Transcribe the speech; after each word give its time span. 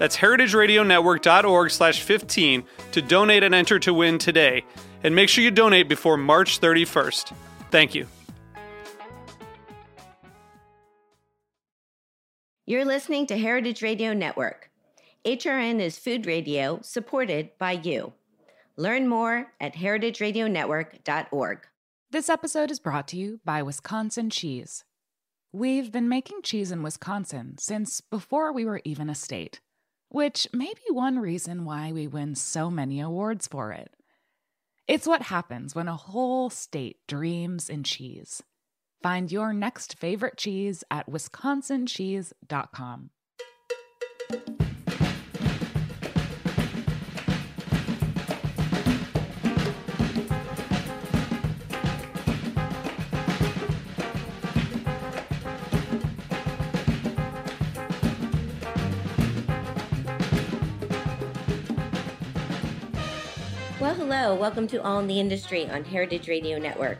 That's 0.00 0.16
heritageradionetwork.org 0.16 1.70
slash 1.70 2.00
15 2.00 2.64
to 2.92 3.02
donate 3.02 3.42
and 3.42 3.54
enter 3.54 3.78
to 3.80 3.92
win 3.92 4.16
today. 4.16 4.64
And 5.04 5.14
make 5.14 5.28
sure 5.28 5.44
you 5.44 5.50
donate 5.50 5.90
before 5.90 6.16
March 6.16 6.58
31st. 6.58 7.34
Thank 7.70 7.94
you. 7.94 8.06
You're 12.64 12.86
listening 12.86 13.26
to 13.26 13.36
Heritage 13.36 13.82
Radio 13.82 14.14
Network. 14.14 14.70
HRN 15.26 15.80
is 15.80 15.98
food 15.98 16.24
radio 16.24 16.80
supported 16.80 17.50
by 17.58 17.72
you. 17.72 18.14
Learn 18.78 19.06
more 19.06 19.52
at 19.60 19.74
heritageradionetwork.org. 19.74 21.66
This 22.10 22.30
episode 22.30 22.70
is 22.70 22.80
brought 22.80 23.06
to 23.08 23.18
you 23.18 23.40
by 23.44 23.62
Wisconsin 23.62 24.30
Cheese. 24.30 24.84
We've 25.52 25.92
been 25.92 26.08
making 26.08 26.40
cheese 26.42 26.72
in 26.72 26.82
Wisconsin 26.82 27.56
since 27.58 28.00
before 28.00 28.50
we 28.50 28.64
were 28.64 28.80
even 28.84 29.10
a 29.10 29.14
state 29.14 29.60
which 30.10 30.46
may 30.52 30.74
be 30.74 30.90
one 30.90 31.18
reason 31.18 31.64
why 31.64 31.92
we 31.92 32.06
win 32.06 32.34
so 32.34 32.70
many 32.70 33.00
awards 33.00 33.46
for 33.46 33.72
it. 33.72 33.94
It's 34.86 35.06
what 35.06 35.22
happens 35.22 35.74
when 35.74 35.88
a 35.88 35.96
whole 35.96 36.50
state 36.50 36.98
dreams 37.06 37.70
in 37.70 37.84
cheese. 37.84 38.42
Find 39.02 39.32
your 39.32 39.52
next 39.52 39.98
favorite 39.98 40.36
cheese 40.36 40.84
at 40.90 41.08
wisconsincheese.com. 41.08 43.10
hello. 64.12 64.34
Welcome 64.34 64.66
to 64.66 64.82
All 64.82 64.98
in 64.98 65.06
the 65.06 65.20
Industry 65.20 65.70
on 65.70 65.84
Heritage 65.84 66.26
Radio 66.26 66.58
Network. 66.58 66.98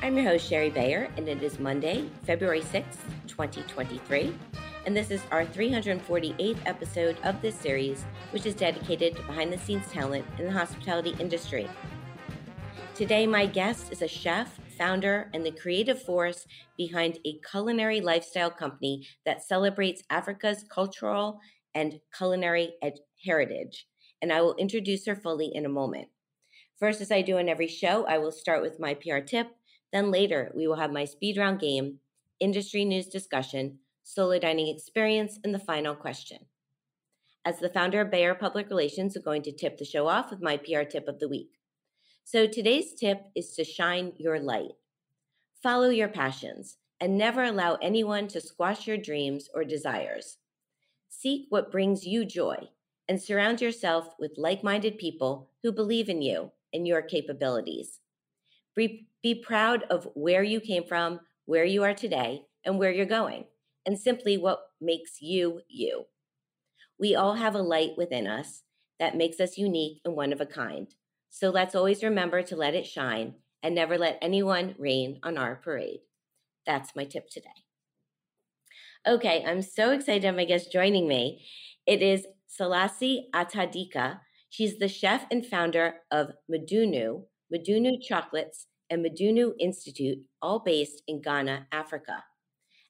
I'm 0.00 0.16
your 0.16 0.24
host, 0.24 0.48
Shari 0.48 0.70
Bayer, 0.70 1.10
and 1.18 1.28
it 1.28 1.42
is 1.42 1.58
Monday, 1.58 2.08
February 2.22 2.62
6th, 2.62 3.04
2023. 3.26 4.34
And 4.86 4.96
this 4.96 5.10
is 5.10 5.20
our 5.30 5.44
348th 5.44 6.56
episode 6.64 7.18
of 7.22 7.42
this 7.42 7.54
series, 7.54 8.02
which 8.30 8.46
is 8.46 8.54
dedicated 8.54 9.14
to 9.16 9.22
behind 9.24 9.52
the 9.52 9.58
scenes 9.58 9.86
talent 9.92 10.24
in 10.38 10.46
the 10.46 10.50
hospitality 10.50 11.14
industry. 11.20 11.68
Today, 12.94 13.26
my 13.26 13.44
guest 13.44 13.92
is 13.92 14.00
a 14.00 14.08
chef, 14.08 14.58
founder, 14.78 15.30
and 15.34 15.44
the 15.44 15.50
creative 15.50 16.00
force 16.00 16.46
behind 16.78 17.18
a 17.26 17.38
culinary 17.50 18.00
lifestyle 18.00 18.50
company 18.50 19.06
that 19.26 19.46
celebrates 19.46 20.02
Africa's 20.08 20.64
cultural 20.70 21.40
and 21.74 22.00
culinary 22.16 22.72
ed- 22.80 23.00
heritage 23.22 23.86
and 24.20 24.32
I 24.32 24.40
will 24.40 24.56
introduce 24.56 25.06
her 25.06 25.14
fully 25.14 25.50
in 25.54 25.64
a 25.64 25.68
moment. 25.68 26.08
First, 26.78 27.00
as 27.00 27.10
I 27.10 27.22
do 27.22 27.38
in 27.38 27.48
every 27.48 27.66
show, 27.66 28.06
I 28.06 28.18
will 28.18 28.30
start 28.30 28.62
with 28.62 28.78
my 28.78 28.94
PR 28.94 29.18
tip. 29.18 29.48
Then 29.92 30.12
later, 30.12 30.52
we 30.54 30.68
will 30.68 30.76
have 30.76 30.92
my 30.92 31.04
speed 31.04 31.36
round 31.36 31.60
game, 31.60 31.98
industry 32.38 32.84
news 32.84 33.08
discussion, 33.08 33.80
solo 34.04 34.38
dining 34.38 34.68
experience, 34.68 35.40
and 35.42 35.52
the 35.52 35.58
final 35.58 35.96
question. 35.96 36.46
As 37.44 37.58
the 37.58 37.68
founder 37.68 38.00
of 38.00 38.10
Bayer 38.10 38.34
Public 38.34 38.68
Relations, 38.68 39.16
I'm 39.16 39.22
going 39.22 39.42
to 39.42 39.52
tip 39.52 39.78
the 39.78 39.84
show 39.84 40.06
off 40.06 40.30
with 40.30 40.40
my 40.40 40.56
PR 40.56 40.82
tip 40.82 41.08
of 41.08 41.18
the 41.18 41.28
week. 41.28 41.50
So 42.22 42.46
today's 42.46 42.94
tip 42.94 43.22
is 43.34 43.54
to 43.54 43.64
shine 43.64 44.12
your 44.16 44.38
light. 44.38 44.72
Follow 45.62 45.88
your 45.88 46.08
passions 46.08 46.76
and 47.00 47.18
never 47.18 47.42
allow 47.42 47.76
anyone 47.76 48.28
to 48.28 48.40
squash 48.40 48.86
your 48.86 48.98
dreams 48.98 49.48
or 49.52 49.64
desires. 49.64 50.36
Seek 51.08 51.46
what 51.48 51.72
brings 51.72 52.06
you 52.06 52.24
joy 52.24 52.68
and 53.08 53.20
surround 53.20 53.60
yourself 53.60 54.14
with 54.18 54.32
like 54.36 54.62
minded 54.62 54.98
people 54.98 55.50
who 55.62 55.72
believe 55.72 56.08
in 56.08 56.22
you 56.22 56.52
and 56.72 56.86
your 56.86 57.02
capabilities. 57.02 58.00
Be, 58.76 59.08
be 59.22 59.34
proud 59.34 59.84
of 59.90 60.08
where 60.14 60.42
you 60.42 60.60
came 60.60 60.84
from, 60.84 61.20
where 61.46 61.64
you 61.64 61.82
are 61.82 61.94
today, 61.94 62.42
and 62.64 62.78
where 62.78 62.92
you're 62.92 63.06
going, 63.06 63.44
and 63.86 63.98
simply 63.98 64.36
what 64.36 64.60
makes 64.80 65.20
you 65.20 65.60
you. 65.68 66.04
We 66.98 67.14
all 67.14 67.34
have 67.34 67.54
a 67.54 67.62
light 67.62 67.92
within 67.96 68.26
us 68.26 68.62
that 68.98 69.16
makes 69.16 69.40
us 69.40 69.58
unique 69.58 70.00
and 70.04 70.14
one 70.14 70.32
of 70.32 70.40
a 70.40 70.46
kind. 70.46 70.88
So 71.30 71.50
let's 71.50 71.74
always 71.74 72.02
remember 72.02 72.42
to 72.42 72.56
let 72.56 72.74
it 72.74 72.86
shine 72.86 73.34
and 73.62 73.74
never 73.74 73.98
let 73.98 74.18
anyone 74.20 74.74
rain 74.78 75.20
on 75.22 75.38
our 75.38 75.56
parade. 75.56 76.00
That's 76.66 76.94
my 76.94 77.04
tip 77.04 77.28
today. 77.30 77.48
Okay, 79.06 79.44
I'm 79.46 79.62
so 79.62 79.92
excited 79.92 80.22
to 80.22 80.28
have 80.28 80.36
my 80.36 80.44
guest 80.44 80.72
joining 80.72 81.08
me. 81.08 81.44
It 81.86 82.02
is 82.02 82.26
Selassie 82.46 83.28
Atadika. 83.34 84.20
She's 84.50 84.78
the 84.78 84.88
chef 84.88 85.26
and 85.30 85.44
founder 85.44 85.96
of 86.10 86.32
Midunu, 86.50 87.24
Midunu 87.52 88.02
Chocolates, 88.02 88.66
and 88.90 89.04
Midunu 89.04 89.52
Institute, 89.58 90.18
all 90.40 90.60
based 90.60 91.02
in 91.06 91.20
Ghana, 91.20 91.66
Africa. 91.70 92.24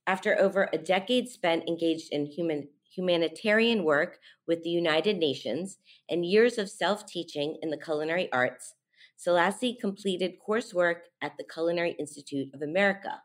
After 0.06 0.38
over 0.40 0.70
a 0.72 0.78
decade 0.78 1.28
spent 1.28 1.68
engaged 1.68 2.08
in 2.12 2.26
human, 2.26 2.68
humanitarian 2.94 3.84
work 3.84 4.18
with 4.46 4.62
the 4.62 4.70
United 4.70 5.18
Nations 5.18 5.78
and 6.08 6.24
years 6.24 6.58
of 6.58 6.70
self 6.70 7.06
teaching 7.06 7.58
in 7.60 7.70
the 7.70 7.76
culinary 7.76 8.30
arts, 8.32 8.74
Selassie 9.16 9.76
completed 9.80 10.34
coursework 10.48 11.00
at 11.20 11.36
the 11.36 11.44
Culinary 11.44 11.96
Institute 11.98 12.48
of 12.54 12.62
America. 12.62 13.20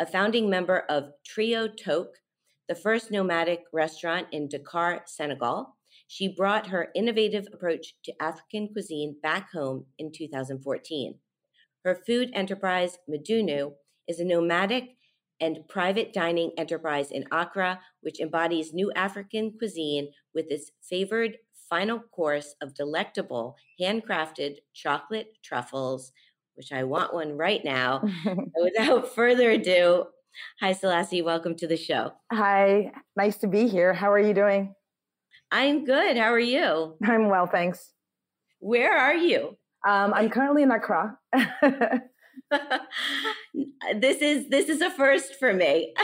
A 0.00 0.06
founding 0.06 0.48
member 0.48 0.80
of 0.88 1.12
Trio 1.24 1.68
Toque, 1.68 2.16
the 2.68 2.74
first 2.74 3.10
nomadic 3.10 3.64
restaurant 3.72 4.26
in 4.32 4.48
Dakar, 4.48 5.02
Senegal. 5.06 5.76
She 6.08 6.26
brought 6.26 6.68
her 6.68 6.88
innovative 6.94 7.46
approach 7.52 7.94
to 8.04 8.14
African 8.20 8.68
cuisine 8.72 9.16
back 9.22 9.52
home 9.52 9.84
in 9.98 10.10
2014. 10.10 11.18
Her 11.84 12.00
food 12.06 12.30
enterprise, 12.32 12.96
Midunu, 13.08 13.74
is 14.08 14.18
a 14.18 14.24
nomadic 14.24 14.96
and 15.38 15.68
private 15.68 16.14
dining 16.14 16.50
enterprise 16.56 17.10
in 17.10 17.26
Accra, 17.30 17.80
which 18.00 18.20
embodies 18.20 18.72
new 18.72 18.90
African 18.96 19.52
cuisine 19.58 20.08
with 20.34 20.46
its 20.48 20.72
favored 20.82 21.36
final 21.68 22.00
course 22.00 22.54
of 22.62 22.74
delectable 22.74 23.56
handcrafted 23.78 24.56
chocolate 24.72 25.34
truffles, 25.44 26.10
which 26.54 26.72
I 26.72 26.84
want 26.84 27.12
one 27.12 27.36
right 27.36 27.62
now. 27.62 28.02
without 28.56 29.14
further 29.14 29.50
ado, 29.50 30.06
Hi, 30.60 30.72
Selassie. 30.72 31.22
Welcome 31.22 31.56
to 31.56 31.66
the 31.66 31.76
show. 31.76 32.12
Hi, 32.32 32.92
nice 33.16 33.38
to 33.38 33.48
be 33.48 33.66
here. 33.66 33.92
How 33.92 34.12
are 34.12 34.20
you 34.20 34.34
doing? 34.34 34.74
I'm 35.50 35.84
good. 35.84 36.16
How 36.16 36.32
are 36.32 36.38
you? 36.38 36.96
I'm 37.04 37.28
well, 37.28 37.46
thanks. 37.46 37.92
Where 38.60 38.96
are 38.96 39.14
you? 39.14 39.56
Um, 39.86 40.12
I'm 40.12 40.30
currently 40.30 40.62
in 40.62 40.70
Accra. 40.70 41.18
this 43.96 44.22
is 44.22 44.48
this 44.48 44.68
is 44.68 44.80
a 44.80 44.90
first 44.90 45.36
for 45.38 45.52
me. 45.52 45.94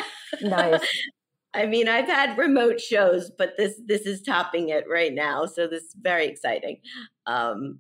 Nice. 0.42 0.80
I 1.54 1.66
mean, 1.66 1.88
I've 1.88 2.08
had 2.08 2.36
remote 2.36 2.80
shows, 2.80 3.30
but 3.36 3.54
this 3.56 3.80
this 3.86 4.02
is 4.02 4.22
topping 4.22 4.70
it 4.70 4.84
right 4.90 5.12
now. 5.12 5.46
So 5.46 5.66
this 5.66 5.84
is 5.84 5.96
very 6.00 6.26
exciting. 6.26 6.80
Um, 7.26 7.78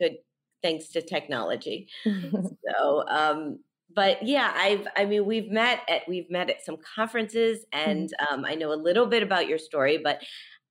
good, 0.00 0.18
thanks 0.62 0.88
to 0.88 1.02
technology. 1.02 1.88
so 2.04 3.04
um, 3.08 3.58
but 3.94 4.22
yeah, 4.24 4.52
I've 4.54 4.86
I 4.96 5.06
mean 5.06 5.26
we've 5.26 5.50
met 5.50 5.80
at 5.88 6.02
we've 6.06 6.30
met 6.30 6.50
at 6.50 6.64
some 6.64 6.76
conferences, 6.94 7.64
and 7.72 8.10
mm-hmm. 8.10 8.34
um, 8.34 8.44
I 8.44 8.54
know 8.54 8.72
a 8.72 8.74
little 8.74 9.06
bit 9.06 9.22
about 9.22 9.48
your 9.48 9.58
story, 9.58 9.98
but 9.98 10.22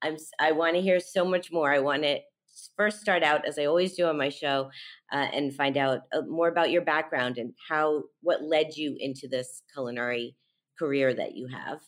I'm 0.02 0.18
I 0.40 0.52
want 0.52 0.76
to 0.76 0.82
hear 0.82 1.00
so 1.00 1.26
much 1.26 1.52
more. 1.52 1.74
I 1.74 1.80
want 1.80 2.04
to 2.04 2.20
first 2.78 3.02
start 3.02 3.24
out, 3.24 3.46
as 3.48 3.60
I 3.60 3.66
always 3.66 3.96
do 3.96 4.08
on 4.08 4.18
my 4.18 4.30
show, 4.30 4.70
uh, 5.12 5.28
and 5.34 5.54
find 5.54 5.78
out 5.78 6.02
uh, 6.14 6.22
more 6.28 6.48
about 6.48 6.72
your 6.72 6.82
background 6.82 7.38
and 7.38 7.54
how 7.70 8.04
what 8.22 8.44
led 8.44 8.76
you 8.76 8.96
into 9.00 9.28
this 9.28 9.62
culinary 9.74 10.36
career 10.78 11.14
that 11.14 11.36
you 11.36 11.48
have. 11.48 11.80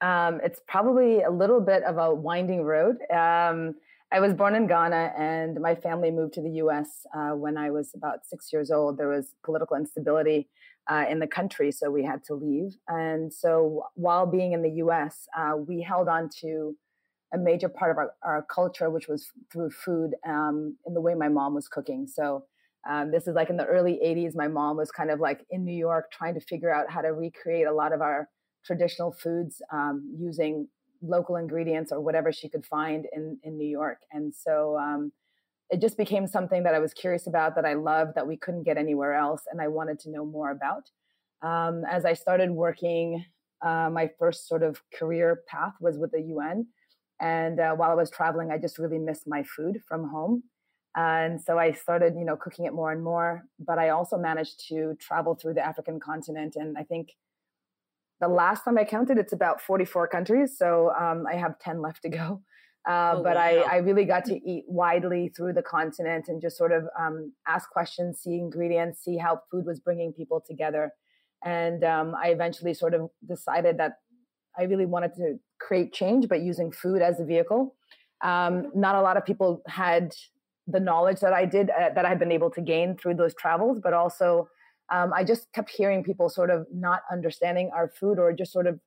Um, 0.00 0.40
it's 0.42 0.60
probably 0.66 1.22
a 1.22 1.30
little 1.30 1.60
bit 1.60 1.84
of 1.84 1.98
a 1.98 2.14
winding 2.14 2.62
road. 2.62 2.96
Um, 3.12 3.74
I 4.12 4.20
was 4.20 4.34
born 4.34 4.54
in 4.54 4.66
Ghana, 4.66 5.14
and 5.16 5.58
my 5.60 5.74
family 5.74 6.10
moved 6.10 6.34
to 6.34 6.42
the 6.42 6.50
U.S. 6.50 7.06
Uh, 7.16 7.30
when 7.30 7.56
I 7.56 7.70
was 7.70 7.92
about 7.94 8.26
six 8.26 8.52
years 8.52 8.70
old. 8.70 8.98
There 8.98 9.08
was 9.08 9.34
political 9.42 9.76
instability 9.76 10.48
uh, 10.90 11.06
in 11.08 11.18
the 11.18 11.26
country, 11.26 11.72
so 11.72 11.90
we 11.90 12.04
had 12.04 12.22
to 12.24 12.34
leave. 12.34 12.76
And 12.88 13.32
so, 13.32 13.84
while 13.94 14.26
being 14.26 14.52
in 14.52 14.62
the 14.62 14.72
U.S., 14.84 15.26
uh, 15.36 15.56
we 15.56 15.80
held 15.80 16.08
on 16.08 16.28
to 16.40 16.76
a 17.32 17.38
major 17.38 17.68
part 17.68 17.90
of 17.90 17.98
our, 17.98 18.12
our 18.22 18.42
culture, 18.42 18.90
which 18.90 19.08
was 19.08 19.30
through 19.52 19.70
food 19.70 20.14
um, 20.26 20.76
in 20.86 20.94
the 20.94 21.00
way 21.00 21.14
my 21.14 21.28
mom 21.28 21.54
was 21.54 21.68
cooking. 21.68 22.06
So. 22.06 22.44
Um, 22.84 23.12
this 23.12 23.28
is 23.28 23.36
like 23.36 23.48
in 23.48 23.56
the 23.56 23.64
early 23.64 24.00
80s. 24.04 24.34
My 24.34 24.48
mom 24.48 24.76
was 24.76 24.90
kind 24.90 25.12
of 25.12 25.20
like 25.20 25.46
in 25.50 25.64
New 25.64 25.72
York 25.72 26.10
trying 26.10 26.34
to 26.34 26.40
figure 26.40 26.74
out 26.74 26.90
how 26.90 27.00
to 27.00 27.12
recreate 27.12 27.68
a 27.68 27.72
lot 27.72 27.92
of 27.92 28.00
our 28.00 28.28
traditional 28.64 29.12
foods 29.12 29.62
um, 29.72 30.12
using 30.18 30.66
local 31.02 31.36
ingredients 31.36 31.92
or 31.92 32.00
whatever 32.00 32.32
she 32.32 32.48
could 32.48 32.64
find 32.64 33.06
in, 33.12 33.38
in 33.42 33.58
New 33.58 33.66
York. 33.68 33.98
And 34.12 34.32
so 34.34 34.78
um, 34.78 35.12
it 35.70 35.80
just 35.80 35.96
became 35.96 36.26
something 36.26 36.62
that 36.62 36.74
I 36.74 36.78
was 36.78 36.94
curious 36.94 37.26
about, 37.26 37.56
that 37.56 37.64
I 37.64 37.74
loved, 37.74 38.14
that 38.14 38.26
we 38.26 38.36
couldn't 38.36 38.62
get 38.62 38.78
anywhere 38.78 39.14
else, 39.14 39.42
and 39.50 39.60
I 39.60 39.68
wanted 39.68 39.98
to 40.00 40.10
know 40.10 40.24
more 40.24 40.50
about. 40.50 40.90
Um, 41.42 41.84
as 41.90 42.04
I 42.04 42.12
started 42.12 42.50
working, 42.50 43.24
uh, 43.62 43.90
my 43.90 44.10
first 44.18 44.48
sort 44.48 44.62
of 44.62 44.80
career 44.94 45.42
path 45.48 45.74
was 45.80 45.98
with 45.98 46.12
the 46.12 46.20
UN. 46.20 46.66
And 47.22 47.60
uh, 47.60 47.74
while 47.74 47.90
I 47.90 47.94
was 47.94 48.10
traveling, 48.10 48.50
I 48.50 48.58
just 48.58 48.78
really 48.78 48.98
missed 48.98 49.28
my 49.28 49.44
food 49.44 49.80
from 49.88 50.08
home. 50.08 50.42
And 50.96 51.40
so 51.40 51.56
I 51.56 51.70
started, 51.70 52.14
you 52.18 52.24
know, 52.24 52.36
cooking 52.36 52.66
it 52.66 52.74
more 52.74 52.90
and 52.90 53.02
more. 53.02 53.44
But 53.60 53.78
I 53.78 53.90
also 53.90 54.18
managed 54.18 54.68
to 54.68 54.94
travel 55.00 55.36
through 55.36 55.54
the 55.54 55.64
African 55.64 56.00
continent. 56.00 56.56
And 56.56 56.76
I 56.76 56.82
think 56.82 57.12
the 58.20 58.28
last 58.28 58.64
time 58.64 58.76
I 58.76 58.84
counted, 58.84 59.18
it's 59.18 59.32
about 59.32 59.60
44 59.60 60.08
countries. 60.08 60.58
So 60.58 60.92
um, 60.98 61.24
I 61.30 61.36
have 61.36 61.58
10 61.60 61.80
left 61.80 62.02
to 62.02 62.10
go. 62.10 62.42
Uh, 62.84 63.14
oh, 63.14 63.22
but 63.22 63.36
wow. 63.36 63.42
I, 63.42 63.74
I 63.74 63.76
really 63.76 64.04
got 64.04 64.24
to 64.24 64.34
eat 64.34 64.64
widely 64.66 65.28
through 65.36 65.52
the 65.52 65.62
continent 65.62 66.24
and 66.26 66.42
just 66.42 66.58
sort 66.58 66.72
of 66.72 66.82
um, 66.98 67.32
ask 67.46 67.70
questions, 67.70 68.18
see 68.18 68.34
ingredients, 68.34 69.04
see 69.04 69.16
how 69.16 69.40
food 69.52 69.66
was 69.66 69.78
bringing 69.78 70.12
people 70.12 70.42
together. 70.44 70.90
And 71.44 71.84
um, 71.84 72.16
I 72.20 72.30
eventually 72.30 72.74
sort 72.74 72.94
of 72.94 73.08
decided 73.24 73.78
that 73.78 73.98
I 74.58 74.64
really 74.64 74.84
wanted 74.84 75.14
to 75.14 75.38
create 75.66 75.92
change, 75.92 76.28
but 76.28 76.40
using 76.40 76.72
food 76.72 77.02
as 77.02 77.20
a 77.20 77.24
vehicle. 77.24 77.74
Um, 78.22 78.70
not 78.74 78.94
a 78.94 79.02
lot 79.02 79.16
of 79.16 79.24
people 79.24 79.62
had 79.66 80.14
the 80.66 80.80
knowledge 80.80 81.20
that 81.20 81.32
I 81.32 81.44
did, 81.44 81.70
uh, 81.70 81.90
that 81.94 82.04
I've 82.04 82.18
been 82.18 82.32
able 82.32 82.50
to 82.50 82.60
gain 82.60 82.96
through 82.96 83.14
those 83.14 83.34
travels, 83.34 83.80
but 83.82 83.92
also 83.92 84.48
um, 84.92 85.12
I 85.12 85.24
just 85.24 85.52
kept 85.52 85.70
hearing 85.70 86.04
people 86.04 86.28
sort 86.28 86.50
of 86.50 86.66
not 86.72 87.00
understanding 87.10 87.70
our 87.74 87.88
food 87.88 88.18
or 88.18 88.32
just 88.32 88.52
sort 88.52 88.66
of 88.66 88.78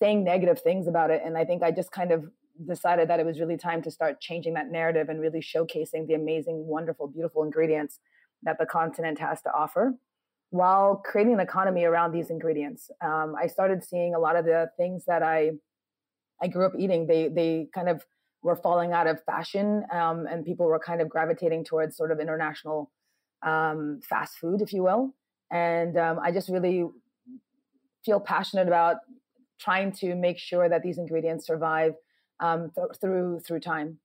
saying 0.00 0.24
negative 0.24 0.60
things 0.60 0.88
about 0.88 1.10
it. 1.10 1.22
And 1.24 1.36
I 1.36 1.44
think 1.44 1.62
I 1.62 1.70
just 1.70 1.92
kind 1.92 2.10
of 2.10 2.24
decided 2.66 3.08
that 3.08 3.20
it 3.20 3.26
was 3.26 3.38
really 3.38 3.56
time 3.56 3.82
to 3.82 3.90
start 3.90 4.20
changing 4.20 4.54
that 4.54 4.70
narrative 4.70 5.08
and 5.08 5.20
really 5.20 5.40
showcasing 5.40 6.06
the 6.06 6.14
amazing, 6.14 6.66
wonderful, 6.66 7.06
beautiful 7.08 7.42
ingredients 7.42 8.00
that 8.42 8.58
the 8.58 8.66
continent 8.66 9.18
has 9.18 9.42
to 9.42 9.50
offer 9.52 9.94
while 10.54 11.02
creating 11.04 11.34
an 11.34 11.40
economy 11.40 11.84
around 11.84 12.12
these 12.12 12.30
ingredients. 12.30 12.88
Um, 13.04 13.34
I 13.36 13.48
started 13.48 13.82
seeing 13.82 14.14
a 14.14 14.20
lot 14.20 14.36
of 14.36 14.44
the 14.44 14.70
things 14.76 15.04
that 15.06 15.20
I 15.20 15.50
I 16.40 16.46
grew 16.46 16.64
up 16.64 16.74
eating. 16.78 17.08
They 17.08 17.26
they 17.26 17.66
kind 17.74 17.88
of 17.88 18.04
were 18.40 18.54
falling 18.54 18.92
out 18.92 19.08
of 19.08 19.20
fashion, 19.24 19.82
um, 19.90 20.26
and 20.30 20.44
people 20.44 20.66
were 20.66 20.78
kind 20.78 21.00
of 21.00 21.08
gravitating 21.08 21.64
towards 21.64 21.96
sort 21.96 22.12
of 22.12 22.20
international 22.20 22.92
um, 23.42 23.98
fast 24.08 24.38
food, 24.38 24.62
if 24.62 24.72
you 24.72 24.84
will. 24.84 25.12
And 25.50 25.98
um, 25.98 26.20
I 26.22 26.30
just 26.30 26.48
really 26.48 26.84
feel 28.04 28.20
passionate 28.20 28.68
about 28.68 28.98
trying 29.58 29.90
to 30.02 30.14
make 30.14 30.38
sure 30.38 30.68
that 30.68 30.84
these 30.84 30.98
ingredients 30.98 31.46
survive 31.48 31.94
um, 32.38 32.70
th- 32.76 32.94
through 33.00 33.40
through 33.40 33.58
time. 33.58 33.98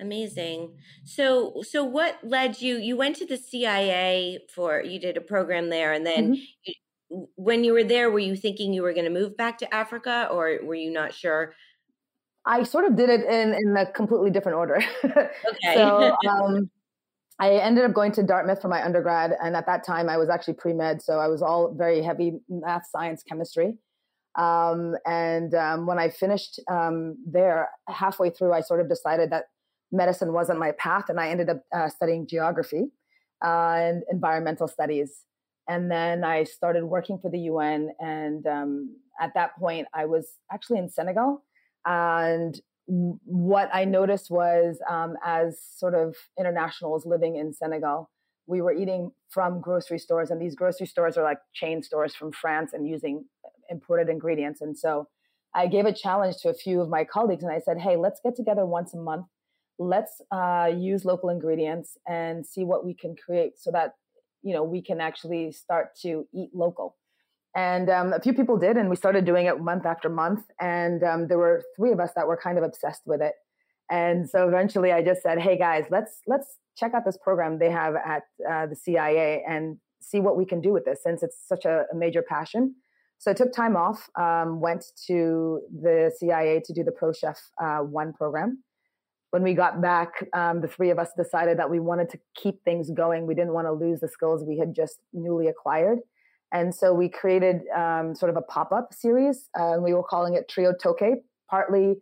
Amazing. 0.00 0.76
So, 1.04 1.62
so 1.62 1.82
what 1.84 2.18
led 2.22 2.60
you? 2.60 2.76
You 2.76 2.96
went 2.96 3.16
to 3.16 3.26
the 3.26 3.36
CIA 3.36 4.40
for 4.54 4.82
you 4.82 5.00
did 5.00 5.16
a 5.16 5.20
program 5.20 5.70
there, 5.70 5.92
and 5.92 6.06
then 6.06 6.34
mm-hmm. 6.34 6.42
you, 6.64 7.28
when 7.34 7.64
you 7.64 7.72
were 7.72 7.84
there, 7.84 8.10
were 8.10 8.18
you 8.18 8.36
thinking 8.36 8.72
you 8.72 8.82
were 8.82 8.92
going 8.92 9.06
to 9.06 9.10
move 9.10 9.36
back 9.36 9.58
to 9.58 9.74
Africa, 9.74 10.28
or 10.30 10.58
were 10.62 10.74
you 10.74 10.92
not 10.92 11.14
sure? 11.14 11.54
I 12.46 12.62
sort 12.62 12.84
of 12.84 12.96
did 12.96 13.10
it 13.10 13.24
in 13.26 13.54
in 13.54 13.76
a 13.76 13.90
completely 13.90 14.30
different 14.30 14.56
order. 14.58 14.80
okay. 15.04 15.30
so, 15.74 16.16
um, 16.28 16.70
I 17.40 17.52
ended 17.52 17.84
up 17.84 17.92
going 17.92 18.12
to 18.12 18.22
Dartmouth 18.22 18.60
for 18.60 18.68
my 18.68 18.84
undergrad. 18.84 19.32
And 19.42 19.54
at 19.54 19.66
that 19.66 19.84
time, 19.84 20.08
I 20.08 20.16
was 20.16 20.28
actually 20.28 20.54
pre 20.54 20.72
med. 20.72 21.02
So 21.02 21.18
I 21.18 21.28
was 21.28 21.40
all 21.40 21.72
very 21.72 22.02
heavy 22.02 22.40
math, 22.48 22.86
science, 22.90 23.22
chemistry. 23.22 23.78
Um, 24.36 24.94
and 25.06 25.54
um, 25.54 25.86
when 25.86 25.98
I 25.98 26.10
finished 26.10 26.60
um, 26.70 27.16
there, 27.26 27.68
halfway 27.88 28.30
through, 28.30 28.52
I 28.52 28.60
sort 28.60 28.80
of 28.80 28.88
decided 28.88 29.30
that 29.30 29.44
medicine 29.92 30.32
wasn't 30.32 30.58
my 30.58 30.72
path. 30.72 31.04
And 31.08 31.18
I 31.20 31.28
ended 31.28 31.50
up 31.50 31.62
uh, 31.74 31.88
studying 31.88 32.26
geography 32.26 32.86
uh, 33.44 33.76
and 33.78 34.02
environmental 34.10 34.68
studies. 34.68 35.24
And 35.68 35.90
then 35.90 36.24
I 36.24 36.44
started 36.44 36.84
working 36.84 37.18
for 37.18 37.30
the 37.30 37.40
UN. 37.40 37.90
And 38.00 38.46
um, 38.46 38.96
at 39.20 39.32
that 39.34 39.56
point, 39.58 39.86
I 39.94 40.06
was 40.06 40.38
actually 40.52 40.78
in 40.78 40.88
Senegal. 40.88 41.44
And 41.84 42.58
what 42.86 43.68
I 43.72 43.84
noticed 43.84 44.30
was 44.30 44.78
um, 44.88 45.14
as 45.24 45.60
sort 45.76 45.94
of 45.94 46.16
internationals 46.38 47.04
living 47.04 47.36
in 47.36 47.52
Senegal, 47.52 48.10
we 48.46 48.62
were 48.62 48.72
eating 48.72 49.12
from 49.28 49.60
grocery 49.60 49.98
stores, 49.98 50.30
and 50.30 50.40
these 50.40 50.56
grocery 50.56 50.86
stores 50.86 51.18
are 51.18 51.22
like 51.22 51.38
chain 51.52 51.82
stores 51.82 52.14
from 52.14 52.32
France 52.32 52.72
and 52.72 52.88
using 52.88 53.26
imported 53.68 54.08
ingredients. 54.08 54.62
And 54.62 54.76
so 54.76 55.06
I 55.54 55.66
gave 55.66 55.84
a 55.84 55.92
challenge 55.92 56.36
to 56.38 56.48
a 56.48 56.54
few 56.54 56.80
of 56.80 56.88
my 56.88 57.04
colleagues, 57.04 57.42
and 57.44 57.52
I 57.52 57.60
said, 57.60 57.78
"Hey, 57.78 57.96
let's 57.96 58.20
get 58.24 58.34
together 58.34 58.64
once 58.64 58.94
a 58.94 58.96
month. 58.96 59.26
Let's 59.78 60.20
uh, 60.30 60.70
use 60.76 61.04
local 61.04 61.28
ingredients 61.28 61.96
and 62.06 62.44
see 62.44 62.64
what 62.64 62.84
we 62.84 62.94
can 62.94 63.14
create, 63.16 63.58
so 63.58 63.70
that 63.72 63.94
you 64.42 64.52
know 64.54 64.64
we 64.64 64.82
can 64.82 65.00
actually 65.00 65.52
start 65.52 65.96
to 66.02 66.26
eat 66.34 66.50
local." 66.54 66.96
And 67.54 67.90
um, 67.90 68.12
a 68.12 68.20
few 68.20 68.34
people 68.34 68.56
did, 68.56 68.76
and 68.76 68.88
we 68.90 68.96
started 68.96 69.24
doing 69.24 69.46
it 69.46 69.60
month 69.60 69.86
after 69.86 70.08
month. 70.08 70.44
And 70.60 71.02
um, 71.02 71.28
there 71.28 71.38
were 71.38 71.62
three 71.76 71.92
of 71.92 72.00
us 72.00 72.12
that 72.14 72.26
were 72.26 72.36
kind 72.36 72.58
of 72.58 72.64
obsessed 72.64 73.02
with 73.06 73.20
it. 73.20 73.34
And 73.90 74.28
so 74.28 74.46
eventually, 74.46 74.92
I 74.92 75.02
just 75.02 75.22
said, 75.22 75.40
"Hey 75.40 75.56
guys, 75.56 75.84
let's 75.90 76.20
let's 76.26 76.58
check 76.76 76.92
out 76.94 77.04
this 77.04 77.18
program 77.22 77.58
they 77.58 77.70
have 77.70 77.94
at 77.96 78.22
uh, 78.48 78.66
the 78.66 78.76
CIA 78.76 79.42
and 79.48 79.78
see 80.00 80.20
what 80.20 80.36
we 80.36 80.44
can 80.44 80.60
do 80.60 80.72
with 80.72 80.84
this, 80.84 81.00
since 81.02 81.22
it's 81.22 81.38
such 81.46 81.64
a, 81.64 81.84
a 81.92 81.96
major 81.96 82.22
passion." 82.22 82.74
So 83.18 83.32
I 83.32 83.34
took 83.34 83.52
time 83.52 83.76
off, 83.76 84.08
um, 84.18 84.60
went 84.60 84.84
to 85.08 85.60
the 85.72 86.12
CIA 86.16 86.62
to 86.64 86.72
do 86.72 86.84
the 86.84 86.92
Pro 86.92 87.12
Chef 87.12 87.40
uh, 87.60 87.78
One 87.78 88.12
program. 88.12 88.62
When 89.30 89.42
we 89.42 89.54
got 89.54 89.82
back, 89.82 90.24
um, 90.32 90.60
the 90.60 90.68
three 90.68 90.90
of 90.90 90.98
us 90.98 91.10
decided 91.16 91.58
that 91.58 91.70
we 91.70 91.80
wanted 91.80 92.08
to 92.10 92.18
keep 92.34 92.62
things 92.64 92.90
going. 92.90 93.26
We 93.26 93.34
didn't 93.34 93.52
want 93.52 93.66
to 93.66 93.72
lose 93.72 94.00
the 94.00 94.08
skills 94.08 94.42
we 94.44 94.58
had 94.58 94.74
just 94.74 94.98
newly 95.12 95.48
acquired. 95.48 95.98
And 96.52 96.74
so 96.74 96.94
we 96.94 97.10
created 97.10 97.60
um, 97.76 98.14
sort 98.14 98.30
of 98.30 98.36
a 98.36 98.42
pop 98.42 98.72
up 98.72 98.94
series. 98.94 99.50
Uh, 99.58 99.76
we 99.82 99.92
were 99.92 100.02
calling 100.02 100.34
it 100.34 100.48
Trio 100.48 100.72
Toque, 100.72 101.16
partly 101.50 101.96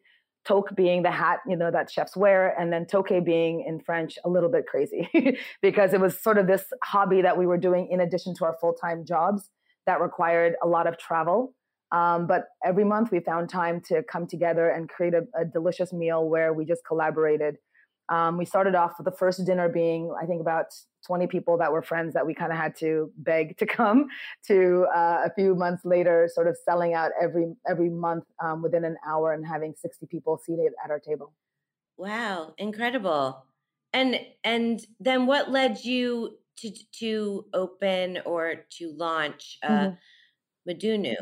toque 0.46 0.74
being 0.76 1.02
the 1.02 1.10
hat, 1.10 1.40
you 1.48 1.56
know, 1.56 1.70
that 1.70 1.90
chefs 1.90 2.16
wear, 2.16 2.58
and 2.58 2.72
then 2.72 2.86
toque 2.86 3.24
being 3.24 3.64
in 3.66 3.80
French 3.80 4.18
a 4.24 4.28
little 4.28 4.48
bit 4.48 4.66
crazy 4.66 5.08
because 5.62 5.92
it 5.92 6.00
was 6.00 6.22
sort 6.22 6.38
of 6.38 6.46
this 6.46 6.62
hobby 6.84 7.22
that 7.22 7.36
we 7.36 7.46
were 7.46 7.58
doing 7.58 7.88
in 7.90 8.00
addition 8.00 8.34
to 8.36 8.44
our 8.44 8.56
full 8.60 8.72
time 8.72 9.04
jobs 9.04 9.50
that 9.86 10.00
required 10.00 10.54
a 10.62 10.68
lot 10.68 10.86
of 10.86 10.96
travel. 10.98 11.54
Um, 11.92 12.26
but 12.26 12.46
every 12.64 12.84
month 12.84 13.12
we 13.12 13.20
found 13.20 13.48
time 13.48 13.80
to 13.88 14.02
come 14.02 14.26
together 14.26 14.68
and 14.68 14.88
create 14.88 15.14
a, 15.14 15.22
a 15.40 15.44
delicious 15.44 15.92
meal 15.92 16.28
where 16.28 16.52
we 16.52 16.64
just 16.64 16.82
collaborated 16.84 17.56
um, 18.08 18.38
we 18.38 18.44
started 18.44 18.74
off 18.74 18.92
with 18.98 19.04
the 19.04 19.16
first 19.16 19.44
dinner 19.44 19.68
being, 19.68 20.14
I 20.20 20.26
think, 20.26 20.40
about 20.40 20.66
20 21.06 21.26
people 21.26 21.58
that 21.58 21.72
were 21.72 21.82
friends 21.82 22.14
that 22.14 22.26
we 22.26 22.34
kind 22.34 22.52
of 22.52 22.58
had 22.58 22.76
to 22.76 23.10
beg 23.16 23.56
to 23.58 23.66
come. 23.66 24.06
To 24.46 24.86
uh, 24.94 25.22
a 25.24 25.30
few 25.34 25.54
months 25.54 25.84
later, 25.84 26.28
sort 26.32 26.46
of 26.46 26.56
selling 26.64 26.94
out 26.94 27.10
every 27.20 27.46
every 27.68 27.90
month 27.90 28.24
um, 28.42 28.62
within 28.62 28.84
an 28.84 28.96
hour 29.06 29.32
and 29.32 29.46
having 29.46 29.74
60 29.76 30.06
people 30.06 30.38
seated 30.44 30.72
at 30.84 30.90
our 30.90 31.00
table. 31.00 31.32
Wow, 31.96 32.54
incredible! 32.58 33.44
And 33.92 34.20
and 34.44 34.80
then 35.00 35.26
what 35.26 35.50
led 35.50 35.84
you 35.84 36.38
to 36.58 36.70
to 37.00 37.46
open 37.52 38.20
or 38.24 38.66
to 38.78 38.92
launch 38.96 39.58
uh, 39.62 39.68
mm-hmm. 39.68 40.70
Midunu? 40.70 41.16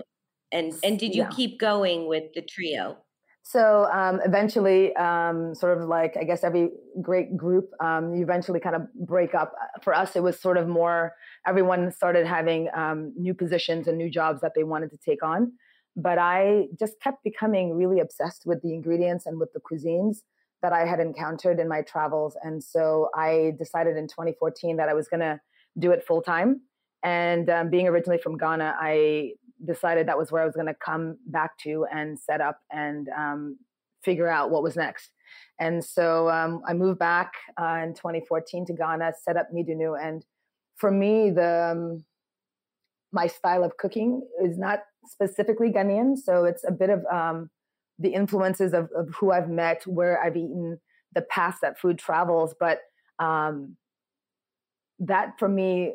And 0.53 0.73
and 0.83 0.99
did 0.99 1.15
you 1.15 1.23
yeah. 1.23 1.31
keep 1.31 1.59
going 1.59 2.07
with 2.07 2.33
the 2.35 2.43
trio? 2.43 2.99
So 3.47 3.87
um, 3.93 4.21
eventually, 4.25 4.97
um, 4.97 5.55
sort 5.55 5.77
of 5.77 5.87
like 5.87 6.17
I 6.19 6.25
guess 6.25 6.45
every 6.45 6.71
great 7.03 7.37
group, 7.37 7.71
um, 7.79 8.15
you 8.15 8.23
eventually 8.23 8.59
kind 8.59 8.75
of 8.75 8.83
break 8.95 9.35
up. 9.35 9.53
For 9.83 9.95
us, 9.95 10.17
it 10.17 10.23
was 10.23 10.41
sort 10.41 10.57
of 10.57 10.67
more 10.67 11.13
everyone 11.47 11.91
started 11.91 12.27
having 12.27 12.69
um, 12.75 13.13
new 13.17 13.35
positions 13.35 13.87
and 13.87 13.99
new 13.99 14.11
jobs 14.11 14.41
that 14.41 14.53
they 14.57 14.65
wanted 14.65 14.91
to 14.93 14.97
take 14.97 15.23
on. 15.23 15.53
But 15.95 16.19
I 16.19 16.69
just 16.79 16.95
kept 17.01 17.23
becoming 17.23 17.75
really 17.75 18.01
obsessed 18.01 18.45
with 18.47 18.63
the 18.63 18.73
ingredients 18.73 19.27
and 19.27 19.39
with 19.39 19.53
the 19.53 19.61
cuisines 19.61 20.23
that 20.63 20.73
I 20.73 20.87
had 20.87 20.99
encountered 20.99 21.61
in 21.61 21.69
my 21.69 21.83
travels. 21.83 22.37
And 22.43 22.65
so 22.65 23.11
I 23.15 23.53
decided 23.59 23.99
in 23.99 24.09
2014 24.09 24.79
that 24.79 24.89
I 24.89 24.95
was 24.95 25.09
going 25.09 25.21
to 25.21 25.39
do 25.79 25.93
it 25.93 26.03
full 26.07 26.23
time. 26.23 26.63
And 27.03 27.51
um, 27.51 27.69
being 27.69 27.87
originally 27.87 28.19
from 28.19 28.39
Ghana, 28.39 28.75
I 28.81 29.33
decided 29.65 30.09
that 30.09 30.19
was 30.19 30.33
where 30.33 30.43
I 30.43 30.47
was 30.47 30.55
going 30.55 30.67
to 30.67 30.75
come 30.75 31.19
back 31.27 31.59
to 31.59 31.87
and 31.93 32.19
set 32.19 32.41
up 32.41 32.61
and 32.71 33.09
um, 33.17 33.59
figure 34.03 34.29
out 34.29 34.51
what 34.51 34.63
was 34.63 34.77
next. 34.77 35.11
And 35.59 35.85
so 35.85 36.29
um, 36.31 36.63
I 36.67 36.75
moved 36.75 36.99
back 36.99 37.33
uh, 37.61 37.81
in 37.83 37.95
2014 37.95 38.67
to 38.67 38.73
Ghana, 38.73 39.13
set 39.25 39.37
up 39.37 39.49
Midunu. 39.55 39.97
And 40.01 40.25
for 40.77 40.91
me, 40.91 41.31
the 41.31 41.71
um, 41.73 42.05
my 43.13 43.27
style 43.29 43.63
of 43.63 43.77
cooking 43.77 44.27
is 44.45 44.59
not 44.59 44.81
specifically 45.07 45.71
Ghanaian. 45.71 46.17
So 46.19 46.45
it's 46.45 46.65
a 46.67 46.73
bit 46.73 46.91
of 46.91 47.05
um, 47.07 47.51
the 47.99 48.13
influences 48.13 48.75
of, 48.75 48.91
of, 48.97 49.09
who 49.21 49.31
I've 49.31 49.49
met, 49.49 49.87
where 49.87 50.21
I've 50.21 50.37
eaten, 50.37 50.81
the 51.15 51.23
paths 51.23 51.59
that 51.63 51.79
food 51.79 51.99
travels. 51.99 52.55
But 52.59 52.81
um, 53.21 53.77
that 54.99 55.39
for 55.39 55.49
me 55.49 55.95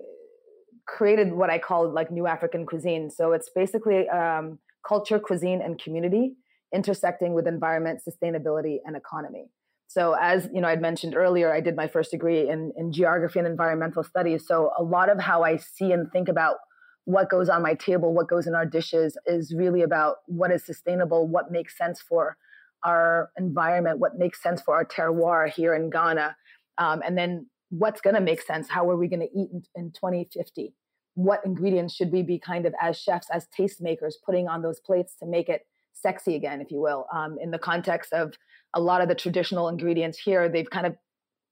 created 0.98 1.34
what 1.34 1.50
I 1.50 1.60
call 1.60 1.92
like 1.92 2.12
new 2.12 2.28
African 2.28 2.66
cuisine. 2.66 3.10
So 3.10 3.32
it's 3.34 3.50
basically 3.54 4.08
um, 4.10 4.60
culture, 4.88 5.20
cuisine, 5.20 5.62
and 5.62 5.82
community 5.82 6.34
intersecting 6.74 7.34
with 7.34 7.48
environment, 7.48 8.02
sustainability, 8.08 8.78
and 8.86 8.96
economy. 8.96 9.50
So 9.88 10.16
as 10.22 10.48
you 10.54 10.62
know, 10.62 10.68
I'd 10.68 10.82
mentioned 10.82 11.16
earlier, 11.16 11.52
I 11.52 11.62
did 11.62 11.76
my 11.76 11.88
first 11.88 12.12
degree 12.12 12.48
in, 12.48 12.72
in 12.78 12.92
geography 12.92 13.40
and 13.40 13.48
environmental 13.48 14.04
studies. 14.04 14.46
So 14.48 14.72
a 14.78 14.84
lot 14.84 15.10
of 15.10 15.20
how 15.20 15.44
I 15.44 15.58
see 15.58 15.92
and 15.92 16.12
think 16.12 16.30
about 16.30 16.58
what 17.06 17.30
goes 17.30 17.50
on 17.50 17.64
my 17.64 17.74
table, 17.74 18.14
what 18.14 18.30
goes 18.30 18.46
in 18.46 18.54
our 18.54 18.68
dishes 18.68 19.18
is 19.26 19.52
really 19.58 19.82
about 19.82 20.18
what 20.28 20.52
is 20.52 20.64
sustainable, 20.64 21.28
what 21.28 21.52
makes 21.52 21.76
sense 21.76 22.02
for 22.02 22.38
our 22.84 23.32
environment, 23.36 23.98
what 23.98 24.18
makes 24.18 24.42
sense 24.44 24.62
for 24.62 24.76
our 24.76 24.86
terroir 24.86 25.52
here 25.52 25.74
in 25.74 25.90
Ghana, 25.90 26.36
um, 26.78 27.02
and 27.04 27.18
then 27.18 27.48
what's 27.70 28.00
going 28.00 28.16
to 28.16 28.22
make 28.22 28.42
sense. 28.44 28.70
How 28.70 28.88
are 28.90 28.96
we 28.96 29.08
going 29.08 29.22
to 29.22 29.40
eat 29.40 29.50
in, 29.52 29.64
in 29.76 29.92
2050? 29.92 30.74
What 31.20 31.42
ingredients 31.44 31.94
should 31.96 32.12
we 32.14 32.24
be 32.24 32.40
kind 32.40 32.66
of 32.66 32.74
as 32.82 32.98
chefs, 32.98 33.30
as 33.30 33.46
tastemakers, 33.58 34.14
putting 34.26 34.48
on 34.48 34.62
those 34.62 34.80
plates 34.80 35.16
to 35.20 35.26
make 35.26 35.50
it 35.50 35.62
sexy 35.94 36.36
again, 36.36 36.62
if 36.62 36.72
you 36.72 36.80
will, 36.80 37.08
um, 37.14 37.38
in 37.42 37.52
the 37.52 37.60
context 37.60 38.14
of 38.14 38.36
a 38.74 38.80
lot 38.80 39.02
of 39.02 39.10
the 39.10 39.16
traditional 39.16 39.68
ingredients 39.68 40.18
here, 40.18 40.48
they've 40.48 40.70
kind 40.70 40.88
of 40.88 40.96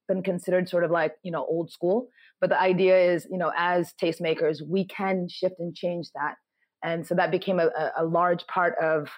been 0.08 0.24
considered 0.24 0.70
sort 0.70 0.86
of 0.86 0.92
like, 0.92 1.16
you 1.22 1.32
know, 1.34 1.46
old 1.46 1.70
school. 1.70 2.08
But 2.40 2.50
the 2.50 2.62
idea 2.62 2.98
is, 3.12 3.28
you 3.30 3.38
know, 3.38 3.52
as 3.58 3.94
tastemakers, 4.02 4.62
we 4.66 4.86
can 4.86 5.28
shift 5.28 5.56
and 5.60 5.76
change 5.76 6.08
that. 6.16 6.36
And 6.82 7.06
so 7.06 7.16
that 7.16 7.30
became 7.30 7.60
a, 7.60 7.70
a 7.98 8.06
large 8.06 8.48
part 8.48 8.76
of 8.82 9.10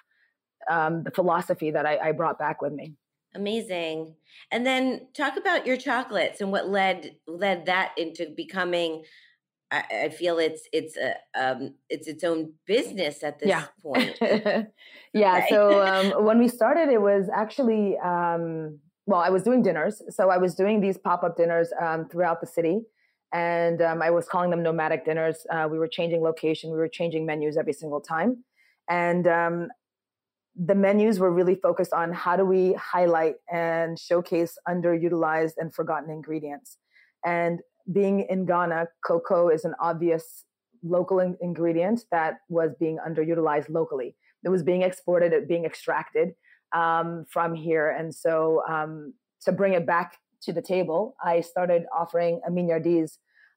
um, 0.68 1.04
the 1.04 1.12
philosophy 1.12 1.70
that 1.70 1.86
I, 1.86 2.08
I 2.08 2.12
brought 2.12 2.40
back 2.40 2.60
with 2.60 2.72
me. 2.72 2.94
Amazing. 3.36 4.16
And 4.50 4.66
then 4.66 5.06
talk 5.14 5.36
about 5.36 5.64
your 5.64 5.76
chocolates 5.76 6.40
and 6.40 6.50
what 6.50 6.68
led 6.68 7.14
led 7.28 7.66
that 7.66 7.92
into 7.96 8.26
becoming 8.36 9.04
I, 9.70 9.84
I 10.04 10.08
feel 10.08 10.38
it's 10.38 10.68
it's 10.72 10.96
a 10.96 11.14
um, 11.38 11.74
it's 11.88 12.08
its 12.08 12.24
own 12.24 12.54
business 12.66 13.22
at 13.22 13.38
this 13.38 13.48
yeah. 13.48 13.64
point. 13.82 14.18
yeah. 15.14 15.46
So 15.48 15.82
um, 15.86 16.24
when 16.24 16.38
we 16.38 16.48
started, 16.48 16.88
it 16.88 17.00
was 17.00 17.28
actually 17.32 17.96
um, 17.98 18.80
well, 19.06 19.20
I 19.20 19.30
was 19.30 19.42
doing 19.42 19.62
dinners. 19.62 20.02
So 20.10 20.30
I 20.30 20.38
was 20.38 20.54
doing 20.54 20.80
these 20.80 20.98
pop 20.98 21.22
up 21.22 21.36
dinners 21.36 21.72
um, 21.80 22.08
throughout 22.08 22.40
the 22.40 22.46
city, 22.46 22.80
and 23.32 23.80
um, 23.80 24.02
I 24.02 24.10
was 24.10 24.26
calling 24.26 24.50
them 24.50 24.62
nomadic 24.62 25.04
dinners. 25.04 25.46
Uh, 25.50 25.68
we 25.70 25.78
were 25.78 25.88
changing 25.88 26.22
location, 26.22 26.70
we 26.70 26.78
were 26.78 26.88
changing 26.88 27.24
menus 27.24 27.56
every 27.56 27.72
single 27.72 28.00
time, 28.00 28.44
and 28.88 29.26
um, 29.28 29.68
the 30.56 30.74
menus 30.74 31.18
were 31.18 31.32
really 31.32 31.54
focused 31.54 31.92
on 31.92 32.12
how 32.12 32.36
do 32.36 32.44
we 32.44 32.72
highlight 32.74 33.36
and 33.50 33.98
showcase 33.98 34.58
underutilized 34.68 35.52
and 35.58 35.72
forgotten 35.72 36.10
ingredients. 36.10 36.76
And 37.24 37.60
being 37.92 38.26
in 38.28 38.46
Ghana, 38.46 38.88
cocoa 39.04 39.48
is 39.48 39.64
an 39.64 39.74
obvious 39.80 40.44
local 40.82 41.20
in- 41.20 41.36
ingredient 41.40 42.04
that 42.10 42.38
was 42.48 42.70
being 42.78 42.98
underutilized 43.06 43.68
locally. 43.68 44.16
It 44.44 44.48
was 44.48 44.62
being 44.62 44.82
exported, 44.82 45.32
it 45.32 45.48
being 45.48 45.64
extracted 45.64 46.34
um, 46.74 47.26
from 47.28 47.54
here. 47.54 47.90
And 47.90 48.14
so 48.14 48.62
um, 48.68 49.14
to 49.42 49.52
bring 49.52 49.74
it 49.74 49.86
back 49.86 50.16
to 50.42 50.52
the 50.52 50.62
table, 50.62 51.14
I 51.22 51.40
started 51.42 51.84
offering 51.96 52.40
a 52.46 52.50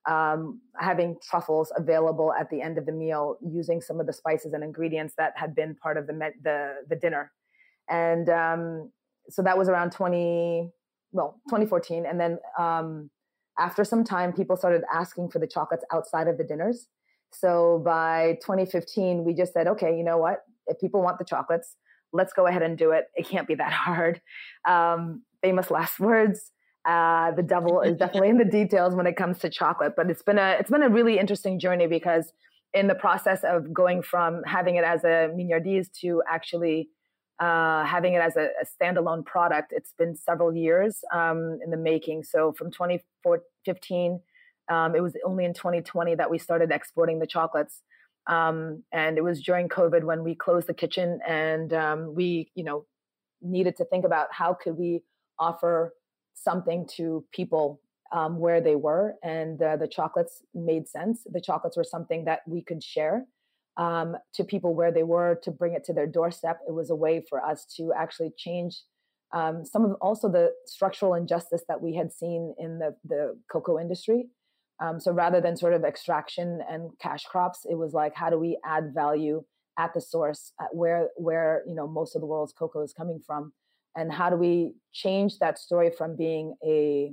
um, 0.06 0.60
having 0.77 1.15
truffles 1.24 1.72
available 1.77 2.34
at 2.34 2.50
the 2.50 2.62
end 2.62 2.77
of 2.77 2.86
the 2.86 2.92
meal 2.92 3.38
using 3.42 3.80
some 3.80 4.00
of 4.01 4.06
the 4.06 4.13
spices 4.13 4.53
and 4.53 4.63
ingredients 4.63 5.13
that 5.18 5.34
had 5.38 5.56
been 5.56 5.75
part 5.75 5.98
of 5.98 6.08
the, 6.08 6.32
the, 6.44 6.75
the 6.89 6.96
dinner. 6.96 7.32
And 7.89 8.27
um, 8.30 8.92
so 9.30 9.42
that 9.44 9.58
was 9.58 9.70
around 9.70 9.92
20, 9.92 10.70
well, 11.13 11.39
2014. 11.48 12.06
And 12.06 12.20
then 12.20 12.38
um, 12.60 13.10
after 13.60 13.83
some 13.83 14.03
time, 14.03 14.33
people 14.33 14.57
started 14.57 14.81
asking 14.93 15.29
for 15.29 15.39
the 15.39 15.48
chocolates 15.48 15.86
outside 15.91 16.27
of 16.27 16.38
the 16.38 16.43
dinners. 16.43 16.88
So 17.31 17.81
by 17.83 18.38
2015, 18.41 19.24
we 19.24 19.33
just 19.33 19.53
said, 19.53 19.67
okay, 19.67 19.95
you 19.95 20.03
know 20.03 20.17
what? 20.17 20.39
If 20.67 20.79
people 20.79 21.01
want 21.01 21.19
the 21.19 21.25
chocolates, 21.25 21.75
let's 22.12 22.33
go 22.33 22.48
ahead 22.48 22.62
and 22.62 22.77
do 22.77 22.91
it. 22.91 23.05
It 23.15 23.27
can't 23.27 23.48
be 23.48 23.55
that 23.55 23.74
hard. 23.74 24.22
Um, 24.67 25.24
famous 25.41 25.72
last 25.72 26.00
words. 26.00 26.51
Uh, 26.86 27.31
the 27.31 27.43
devil 27.43 27.81
is 27.81 27.98
definitely 27.98 28.29
in 28.29 28.38
the 28.38 28.45
details 28.45 28.95
when 28.95 29.07
it 29.07 29.15
comes 29.15 29.39
to 29.39 29.50
chocolate, 29.50 29.93
but 29.95 30.10
it's 30.10 30.24
been 30.24 30.38
a 30.38 30.57
it's 30.60 30.69
been 30.69 30.83
a 30.83 30.89
really 30.89 31.17
interesting 31.17 31.60
journey 31.60 31.88
because 31.88 32.33
in 32.74 32.88
the 32.88 32.95
process 32.95 33.43
of 33.43 33.74
going 33.74 34.01
from 34.01 34.41
having 34.45 34.75
it 34.75 34.83
as 34.83 35.03
a 35.03 35.29
mignardise 35.33 35.89
to 36.01 36.22
actually 36.29 36.89
uh, 37.39 37.83
having 37.83 38.13
it 38.13 38.21
as 38.21 38.35
a, 38.35 38.49
a, 38.61 38.65
standalone 38.65 39.25
product. 39.25 39.73
It's 39.75 39.93
been 39.97 40.15
several 40.15 40.55
years 40.55 40.99
um, 41.11 41.59
in 41.63 41.71
the 41.71 41.77
making. 41.77 42.23
So 42.23 42.53
from 42.53 42.71
2015, 42.71 44.19
um, 44.69 44.95
it 44.95 45.01
was 45.01 45.15
only 45.25 45.45
in 45.45 45.53
2020 45.53 46.15
that 46.15 46.29
we 46.29 46.37
started 46.37 46.71
exporting 46.71 47.19
the 47.19 47.27
chocolates. 47.27 47.81
Um, 48.27 48.83
and 48.91 49.17
it 49.17 49.23
was 49.23 49.41
during 49.41 49.67
COVID 49.67 50.03
when 50.03 50.23
we 50.23 50.35
closed 50.35 50.67
the 50.67 50.73
kitchen 50.73 51.19
and 51.27 51.73
um, 51.73 52.13
we, 52.15 52.51
you 52.55 52.63
know, 52.63 52.85
needed 53.41 53.75
to 53.77 53.85
think 53.85 54.05
about 54.05 54.27
how 54.31 54.53
could 54.53 54.77
we 54.77 55.01
offer 55.39 55.93
something 56.33 56.87
to 56.95 57.25
people 57.33 57.81
um, 58.13 58.37
where 58.37 58.61
they 58.61 58.75
were. 58.75 59.15
And 59.23 59.61
uh, 59.61 59.75
the 59.75 59.87
chocolates 59.87 60.43
made 60.53 60.87
sense. 60.87 61.21
The 61.25 61.41
chocolates 61.41 61.75
were 61.75 61.83
something 61.83 62.25
that 62.25 62.41
we 62.47 62.61
could 62.61 62.83
share 62.83 63.25
um, 63.77 64.15
to 64.36 64.44
people 64.44 64.75
where 64.75 64.92
they 64.92 65.03
were 65.03 65.39
to 65.44 65.51
bring 65.51 65.74
it 65.74 65.84
to 65.86 65.94
their 65.94 66.08
doorstep. 66.08 66.60
It 66.68 66.74
was 66.74 66.89
a 66.89 66.96
way 66.96 67.24
for 67.27 67.44
us 67.44 67.65
to 67.77 67.92
actually 67.98 68.32
change 68.38 68.77
um, 69.34 69.65
some 69.65 69.84
of 69.84 69.94
also 70.00 70.30
the 70.30 70.51
structural 70.65 71.15
injustice 71.15 71.63
that 71.68 71.82
we 71.82 71.96
had 71.96 72.12
seen 72.12 72.53
in 72.60 72.77
the, 72.77 72.96
the 73.03 73.36
cocoa 73.51 73.80
industry. 73.80 74.27
Um, 74.80 75.00
so 75.00 75.12
rather 75.12 75.42
than 75.42 75.58
sort 75.58 75.74
of 75.74 75.84
extraction 75.84 76.62
and 76.70 76.92
cash 77.01 77.25
crops, 77.25 77.65
it 77.70 77.75
was 77.75 77.94
like 77.94 78.13
how 78.15 78.30
do 78.30 78.38
we 78.38 78.60
add 78.65 78.94
value 78.94 79.44
at 79.80 79.94
the 79.94 80.01
source, 80.01 80.53
at 80.62 80.75
where 80.75 81.10
where 81.15 81.63
you 81.68 81.74
know 81.74 81.88
most 81.88 82.15
of 82.15 82.22
the 82.22 82.27
world's 82.27 82.53
cocoa 82.53 82.84
is 82.84 82.94
coming 82.94 83.20
from, 83.25 83.53
and 83.96 84.12
how 84.12 84.30
do 84.30 84.36
we 84.36 84.74
change 84.92 85.39
that 85.39 85.58
story 85.58 85.89
from 85.98 86.15
being 86.15 86.56
a 86.63 87.12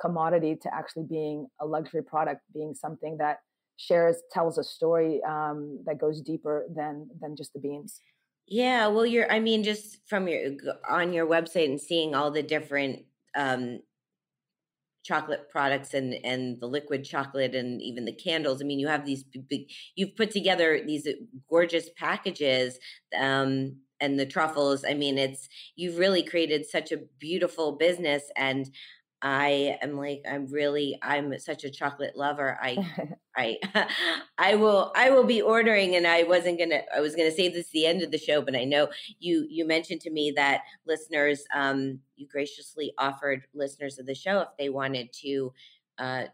commodity 0.00 0.56
to 0.62 0.72
actually 0.72 1.04
being 1.04 1.46
a 1.60 1.66
luxury 1.66 2.02
product, 2.02 2.42
being 2.52 2.74
something 2.74 3.16
that 3.18 3.38
shares 3.76 4.16
tells 4.32 4.58
a 4.58 4.64
story 4.64 5.20
um, 5.28 5.80
that 5.86 5.98
goes 5.98 6.20
deeper 6.20 6.66
than 6.74 7.08
than 7.20 7.36
just 7.36 7.52
the 7.52 7.60
beans. 7.60 8.00
Yeah, 8.46 8.86
well, 8.88 9.06
you're. 9.06 9.30
I 9.30 9.40
mean, 9.40 9.64
just 9.64 9.98
from 10.08 10.28
your 10.28 10.52
on 10.88 11.12
your 11.12 11.26
website 11.26 11.66
and 11.66 11.80
seeing 11.80 12.14
all 12.14 12.30
the 12.30 12.42
different 12.42 13.04
um, 13.36 13.80
chocolate 15.04 15.48
products 15.50 15.94
and 15.94 16.14
and 16.24 16.60
the 16.60 16.66
liquid 16.66 17.04
chocolate 17.04 17.54
and 17.54 17.82
even 17.82 18.04
the 18.04 18.12
candles. 18.12 18.62
I 18.62 18.64
mean, 18.64 18.78
you 18.78 18.88
have 18.88 19.04
these 19.04 19.24
big. 19.24 19.70
You've 19.94 20.16
put 20.16 20.30
together 20.30 20.80
these 20.84 21.08
gorgeous 21.48 21.88
packages. 21.96 22.78
Um, 23.18 23.76
and 23.98 24.20
the 24.20 24.26
truffles 24.26 24.84
i 24.84 24.92
mean 24.92 25.16
it's 25.16 25.48
you've 25.74 25.96
really 25.96 26.22
created 26.22 26.66
such 26.66 26.92
a 26.92 26.98
beautiful 27.18 27.72
business 27.72 28.24
and 28.36 28.70
I 29.26 29.76
am 29.82 29.96
like 29.96 30.24
I'm 30.30 30.46
really 30.46 30.96
I'm 31.02 31.36
such 31.40 31.64
a 31.64 31.70
chocolate 31.70 32.16
lover. 32.16 32.56
I 32.62 32.76
I 33.36 33.58
I 34.38 34.54
will 34.54 34.92
I 34.94 35.10
will 35.10 35.24
be 35.24 35.42
ordering 35.42 35.96
and 35.96 36.06
I 36.06 36.22
wasn't 36.22 36.58
going 36.58 36.70
to 36.70 36.82
I 36.96 37.00
was 37.00 37.16
going 37.16 37.28
to 37.28 37.34
save 37.34 37.52
this 37.52 37.68
the 37.70 37.86
end 37.86 38.02
of 38.02 38.12
the 38.12 38.18
show 38.18 38.40
but 38.40 38.54
I 38.54 38.62
know 38.62 38.86
you 39.18 39.44
you 39.50 39.66
mentioned 39.66 40.00
to 40.02 40.10
me 40.10 40.32
that 40.36 40.60
listeners 40.86 41.42
um 41.52 41.98
you 42.14 42.28
graciously 42.28 42.92
offered 42.98 43.42
listeners 43.52 43.98
of 43.98 44.06
the 44.06 44.14
show 44.14 44.42
if 44.42 44.48
they 44.60 44.68
wanted 44.68 45.12
to 45.24 45.52
uh 45.98 46.24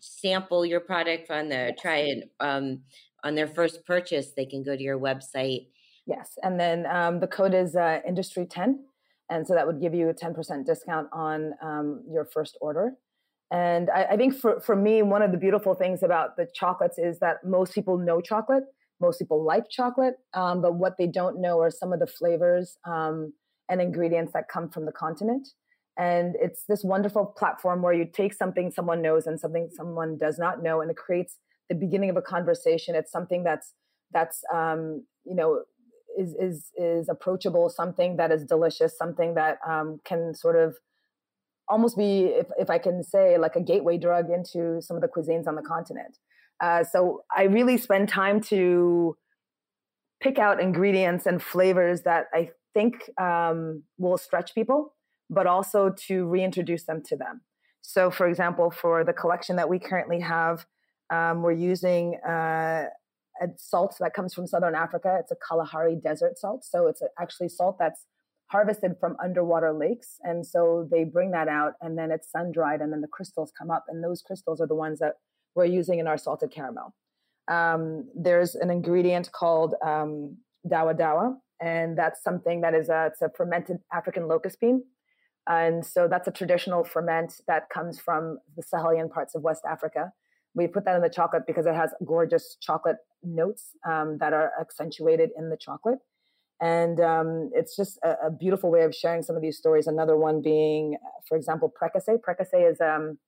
sample 0.00 0.64
your 0.64 0.80
product 0.80 1.30
on 1.30 1.50
the 1.50 1.76
try 1.78 1.98
it 1.98 2.32
um 2.40 2.80
on 3.22 3.34
their 3.34 3.46
first 3.46 3.84
purchase 3.84 4.32
they 4.34 4.46
can 4.46 4.62
go 4.62 4.74
to 4.74 4.82
your 4.82 4.98
website. 4.98 5.66
Yes, 6.06 6.38
and 6.42 6.58
then 6.58 6.86
um 6.86 7.20
the 7.20 7.28
code 7.28 7.52
is 7.52 7.76
uh 7.76 8.00
industry 8.08 8.46
10 8.46 8.82
and 9.30 9.46
so 9.46 9.54
that 9.54 9.66
would 9.66 9.80
give 9.80 9.94
you 9.94 10.08
a 10.08 10.14
10% 10.14 10.66
discount 10.66 11.08
on 11.12 11.52
um, 11.62 12.02
your 12.10 12.24
first 12.24 12.58
order. 12.60 12.92
And 13.50 13.90
I, 13.90 14.04
I, 14.04 14.16
think 14.16 14.34
for, 14.34 14.60
for 14.60 14.74
me, 14.74 15.02
one 15.02 15.20
of 15.20 15.30
the 15.30 15.36
beautiful 15.36 15.74
things 15.74 16.02
about 16.02 16.36
the 16.36 16.46
chocolates 16.54 16.98
is 16.98 17.18
that 17.18 17.44
most 17.44 17.74
people 17.74 17.98
know 17.98 18.20
chocolate. 18.20 18.64
Most 19.00 19.18
people 19.18 19.44
like 19.44 19.64
chocolate, 19.68 20.14
um, 20.32 20.62
but 20.62 20.76
what 20.76 20.94
they 20.96 21.08
don't 21.08 21.40
know 21.40 21.60
are 21.60 21.70
some 21.70 21.92
of 21.92 21.98
the 21.98 22.06
flavors 22.06 22.76
um, 22.86 23.32
and 23.68 23.80
ingredients 23.80 24.32
that 24.32 24.48
come 24.48 24.70
from 24.70 24.86
the 24.86 24.92
continent. 24.92 25.48
And 25.98 26.36
it's 26.40 26.64
this 26.68 26.84
wonderful 26.84 27.26
platform 27.36 27.82
where 27.82 27.92
you 27.92 28.06
take 28.10 28.32
something 28.32 28.70
someone 28.70 29.02
knows 29.02 29.26
and 29.26 29.38
something 29.38 29.68
someone 29.76 30.16
does 30.18 30.38
not 30.38 30.62
know, 30.62 30.80
and 30.80 30.90
it 30.90 30.96
creates 30.96 31.36
the 31.68 31.74
beginning 31.74 32.10
of 32.10 32.16
a 32.16 32.22
conversation. 32.22 32.94
It's 32.94 33.10
something 33.10 33.42
that's 33.44 33.74
that's 34.12 34.42
um, 34.54 35.04
you 35.24 35.34
know 35.34 35.62
is 36.18 36.34
is 36.34 36.70
is 36.76 37.08
approachable, 37.08 37.68
something 37.68 38.16
that 38.16 38.30
is 38.30 38.44
delicious, 38.44 38.96
something 38.96 39.34
that 39.34 39.58
um, 39.68 40.00
can 40.04 40.34
sort 40.34 40.56
of 40.56 40.76
almost 41.68 41.96
be, 41.96 42.24
if 42.24 42.46
if 42.58 42.70
I 42.70 42.78
can 42.78 43.02
say, 43.02 43.38
like 43.38 43.56
a 43.56 43.60
gateway 43.60 43.98
drug 43.98 44.30
into 44.30 44.80
some 44.82 44.96
of 44.96 45.02
the 45.02 45.08
cuisines 45.08 45.46
on 45.46 45.54
the 45.54 45.62
continent. 45.62 46.18
Uh, 46.60 46.84
so 46.84 47.24
I 47.36 47.44
really 47.44 47.76
spend 47.76 48.08
time 48.08 48.40
to 48.42 49.16
pick 50.20 50.38
out 50.38 50.60
ingredients 50.60 51.26
and 51.26 51.42
flavors 51.42 52.02
that 52.02 52.26
I 52.32 52.50
think 52.74 53.10
um, 53.20 53.82
will 53.98 54.16
stretch 54.16 54.54
people, 54.54 54.94
but 55.28 55.46
also 55.46 55.90
to 56.06 56.26
reintroduce 56.26 56.84
them 56.84 57.02
to 57.06 57.16
them. 57.16 57.40
So, 57.80 58.10
for 58.10 58.28
example, 58.28 58.70
for 58.70 59.02
the 59.02 59.12
collection 59.12 59.56
that 59.56 59.68
we 59.68 59.80
currently 59.80 60.20
have, 60.20 60.66
um, 61.10 61.42
we're 61.42 61.52
using 61.52 62.14
uh, 62.26 62.84
salt 63.56 63.96
that 64.00 64.14
comes 64.14 64.34
from 64.34 64.46
Southern 64.46 64.74
Africa. 64.74 65.16
It's 65.20 65.32
a 65.32 65.36
Kalahari 65.36 65.96
desert 65.96 66.38
salt. 66.38 66.64
So, 66.64 66.86
it's 66.86 67.02
actually 67.20 67.48
salt 67.48 67.76
that's 67.78 68.06
harvested 68.52 68.92
from 69.00 69.16
underwater 69.22 69.72
lakes. 69.72 70.18
And 70.22 70.46
so 70.46 70.86
they 70.90 71.04
bring 71.04 71.30
that 71.30 71.48
out 71.48 71.72
and 71.80 71.96
then 71.96 72.10
it's 72.10 72.30
sun 72.30 72.52
dried 72.52 72.82
and 72.82 72.92
then 72.92 73.00
the 73.00 73.08
crystals 73.08 73.50
come 73.58 73.70
up. 73.70 73.86
And 73.88 74.04
those 74.04 74.20
crystals 74.20 74.60
are 74.60 74.66
the 74.66 74.74
ones 74.74 74.98
that 74.98 75.14
we're 75.54 75.64
using 75.64 75.98
in 75.98 76.06
our 76.06 76.18
salted 76.18 76.50
caramel. 76.50 76.94
Um, 77.48 78.08
there's 78.14 78.54
an 78.54 78.70
ingredient 78.70 79.32
called 79.32 79.74
um, 79.84 80.36
dawa 80.70 80.94
dawa, 80.94 81.36
and 81.60 81.96
that's 81.96 82.22
something 82.22 82.60
that 82.60 82.74
is 82.74 82.88
a, 82.88 83.06
it's 83.06 83.22
a 83.22 83.30
fermented 83.30 83.78
African 83.92 84.28
locust 84.28 84.60
bean. 84.60 84.84
And 85.48 85.84
so 85.84 86.06
that's 86.06 86.28
a 86.28 86.30
traditional 86.30 86.84
ferment 86.84 87.40
that 87.48 87.68
comes 87.68 87.98
from 87.98 88.38
the 88.56 88.62
Sahelian 88.62 89.10
parts 89.10 89.34
of 89.34 89.42
West 89.42 89.62
Africa. 89.68 90.12
We 90.54 90.66
put 90.66 90.84
that 90.84 90.96
in 90.96 91.02
the 91.02 91.08
chocolate 91.08 91.44
because 91.46 91.66
it 91.66 91.74
has 91.74 91.90
gorgeous 92.04 92.56
chocolate 92.60 92.96
notes 93.22 93.70
um, 93.88 94.18
that 94.18 94.32
are 94.32 94.52
accentuated 94.60 95.30
in 95.36 95.50
the 95.50 95.56
chocolate. 95.56 95.98
And 96.60 97.00
um, 97.00 97.50
it's 97.54 97.74
just 97.74 97.98
a, 98.04 98.26
a, 98.26 98.30
beautiful 98.30 98.70
way 98.70 98.82
of 98.82 98.94
sharing 98.94 99.22
some 99.22 99.34
of 99.34 99.42
these 99.42 99.58
stories. 99.58 99.88
Another 99.88 100.16
one 100.16 100.40
being, 100.40 100.96
for 101.28 101.36
example, 101.36 101.72
Prekese. 101.72 102.18
Prekese 102.20 102.70
is 102.70 102.80
um, 102.80 103.18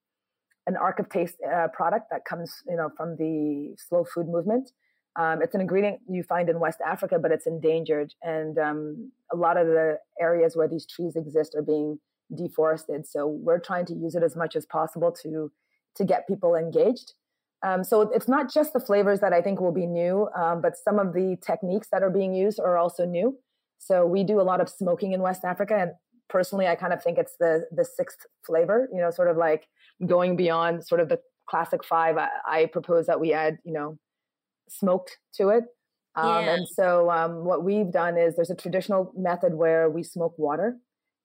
an 0.69 0.77
Ark 0.77 1.01
of 1.01 1.09
Taste 1.09 1.37
uh, 1.45 1.67
product 1.73 2.07
that 2.13 2.25
comes, 2.25 2.63
you 2.69 2.77
know, 2.77 2.91
from 2.97 3.17
the 3.17 3.75
slow 3.77 4.05
food 4.05 4.29
movement. 4.29 4.71
Um, 5.17 5.43
it's 5.43 5.55
an 5.55 5.61
ingredient 5.61 6.01
you 6.09 6.23
find 6.23 6.49
in 6.49 6.61
West 6.61 6.81
Africa, 6.85 7.19
but 7.21 7.31
it's 7.31 7.47
endangered, 7.47 8.13
and 8.23 8.59
um, 8.59 9.13
a 9.33 9.37
lot 9.37 9.57
of 9.57 9.69
the 9.69 9.99
areas 10.21 10.57
where 10.57 10.69
these 10.69 10.87
trees 10.87 11.15
exist 11.15 11.55
are 11.55 11.63
being 11.63 12.01
deforested. 12.35 13.07
So 13.07 13.27
we're 13.27 13.61
trying 13.61 13.87
to 13.87 13.95
use 13.95 14.17
it 14.17 14.25
as 14.25 14.35
much 14.35 14.57
as 14.57 14.67
possible 14.67 15.13
to 15.23 15.53
to 15.97 16.05
get 16.05 16.27
people 16.27 16.55
engaged. 16.55 17.13
Um, 17.63 17.83
so 17.83 18.03
it's 18.03 18.29
not 18.29 18.53
just 18.53 18.73
the 18.73 18.81
flavors 18.81 19.21
that 19.21 19.33
I 19.33 19.41
think 19.41 19.61
will 19.61 19.73
be 19.73 19.87
new, 19.87 20.29
um, 20.37 20.61
but 20.61 20.77
some 20.77 20.99
of 20.99 21.15
the 21.15 21.39
techniques 21.41 21.89
that 21.93 22.03
are 22.03 22.11
being 22.11 22.35
used 22.35 22.61
are 22.61 22.77
also 22.77 23.07
new. 23.07 23.39
So 23.79 24.05
we 24.07 24.23
do 24.25 24.41
a 24.41 24.43
lot 24.43 24.61
of 24.61 24.69
smoking 24.69 25.13
in 25.13 25.21
West 25.21 25.45
Africa, 25.45 25.77
and 25.77 25.93
personally, 26.29 26.67
I 26.67 26.75
kind 26.75 26.93
of 26.93 27.03
think 27.03 27.19
it's 27.19 27.37
the 27.39 27.67
the 27.71 27.85
sixth 27.85 28.27
flavor. 28.47 28.89
You 28.93 29.01
know, 29.01 29.11
sort 29.11 29.29
of 29.29 29.37
like 29.37 29.67
going 30.07 30.37
beyond 30.37 30.87
sort 30.87 31.01
of 31.01 31.09
the 31.09 31.21
classic 31.49 31.85
five. 31.85 32.17
I, 32.17 32.29
I 32.47 32.67
propose 32.67 33.07
that 33.07 33.21
we 33.21 33.33
add, 33.33 33.59
you 33.65 33.73
know, 33.73 33.99
smoked 34.69 35.19
to 35.35 35.49
it. 35.51 35.65
Um, 36.17 36.45
yeah. 36.45 36.55
And 36.55 36.69
so 36.69 37.11
um, 37.11 37.45
what 37.45 37.65
we've 37.65 37.91
done 37.91 38.17
is 38.17 38.37
there's 38.37 38.51
a 38.51 38.55
traditional 38.55 39.13
method 39.17 39.55
where 39.55 39.91
we 39.91 40.03
smoke 40.03 40.35
water, 40.39 40.77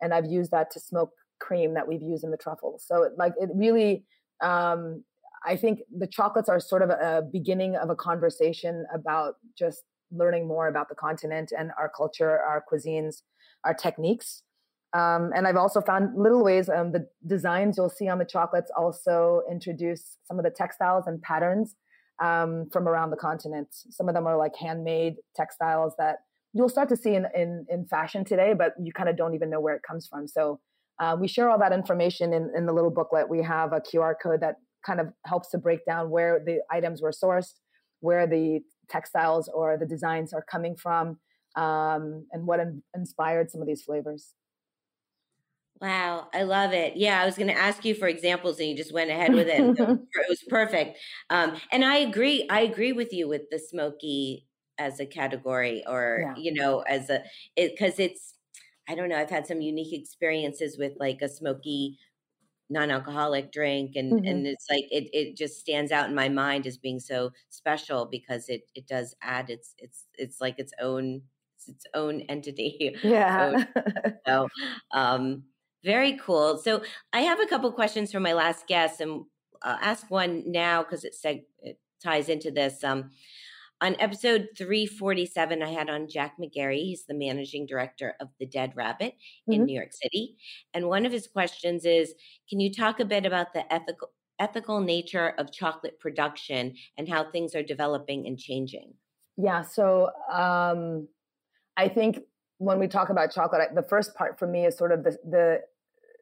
and 0.02 0.14
I've 0.14 0.26
used 0.26 0.52
that 0.52 0.72
to 0.72 0.80
smoke 0.80 1.12
cream 1.40 1.74
that 1.76 1.88
we've 1.88 2.02
used 2.02 2.24
in 2.24 2.32
the 2.32 2.38
truffles. 2.38 2.84
So 2.86 3.04
it, 3.04 3.14
like 3.18 3.34
it 3.40 3.50
really, 3.54 4.06
um, 4.42 5.04
I 5.46 5.56
think 5.56 5.80
the 5.96 6.08
chocolates 6.08 6.50
are 6.50 6.60
sort 6.60 6.82
of 6.82 6.90
a, 6.90 7.24
beginning 7.32 7.76
of 7.76 7.90
a 7.90 7.96
conversation 7.96 8.86
about 8.94 9.36
just 9.58 9.84
learning 10.12 10.48
more 10.48 10.68
about 10.68 10.90
the 10.90 10.96
continent 10.96 11.52
and 11.58 11.72
our 11.78 11.90
culture, 11.90 12.30
our 12.30 12.64
cuisines, 12.72 13.22
our 13.64 13.74
techniques. 13.74 14.44
Um, 14.94 15.32
and 15.36 15.48
I've 15.48 15.56
also 15.56 15.82
found 15.82 16.18
little 16.18 16.44
ways, 16.44 16.68
um, 16.68 16.92
the 16.92 17.08
designs 17.28 17.78
you'll 17.78 17.90
see 17.90 18.08
on 18.08 18.18
the 18.18 18.26
chocolates 18.26 18.72
also 18.76 19.44
introduce 19.50 20.18
some 20.24 20.40
of 20.40 20.44
the 20.44 20.50
textiles 20.50 21.06
and 21.06 21.22
patterns 21.22 21.76
um, 22.22 22.68
from 22.72 22.88
around 22.88 23.12
the 23.12 23.18
continent. 23.18 23.68
Some 23.72 24.10
of 24.10 24.16
them 24.16 24.26
are 24.26 24.38
like 24.38 24.56
handmade 24.56 25.16
textiles 25.36 25.94
that 26.00 26.18
you'll 26.54 26.70
start 26.70 26.90
to 26.90 26.98
see 26.98 27.14
in, 27.14 27.28
in, 27.36 27.66
in 27.70 27.86
fashion 27.86 28.26
today, 28.26 28.54
but 28.58 28.74
you 28.82 28.92
kind 28.92 29.10
of 29.10 29.16
don't 29.16 29.36
even 29.36 29.50
know 29.50 29.60
where 29.60 29.76
it 29.76 29.84
comes 29.88 30.08
from. 30.08 30.28
So 30.28 30.60
uh, 31.00 31.16
we 31.20 31.28
share 31.28 31.50
all 31.50 31.60
that 31.60 31.72
information 31.72 32.34
in, 32.34 32.52
in 32.56 32.66
the 32.66 32.74
little 32.74 32.92
booklet. 32.92 33.30
We 33.30 33.44
have 33.44 33.74
a 33.74 33.80
QR 33.80 34.14
code 34.22 34.42
that 34.42 34.56
kind 34.86 35.00
of 35.00 35.08
helps 35.26 35.50
to 35.52 35.58
break 35.58 35.86
down 35.86 36.10
where 36.10 36.42
the 36.46 36.60
items 36.72 37.02
were 37.02 37.12
sourced, 37.12 37.54
where 38.02 38.28
the 38.28 38.60
textiles 38.90 39.50
or 39.54 39.78
the 39.78 39.86
designs 39.86 40.34
are 40.34 40.44
coming 40.50 40.76
from, 40.76 41.20
um, 41.56 42.26
and 42.32 42.46
what 42.46 42.60
in- 42.60 42.84
inspired 42.96 43.50
some 43.52 43.62
of 43.62 43.68
these 43.68 43.84
flavors. 43.84 44.34
Wow, 45.82 46.28
I 46.34 46.44
love 46.44 46.74
it. 46.74 46.98
Yeah, 46.98 47.22
I 47.22 47.26
was 47.26 47.36
going 47.36 47.48
to 47.48 47.58
ask 47.58 47.86
you 47.86 47.96
for 47.96 48.08
examples, 48.10 48.60
and 48.60 48.68
you 48.68 48.76
just 48.76 48.94
went 48.94 49.10
ahead 49.10 49.34
with 49.34 49.48
it. 49.48 49.62
it 49.80 50.26
was 50.28 50.44
perfect. 50.50 50.98
Um, 51.30 51.56
and 51.72 51.86
I 51.86 51.98
agree. 51.98 52.46
I 52.50 52.62
agree 52.62 52.92
with 52.92 53.14
you 53.14 53.30
with 53.30 53.44
the 53.50 53.60
smoky 53.60 54.46
as 54.78 55.00
a 55.00 55.06
category, 55.06 55.84
or 55.88 56.34
yeah. 56.36 56.42
you 56.42 56.54
know, 56.54 56.82
as 56.82 57.10
a 57.10 57.24
because 57.56 57.98
it, 57.98 58.12
it's. 58.12 58.34
I 58.90 58.96
don't 58.96 59.10
know. 59.10 59.18
I've 59.18 59.30
had 59.30 59.48
some 59.48 59.62
unique 59.62 59.94
experiences 59.94 60.78
with 60.78 60.94
like 61.00 61.22
a 61.22 61.30
smoky 61.30 61.98
non-alcoholic 62.72 63.52
drink 63.52 63.96
and 63.96 64.14
mm-hmm. 64.14 64.28
and 64.28 64.46
it's 64.46 64.68
like 64.70 64.84
it 64.92 65.10
it 65.12 65.36
just 65.36 65.60
stands 65.60 65.92
out 65.92 66.08
in 66.08 66.14
my 66.14 66.30
mind 66.30 66.68
as 66.68 66.78
being 66.78 67.00
so 67.00 67.32
special 67.50 68.06
because 68.06 68.48
it 68.48 68.62
it 68.76 68.88
does 68.88 69.16
add 69.24 69.50
its 69.50 69.74
it's 69.80 70.06
it's 70.14 70.40
like 70.40 70.60
its 70.60 70.72
own 70.80 71.20
it's 71.58 71.68
its 71.68 71.86
own 71.96 72.22
entity 72.30 72.96
yeah 73.04 73.66
so 74.28 74.48
um 74.92 75.42
very 75.84 76.18
cool. 76.18 76.58
So 76.58 76.84
I 77.14 77.22
have 77.22 77.40
a 77.40 77.46
couple 77.46 77.72
questions 77.72 78.12
for 78.12 78.20
my 78.20 78.34
last 78.34 78.68
guest, 78.68 79.02
and 79.02 79.24
I'll 79.64 79.80
ask 79.82 80.10
one 80.10 80.44
now 80.46 80.84
because 80.84 81.04
it, 81.04 81.14
seg- 81.14 81.46
it 81.62 81.80
ties 82.04 82.30
into 82.30 82.52
this. 82.52 82.84
Um, 82.84 83.12
on 83.82 83.96
episode 84.00 84.50
347, 84.58 85.64
I 85.64 85.70
had 85.70 85.90
on 85.90 86.10
Jack 86.10 86.36
McGarry. 86.40 86.80
He's 86.84 87.06
the 87.06 87.14
managing 87.14 87.66
director 87.66 88.16
of 88.20 88.28
The 88.40 88.46
Dead 88.46 88.74
Rabbit 88.76 89.14
mm-hmm. 89.14 89.54
in 89.54 89.66
New 89.66 89.76
York 89.76 89.94
City. 89.94 90.38
And 90.74 90.88
one 90.88 91.06
of 91.06 91.12
his 91.12 91.28
questions 91.28 91.86
is 91.86 92.14
Can 92.50 92.60
you 92.60 92.74
talk 92.74 93.00
a 93.00 93.06
bit 93.06 93.26
about 93.26 93.54
the 93.54 93.72
ethical, 93.74 94.10
ethical 94.40 94.82
nature 94.82 95.34
of 95.38 95.52
chocolate 95.52 96.00
production 96.00 96.76
and 96.98 97.08
how 97.08 97.32
things 97.32 97.56
are 97.56 97.64
developing 97.64 98.28
and 98.28 98.38
changing? 98.38 98.94
Yeah. 99.38 99.62
So 99.62 100.10
um, 100.32 101.08
I 101.78 101.88
think 101.88 102.20
when 102.58 102.80
we 102.80 102.88
talk 102.88 103.10
about 103.10 103.34
chocolate, 103.34 103.70
the 103.74 103.84
first 103.84 104.14
part 104.16 104.38
for 104.38 104.48
me 104.48 104.66
is 104.66 104.78
sort 104.78 104.92
of 104.92 105.04
the 105.06 105.18
the, 105.24 105.62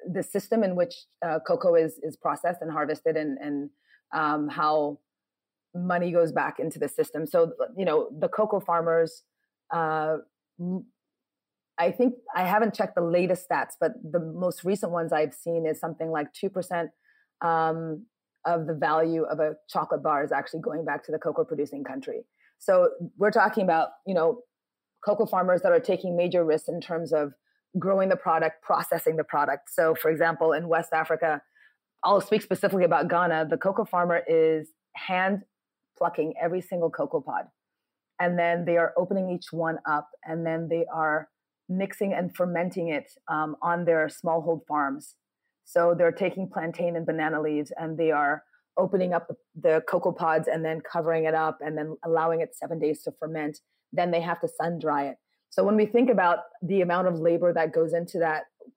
the 0.07 0.21
system 0.21 0.63
in 0.63 0.75
which 0.75 0.93
uh, 1.25 1.39
cocoa 1.45 1.73
is 1.73 1.99
is 2.03 2.15
processed 2.15 2.61
and 2.61 2.71
harvested, 2.71 3.17
and 3.17 3.39
and 3.39 3.69
um, 4.13 4.47
how 4.47 4.99
money 5.77 6.11
goes 6.11 6.31
back 6.31 6.59
into 6.59 6.79
the 6.79 6.87
system. 6.87 7.25
So 7.25 7.53
you 7.77 7.85
know, 7.85 8.09
the 8.17 8.27
cocoa 8.27 8.59
farmers. 8.59 9.23
Uh, 9.73 10.17
I 11.79 11.91
think 11.91 12.15
I 12.35 12.43
haven't 12.43 12.73
checked 12.73 12.95
the 12.95 13.03
latest 13.03 13.47
stats, 13.47 13.73
but 13.79 13.91
the 14.03 14.19
most 14.19 14.63
recent 14.63 14.91
ones 14.91 15.13
I've 15.13 15.33
seen 15.33 15.67
is 15.67 15.79
something 15.79 16.09
like 16.09 16.33
two 16.33 16.49
percent 16.49 16.89
um, 17.41 18.05
of 18.45 18.65
the 18.65 18.73
value 18.73 19.23
of 19.23 19.39
a 19.39 19.55
chocolate 19.69 20.01
bar 20.01 20.23
is 20.23 20.31
actually 20.31 20.61
going 20.61 20.85
back 20.85 21.03
to 21.05 21.11
the 21.11 21.19
cocoa 21.19 21.43
producing 21.43 21.83
country. 21.83 22.21
So 22.57 22.89
we're 23.17 23.31
talking 23.31 23.63
about 23.63 23.89
you 24.07 24.15
know 24.15 24.39
cocoa 25.05 25.25
farmers 25.25 25.61
that 25.61 25.71
are 25.71 25.79
taking 25.79 26.17
major 26.17 26.43
risks 26.43 26.67
in 26.67 26.81
terms 26.81 27.13
of 27.13 27.33
growing 27.77 28.09
the 28.09 28.15
product, 28.15 28.63
processing 28.63 29.17
the 29.17 29.23
product. 29.23 29.69
So, 29.71 29.95
for 29.95 30.09
example, 30.09 30.53
in 30.53 30.67
West 30.67 30.93
Africa, 30.93 31.41
I'll 32.03 32.21
speak 32.21 32.41
specifically 32.41 32.85
about 32.85 33.09
Ghana. 33.09 33.47
The 33.49 33.57
cocoa 33.57 33.85
farmer 33.85 34.21
is 34.27 34.69
hand 34.95 35.43
plucking 35.97 36.33
every 36.41 36.61
single 36.61 36.89
cocoa 36.89 37.21
pod. 37.21 37.45
And 38.19 38.37
then 38.37 38.65
they 38.65 38.77
are 38.77 38.93
opening 38.97 39.29
each 39.29 39.51
one 39.51 39.77
up 39.87 40.09
and 40.23 40.45
then 40.45 40.67
they 40.69 40.85
are 40.93 41.29
mixing 41.69 42.13
and 42.13 42.35
fermenting 42.35 42.89
it 42.89 43.11
um, 43.27 43.55
on 43.61 43.85
their 43.85 44.07
smallhold 44.07 44.61
farms. 44.67 45.15
So 45.65 45.93
they're 45.97 46.11
taking 46.11 46.49
plantain 46.49 46.95
and 46.95 47.05
banana 47.05 47.41
leaves 47.41 47.71
and 47.77 47.97
they 47.97 48.11
are 48.11 48.43
opening 48.77 49.13
up 49.13 49.31
the, 49.59 49.83
cocoa 49.87 50.11
pods 50.11 50.47
and 50.47 50.63
then 50.63 50.81
covering 50.81 51.25
it 51.25 51.33
up 51.33 51.59
and 51.61 51.77
then 51.77 51.97
allowing 52.05 52.41
it 52.41 52.55
seven 52.55 52.79
days 52.79 53.03
to 53.03 53.11
ferment 53.19 53.59
then 53.93 54.11
they 54.11 54.21
have 54.21 54.39
to 54.41 54.47
sun 54.47 54.79
dry 54.79 55.07
it. 55.07 55.17
So 55.49 55.63
when 55.63 55.75
we 55.75 55.85
think 55.85 56.09
about 56.09 56.39
the 56.61 56.81
amount 56.81 57.07
of 57.07 57.19
labor 57.19 57.53
that 57.53 57.73
goes 57.73 57.93
into 57.93 58.19
that 58.19 58.43
uh, 58.61 58.69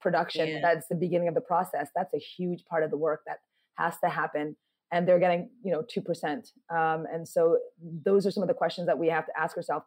production, 0.00 0.48
yeah. 0.48 0.60
that's 0.62 0.86
the 0.88 0.94
beginning 0.94 1.28
of 1.28 1.34
the 1.34 1.40
process. 1.40 1.88
That's 1.94 2.14
a 2.14 2.18
huge 2.18 2.64
part 2.66 2.84
of 2.84 2.90
the 2.90 2.98
work 2.98 3.22
that 3.26 3.38
has 3.76 3.94
to 4.04 4.10
happen. 4.10 4.56
And 4.92 5.06
they're 5.06 5.18
getting, 5.18 5.50
you 5.62 5.70
know, 5.70 5.82
2%. 5.82 6.52
Um, 6.68 7.06
and 7.12 7.28
so 7.28 7.58
those 8.04 8.26
are 8.26 8.30
some 8.30 8.42
of 8.42 8.48
the 8.48 8.54
questions 8.54 8.86
that 8.86 8.98
we 8.98 9.08
have 9.08 9.26
to 9.26 9.32
ask 9.38 9.56
ourselves. 9.56 9.86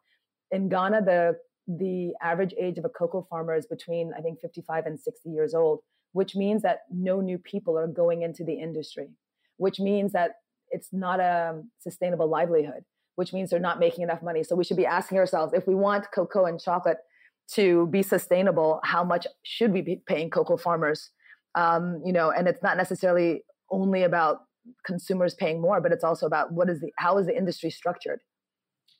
In 0.51 0.69
Ghana, 0.69 1.01
the 1.03 1.37
the 1.65 2.11
average 2.21 2.53
age 2.59 2.77
of 2.77 2.83
a 2.83 2.89
cocoa 2.89 3.25
farmer 3.29 3.55
is 3.55 3.65
between 3.65 4.11
I 4.17 4.21
think 4.21 4.41
55 4.41 4.85
and 4.85 4.99
60 4.99 5.29
years 5.29 5.53
old, 5.53 5.79
which 6.11 6.35
means 6.35 6.61
that 6.63 6.79
no 6.91 7.21
new 7.21 7.37
people 7.37 7.77
are 7.77 7.87
going 7.87 8.21
into 8.21 8.43
the 8.43 8.53
industry, 8.53 9.07
which 9.57 9.79
means 9.79 10.11
that 10.11 10.31
it's 10.71 10.89
not 10.91 11.19
a 11.19 11.61
sustainable 11.79 12.27
livelihood, 12.27 12.83
which 13.15 13.31
means 13.31 13.49
they're 13.49 13.59
not 13.59 13.79
making 13.79 14.03
enough 14.03 14.21
money. 14.21 14.43
So 14.43 14.55
we 14.55 14.63
should 14.63 14.77
be 14.77 14.85
asking 14.85 15.19
ourselves 15.19 15.53
if 15.53 15.67
we 15.67 15.75
want 15.75 16.11
cocoa 16.13 16.45
and 16.45 16.59
chocolate 16.59 16.97
to 17.51 17.87
be 17.87 18.01
sustainable, 18.01 18.79
how 18.83 19.03
much 19.03 19.27
should 19.43 19.71
we 19.71 19.81
be 19.81 20.01
paying 20.07 20.29
cocoa 20.29 20.57
farmers? 20.57 21.11
Um, 21.55 22.01
you 22.05 22.13
know, 22.13 22.31
and 22.31 22.47
it's 22.47 22.63
not 22.63 22.77
necessarily 22.77 23.43
only 23.69 24.03
about 24.03 24.39
consumers 24.85 25.33
paying 25.33 25.61
more, 25.61 25.81
but 25.81 25.91
it's 25.91 26.03
also 26.03 26.25
about 26.25 26.51
what 26.51 26.69
is 26.69 26.79
the 26.81 26.91
how 26.97 27.17
is 27.17 27.27
the 27.27 27.37
industry 27.37 27.69
structured? 27.69 28.19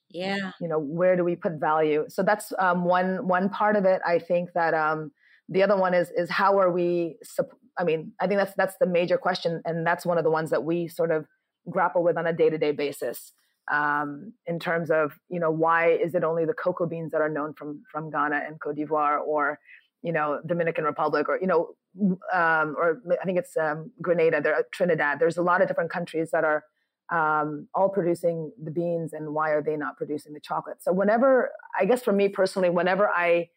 Yeah. 0.10 0.52
You 0.62 0.68
know, 0.68 0.80
where 0.80 1.16
do 1.16 1.24
we 1.24 1.36
put 1.36 1.54
value? 1.54 2.06
So 2.08 2.24
that's 2.24 2.54
um, 2.60 2.86
one 2.86 3.28
one 3.28 3.50
part 3.50 3.76
of 3.76 3.86
it. 3.86 4.02
I 4.06 4.20
think 4.20 4.50
that 4.54 4.74
um, 4.74 5.12
the 5.50 5.64
other 5.64 5.76
one 5.76 5.94
is 5.94 6.12
is 6.16 6.30
how 6.30 6.60
are 6.60 6.72
we? 6.72 7.18
I 7.78 7.84
mean, 7.84 8.14
I 8.20 8.28
think 8.28 8.40
that's 8.40 8.54
that's 8.56 8.78
the 8.80 8.86
major 8.86 9.18
question, 9.18 9.62
and 9.66 9.86
that's 9.86 10.06
one 10.06 10.18
of 10.18 10.24
the 10.24 10.30
ones 10.30 10.52
that 10.52 10.64
we 10.64 10.88
sort 10.88 11.12
of 11.12 11.26
grapple 11.70 12.04
with 12.04 12.18
on 12.18 12.28
a 12.28 12.34
day 12.34 12.50
to 12.50 12.58
day 12.58 12.72
basis. 12.72 13.34
Um, 13.72 14.34
in 14.46 14.60
terms 14.60 14.92
of 14.92 15.14
you 15.30 15.40
know 15.40 15.50
why 15.50 15.92
is 15.92 16.14
it 16.16 16.24
only 16.24 16.46
the 16.46 16.54
cocoa 16.54 16.86
beans 16.86 17.12
that 17.12 17.22
are 17.22 17.30
known 17.30 17.54
from 17.54 17.82
from 17.92 18.12
Ghana 18.12 18.42
and 18.46 18.60
Cote 18.60 18.76
d'Ivoire 18.76 19.20
or 19.26 19.58
you 20.04 20.12
know 20.12 20.42
Dominican 20.46 20.84
Republic 20.84 21.28
or 21.30 21.40
you 21.40 21.48
know 21.48 21.70
um, 22.34 22.76
or 22.78 23.02
I 23.22 23.26
think 23.26 23.38
it's 23.38 23.56
um, 23.58 23.92
Grenada, 24.02 24.42
there, 24.42 24.64
Trinidad. 24.72 25.20
There's 25.20 25.38
a 25.38 25.44
lot 25.44 25.62
of 25.62 25.68
different 25.68 25.92
countries 25.92 26.32
that 26.32 26.44
are 26.44 26.64
um, 27.12 27.68
all 27.76 27.90
producing 27.90 28.52
the 28.64 28.72
beans, 28.72 29.14
and 29.14 29.34
why 29.34 29.52
are 29.52 29.62
they 29.62 29.76
not 29.76 29.98
producing 29.98 30.34
the 30.34 30.40
chocolate? 30.40 30.78
So 30.82 30.92
whenever, 30.92 31.52
I 31.80 31.86
guess 31.86 32.02
for 32.04 32.14
me 32.14 32.30
personally, 32.30 32.70
whenever 32.70 33.08
I 33.10 33.50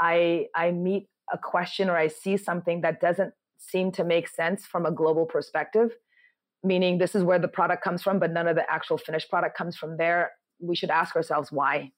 I 0.00 0.46
I 0.54 0.70
meet 0.70 1.08
a 1.32 1.38
question 1.38 1.88
or 1.90 1.96
I 1.96 2.08
see 2.08 2.36
something 2.36 2.82
that 2.82 3.00
doesn't 3.00 3.32
seem 3.58 3.92
to 3.92 4.04
make 4.04 4.28
sense 4.28 4.66
from 4.66 4.86
a 4.86 4.90
global 4.90 5.26
perspective, 5.26 5.90
meaning 6.62 6.98
this 6.98 7.14
is 7.14 7.22
where 7.22 7.38
the 7.38 7.48
product 7.48 7.82
comes 7.82 8.02
from, 8.02 8.18
but 8.18 8.30
none 8.30 8.46
of 8.46 8.56
the 8.56 8.70
actual 8.70 8.98
finished 8.98 9.30
product 9.30 9.56
comes 9.56 9.76
from 9.76 9.96
there, 9.96 10.32
we 10.60 10.76
should 10.76 10.90
ask 10.90 11.16
ourselves 11.16 11.50
why 11.50 11.90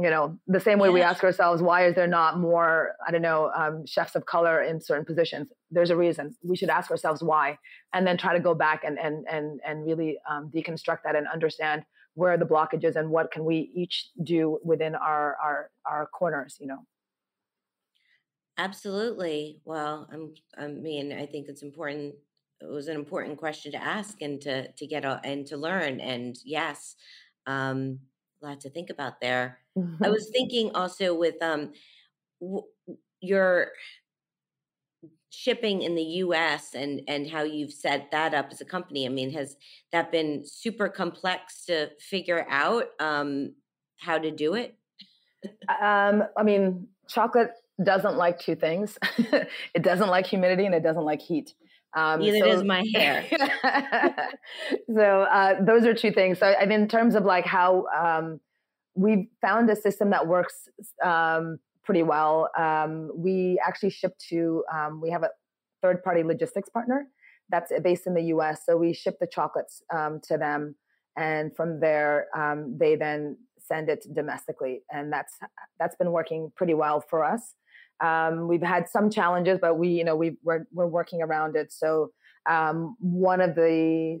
you 0.00 0.10
know 0.10 0.38
the 0.46 0.60
same 0.60 0.78
way 0.78 0.90
we 0.90 1.02
ask 1.02 1.24
ourselves 1.24 1.60
why 1.60 1.86
is 1.86 1.94
there 1.94 2.06
not 2.06 2.38
more 2.38 2.94
i 3.06 3.10
don't 3.10 3.22
know 3.22 3.50
um, 3.56 3.84
chefs 3.84 4.14
of 4.14 4.26
color 4.26 4.62
in 4.62 4.80
certain 4.80 5.04
positions? 5.04 5.48
There's 5.70 5.90
a 5.90 5.96
reason. 5.96 6.36
We 6.42 6.56
should 6.56 6.68
ask 6.68 6.90
ourselves 6.90 7.22
why 7.22 7.58
and 7.92 8.06
then 8.06 8.16
try 8.16 8.34
to 8.34 8.40
go 8.40 8.54
back 8.54 8.84
and 8.84 8.98
and 8.98 9.26
and, 9.30 9.60
and 9.66 9.84
really 9.84 10.18
um, 10.30 10.50
deconstruct 10.54 10.98
that 11.04 11.16
and 11.16 11.26
understand 11.26 11.84
where 12.14 12.32
are 12.32 12.38
the 12.38 12.46
blockages 12.46 12.96
and 12.96 13.10
what 13.10 13.30
can 13.30 13.44
we 13.44 13.70
each 13.74 14.10
do 14.22 14.58
within 14.62 14.94
our 14.94 15.36
our 15.42 15.70
our 15.84 16.06
corners 16.06 16.56
you 16.60 16.66
know? 16.66 16.78
Absolutely. 18.56 19.60
Well 19.64 20.08
I'm, 20.12 20.34
i 20.56 20.66
mean 20.68 21.12
i 21.12 21.26
think 21.26 21.48
it's 21.48 21.62
important 21.62 22.14
it 22.60 22.68
was 22.68 22.88
an 22.88 22.96
important 22.96 23.38
question 23.38 23.72
to 23.72 23.82
ask 23.82 24.20
and 24.20 24.40
to 24.42 24.70
to 24.72 24.86
get 24.86 25.04
and 25.24 25.46
to 25.46 25.56
learn 25.56 26.00
and 26.00 26.36
yes 26.44 26.96
um 27.46 28.00
a 28.42 28.46
lot 28.46 28.60
to 28.60 28.70
think 28.70 28.90
about 28.90 29.20
there 29.20 29.58
Mm-hmm. 29.78 30.04
I 30.04 30.10
was 30.10 30.28
thinking 30.30 30.70
also 30.74 31.14
with 31.14 31.40
um 31.42 31.72
w- 32.40 32.64
your 33.20 33.68
shipping 35.30 35.82
in 35.82 35.94
the 35.94 36.02
US 36.02 36.74
and 36.74 37.02
and 37.06 37.28
how 37.28 37.42
you've 37.42 37.72
set 37.72 38.10
that 38.10 38.34
up 38.34 38.48
as 38.50 38.60
a 38.60 38.64
company. 38.64 39.06
I 39.06 39.08
mean, 39.08 39.30
has 39.32 39.56
that 39.92 40.10
been 40.10 40.44
super 40.44 40.88
complex 40.88 41.64
to 41.66 41.90
figure 42.00 42.46
out 42.48 42.86
um 42.98 43.54
how 43.98 44.18
to 44.18 44.30
do 44.30 44.54
it? 44.54 44.76
um 45.80 46.24
I 46.36 46.42
mean, 46.42 46.88
chocolate 47.08 47.52
doesn't 47.82 48.16
like 48.16 48.40
two 48.40 48.56
things. 48.56 48.98
it 49.18 49.82
doesn't 49.82 50.08
like 50.08 50.26
humidity 50.26 50.66
and 50.66 50.74
it 50.74 50.82
doesn't 50.82 51.04
like 51.04 51.22
heat. 51.22 51.54
Um, 51.98 52.20
Neither 52.20 52.38
so, 52.38 52.44
does 52.46 52.64
my 52.64 52.84
hair. 52.94 53.24
so 54.94 55.22
uh, 55.22 55.62
those 55.62 55.84
are 55.84 55.94
two 55.94 56.12
things. 56.12 56.38
So, 56.38 56.46
and 56.46 56.72
in 56.72 56.88
terms 56.88 57.14
of 57.14 57.24
like 57.24 57.44
how 57.44 57.86
um, 57.96 58.40
we 58.94 59.28
found 59.40 59.70
a 59.70 59.76
system 59.76 60.10
that 60.10 60.26
works 60.26 60.68
um, 61.04 61.58
pretty 61.84 62.02
well. 62.02 62.50
Um, 62.58 63.10
we 63.14 63.58
actually 63.66 63.90
ship 63.90 64.12
to, 64.28 64.64
um, 64.72 65.00
we 65.00 65.10
have 65.10 65.22
a 65.22 65.30
third 65.82 66.02
party 66.02 66.22
logistics 66.22 66.68
partner 66.68 67.08
that's 67.48 67.72
based 67.82 68.06
in 68.06 68.14
the 68.14 68.24
US. 68.34 68.66
So 68.66 68.76
we 68.76 68.92
ship 68.92 69.16
the 69.20 69.26
chocolates 69.26 69.82
um, 69.92 70.20
to 70.24 70.36
them. 70.36 70.74
And 71.16 71.54
from 71.56 71.80
there, 71.80 72.26
um, 72.36 72.76
they 72.78 72.94
then 72.94 73.38
send 73.58 73.88
it 73.88 74.04
domestically. 74.14 74.82
And 74.92 75.12
that's, 75.12 75.38
that's 75.78 75.96
been 75.96 76.12
working 76.12 76.52
pretty 76.56 76.74
well 76.74 77.00
for 77.00 77.24
us. 77.24 77.54
Um, 78.00 78.48
we've 78.48 78.62
had 78.62 78.88
some 78.88 79.10
challenges, 79.10 79.58
but 79.60 79.78
we, 79.78 79.88
you 79.88 80.04
know, 80.04 80.16
we 80.16 80.36
we're, 80.42 80.66
we're 80.72 80.86
working 80.86 81.22
around 81.22 81.56
it. 81.56 81.72
So 81.72 82.12
one 83.00 83.40
of 83.40 83.54
the 83.54 84.20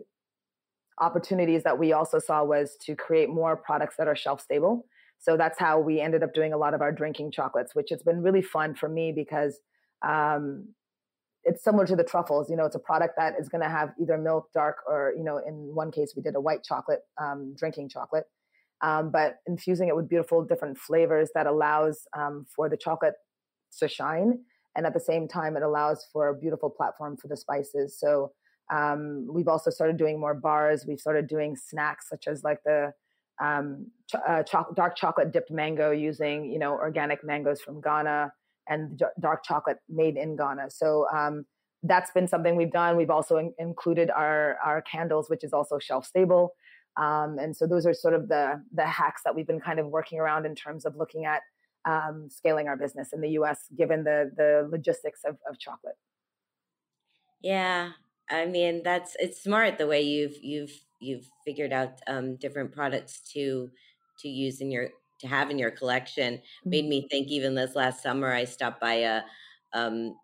opportunities 1.00 1.62
that 1.62 1.78
we 1.78 1.92
also 1.92 2.18
saw 2.18 2.44
was 2.44 2.76
to 2.82 2.94
create 2.94 3.28
more 3.28 3.56
products 3.56 3.96
that 3.98 4.08
are 4.08 4.16
shelf 4.16 4.40
stable. 4.40 4.84
So 5.18 5.36
that's 5.36 5.58
how 5.58 5.80
we 5.80 6.00
ended 6.00 6.22
up 6.22 6.32
doing 6.34 6.52
a 6.52 6.56
lot 6.56 6.74
of 6.74 6.80
our 6.80 6.92
drinking 6.92 7.32
chocolates, 7.32 7.74
which 7.74 7.90
has 7.90 8.02
been 8.02 8.22
really 8.22 8.42
fun 8.42 8.74
for 8.74 8.88
me 8.88 9.12
because 9.12 9.58
um, 10.06 10.68
it's 11.44 11.64
similar 11.64 11.86
to 11.86 11.96
the 11.96 12.04
truffles. 12.04 12.48
You 12.48 12.56
know, 12.56 12.66
it's 12.66 12.76
a 12.76 12.80
product 12.80 13.14
that 13.16 13.34
is 13.38 13.48
going 13.48 13.62
to 13.62 13.68
have 13.68 13.90
either 14.00 14.16
milk, 14.16 14.48
dark, 14.54 14.76
or 14.86 15.12
you 15.16 15.24
know, 15.24 15.38
in 15.38 15.74
one 15.74 15.90
case 15.90 16.12
we 16.16 16.22
did 16.22 16.36
a 16.36 16.40
white 16.40 16.62
chocolate 16.62 17.00
um, 17.20 17.54
drinking 17.56 17.88
chocolate, 17.88 18.24
um, 18.80 19.10
but 19.10 19.36
infusing 19.46 19.88
it 19.88 19.96
with 19.96 20.08
beautiful 20.08 20.44
different 20.44 20.78
flavors 20.78 21.30
that 21.34 21.46
allows 21.46 22.06
um, 22.16 22.46
for 22.54 22.68
the 22.68 22.76
chocolate 22.76 23.14
to 23.78 23.88
shine, 23.88 24.40
and 24.76 24.86
at 24.86 24.94
the 24.94 25.00
same 25.00 25.28
time 25.28 25.56
it 25.56 25.62
allows 25.62 26.06
for 26.12 26.28
a 26.28 26.34
beautiful 26.34 26.70
platform 26.70 27.16
for 27.16 27.28
the 27.28 27.36
spices. 27.36 27.98
So 27.98 28.32
um, 28.72 29.26
we've 29.30 29.48
also 29.48 29.70
started 29.70 29.96
doing 29.96 30.20
more 30.20 30.34
bars. 30.34 30.84
We've 30.86 31.00
started 31.00 31.26
doing 31.26 31.56
snacks 31.56 32.08
such 32.08 32.26
as 32.26 32.44
like 32.44 32.62
the 32.64 32.92
um, 33.42 33.86
ch- 34.10 34.16
uh, 34.28 34.42
cho- 34.42 34.72
dark 34.74 34.96
chocolate 34.96 35.32
dipped 35.32 35.50
mango 35.50 35.90
using 35.90 36.50
you 36.52 36.58
know 36.58 36.72
organic 36.72 37.24
mangoes 37.24 37.60
from 37.60 37.80
Ghana 37.80 38.32
and 38.68 39.02
dark 39.20 39.44
chocolate 39.44 39.78
made 39.88 40.16
in 40.16 40.36
Ghana. 40.36 40.70
So 40.70 41.06
um, 41.14 41.46
that's 41.82 42.10
been 42.10 42.28
something 42.28 42.56
we've 42.56 42.72
done. 42.72 42.96
We've 42.96 43.10
also 43.10 43.38
in- 43.38 43.54
included 43.58 44.10
our 44.10 44.58
our 44.64 44.82
candles, 44.82 45.30
which 45.30 45.44
is 45.44 45.52
also 45.52 45.78
shelf 45.78 46.06
stable. 46.06 46.54
Um, 46.96 47.38
and 47.38 47.56
so 47.56 47.66
those 47.66 47.86
are 47.86 47.94
sort 47.94 48.14
of 48.14 48.28
the 48.28 48.62
the 48.74 48.86
hacks 48.86 49.22
that 49.24 49.34
we've 49.34 49.46
been 49.46 49.60
kind 49.60 49.78
of 49.78 49.86
working 49.86 50.18
around 50.18 50.44
in 50.44 50.54
terms 50.54 50.84
of 50.84 50.96
looking 50.96 51.24
at 51.24 51.42
um, 51.88 52.28
scaling 52.30 52.68
our 52.68 52.76
business 52.76 53.12
in 53.12 53.20
the 53.20 53.30
U.S. 53.30 53.64
given 53.76 54.04
the 54.04 54.30
the 54.36 54.68
logistics 54.70 55.20
of, 55.24 55.36
of 55.48 55.58
chocolate. 55.58 55.96
Yeah, 57.42 57.90
I 58.30 58.46
mean, 58.46 58.82
that's 58.84 59.16
it's 59.18 59.42
smart 59.42 59.78
the 59.78 59.86
way 59.86 60.02
you've 60.02 60.36
you've 60.42 60.72
you've 61.00 61.28
figured 61.44 61.72
out 61.72 62.00
um, 62.06 62.36
different 62.36 62.72
products 62.72 63.20
to 63.32 63.70
to 64.20 64.28
use 64.28 64.60
in 64.60 64.70
your 64.70 64.88
to 65.20 65.26
have 65.28 65.50
in 65.50 65.58
your 65.58 65.70
collection. 65.70 66.34
Mm-hmm. 66.34 66.70
Made 66.70 66.86
me 66.86 67.08
think. 67.10 67.28
Even 67.28 67.54
this 67.54 67.74
last 67.74 68.02
summer, 68.02 68.32
I 68.32 68.44
stopped 68.44 68.80
by 68.80 68.94
a 68.94 69.22
um, 69.72 70.14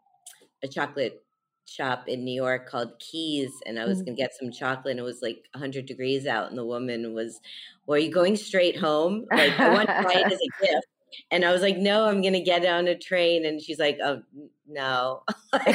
a 0.63 0.69
chocolate 0.69 1.23
shop 1.67 2.09
in 2.09 2.25
New 2.25 2.35
York 2.35 2.69
called 2.69 2.99
Kee's, 3.01 3.53
and 3.65 3.79
I 3.79 3.87
was 3.87 3.99
mm-hmm. 3.99 4.07
gonna 4.07 4.17
get 4.17 4.35
some 4.39 4.53
chocolate. 4.53 4.93
and 4.93 5.01
It 5.01 5.05
was 5.05 5.23
like 5.23 5.45
100 5.53 5.87
degrees 5.87 6.27
out, 6.27 6.51
and 6.51 6.59
the 6.59 6.67
woman 6.67 7.15
was, 7.15 7.41
"Well, 7.87 7.97
are 7.97 8.01
you 8.01 8.13
going 8.13 8.37
straight 8.37 8.79
home? 8.79 9.25
Like 9.33 9.59
I 9.59 9.73
want 9.73 9.89
to 9.89 10.03
buy 10.03 10.21
it 10.21 10.33
as 10.33 10.39
a 10.39 10.67
gift." 10.67 10.87
And 11.31 11.45
I 11.45 11.53
was 11.53 11.63
like, 11.63 11.77
no, 11.77 12.07
I'm 12.07 12.23
going 12.23 12.35
to 12.35 12.41
get 12.41 12.65
on 12.65 12.87
a 12.87 12.99
train. 12.99 13.45
And 13.45 13.61
she's 13.61 13.79
like, 13.79 13.99
oh, 14.03 14.23
no. 14.67 15.23
like, 15.53 15.67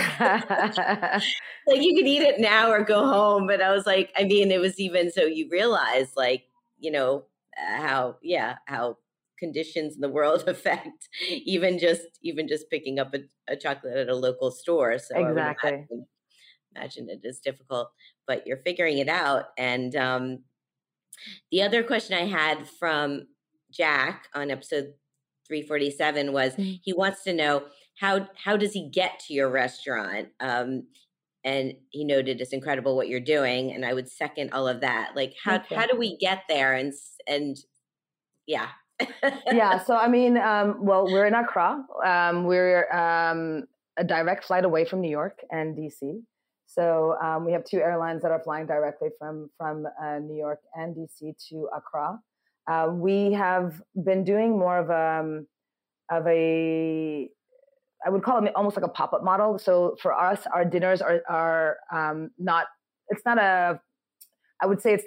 you 1.67 1.95
can 1.95 2.07
eat 2.07 2.21
it 2.21 2.39
now 2.39 2.71
or 2.71 2.83
go 2.83 3.05
home. 3.05 3.47
But 3.47 3.61
I 3.61 3.71
was 3.71 3.85
like, 3.85 4.11
I 4.17 4.23
mean, 4.23 4.51
it 4.51 4.59
was 4.59 4.79
even 4.79 5.11
so 5.11 5.23
you 5.23 5.47
realize, 5.49 6.13
like, 6.15 6.43
you 6.79 6.91
know, 6.91 7.25
how, 7.55 8.17
yeah, 8.21 8.55
how 8.65 8.97
conditions 9.39 9.95
in 9.95 10.01
the 10.01 10.09
world 10.09 10.43
affect 10.47 11.09
even 11.29 11.79
just 11.79 12.01
even 12.21 12.47
just 12.47 12.69
picking 12.69 12.99
up 12.99 13.15
a, 13.15 13.19
a 13.47 13.55
chocolate 13.55 13.95
at 13.95 14.09
a 14.09 14.15
local 14.15 14.51
store 14.51 14.99
so 14.99 15.15
exactly 15.15 15.69
imagine, 15.69 16.05
imagine, 16.75 17.09
it 17.09 17.21
is 17.23 17.39
difficult 17.39 17.89
but 18.27 18.45
you're 18.45 18.57
figuring 18.57 18.99
it 18.99 19.09
out 19.09 19.45
and 19.57 19.95
um, 19.95 20.39
the 21.51 21.63
other 21.63 21.81
question 21.81 22.17
i 22.17 22.25
had 22.25 22.67
from 22.67 23.27
jack 23.71 24.27
on 24.35 24.51
episode 24.51 24.93
347 25.49 26.31
was 26.31 26.53
mm-hmm. 26.53 26.75
he 26.81 26.93
wants 26.93 27.23
to 27.23 27.33
know 27.33 27.63
how 27.99 28.27
how 28.41 28.55
does 28.55 28.71
he 28.71 28.87
get 28.87 29.19
to 29.27 29.33
your 29.33 29.49
restaurant? 29.49 30.29
Um, 30.39 30.83
and 31.43 31.73
he 31.89 32.05
noted 32.05 32.39
it's 32.39 32.53
incredible 32.53 32.95
what 32.95 33.07
you're 33.07 33.21
doing 33.21 33.71
and 33.71 33.85
i 33.85 33.93
would 33.93 34.09
second 34.09 34.51
all 34.53 34.67
of 34.67 34.81
that. 34.81 35.11
Like 35.15 35.33
how 35.43 35.55
okay. 35.57 35.75
how 35.75 35.87
do 35.87 35.97
we 35.97 36.17
get 36.17 36.43
there? 36.47 36.73
And 36.73 36.93
and 37.27 37.57
yeah. 38.47 38.67
Yeah 39.51 39.79
so 39.79 39.95
i 39.95 40.07
mean 40.07 40.37
um, 40.37 40.85
well 40.85 41.05
we're 41.05 41.25
in 41.25 41.33
accra. 41.33 41.83
Um, 42.05 42.45
we're 42.45 42.91
um, 42.91 43.63
a 43.97 44.03
direct 44.03 44.45
flight 44.45 44.65
away 44.65 44.85
from 44.85 45.01
new 45.01 45.09
york 45.09 45.39
and 45.51 45.75
dc 45.77 46.21
so 46.67 47.15
um, 47.21 47.45
we 47.45 47.51
have 47.51 47.63
two 47.63 47.79
airlines 47.79 48.21
that 48.21 48.31
are 48.31 48.41
flying 48.43 48.65
directly 48.65 49.09
from 49.17 49.49
from 49.57 49.85
uh, 50.01 50.19
new 50.19 50.37
york 50.37 50.59
and 50.75 50.95
dc 50.95 51.33
to 51.49 51.69
accra 51.75 52.19
Uh, 52.69 52.87
we 52.91 53.31
have 53.31 53.81
been 54.03 54.23
doing 54.23 54.57
more 54.57 54.77
of 54.77 54.89
a 54.89 55.19
um, 55.19 55.47
of 56.11 56.27
a 56.27 57.29
I 58.05 58.09
would 58.09 58.23
call 58.23 58.43
it 58.45 58.51
almost 58.55 58.77
like 58.77 58.85
a 58.85 58.89
pop 58.89 59.13
up 59.13 59.23
model. 59.23 59.59
So 59.59 59.97
for 60.01 60.13
us, 60.13 60.45
our 60.53 60.65
dinners 60.65 61.01
are 61.01 61.21
are 61.29 61.77
um, 61.91 62.29
not. 62.37 62.67
It's 63.09 63.23
not 63.25 63.37
a. 63.37 63.79
I 64.61 64.65
would 64.65 64.81
say 64.81 64.93
it's 64.93 65.05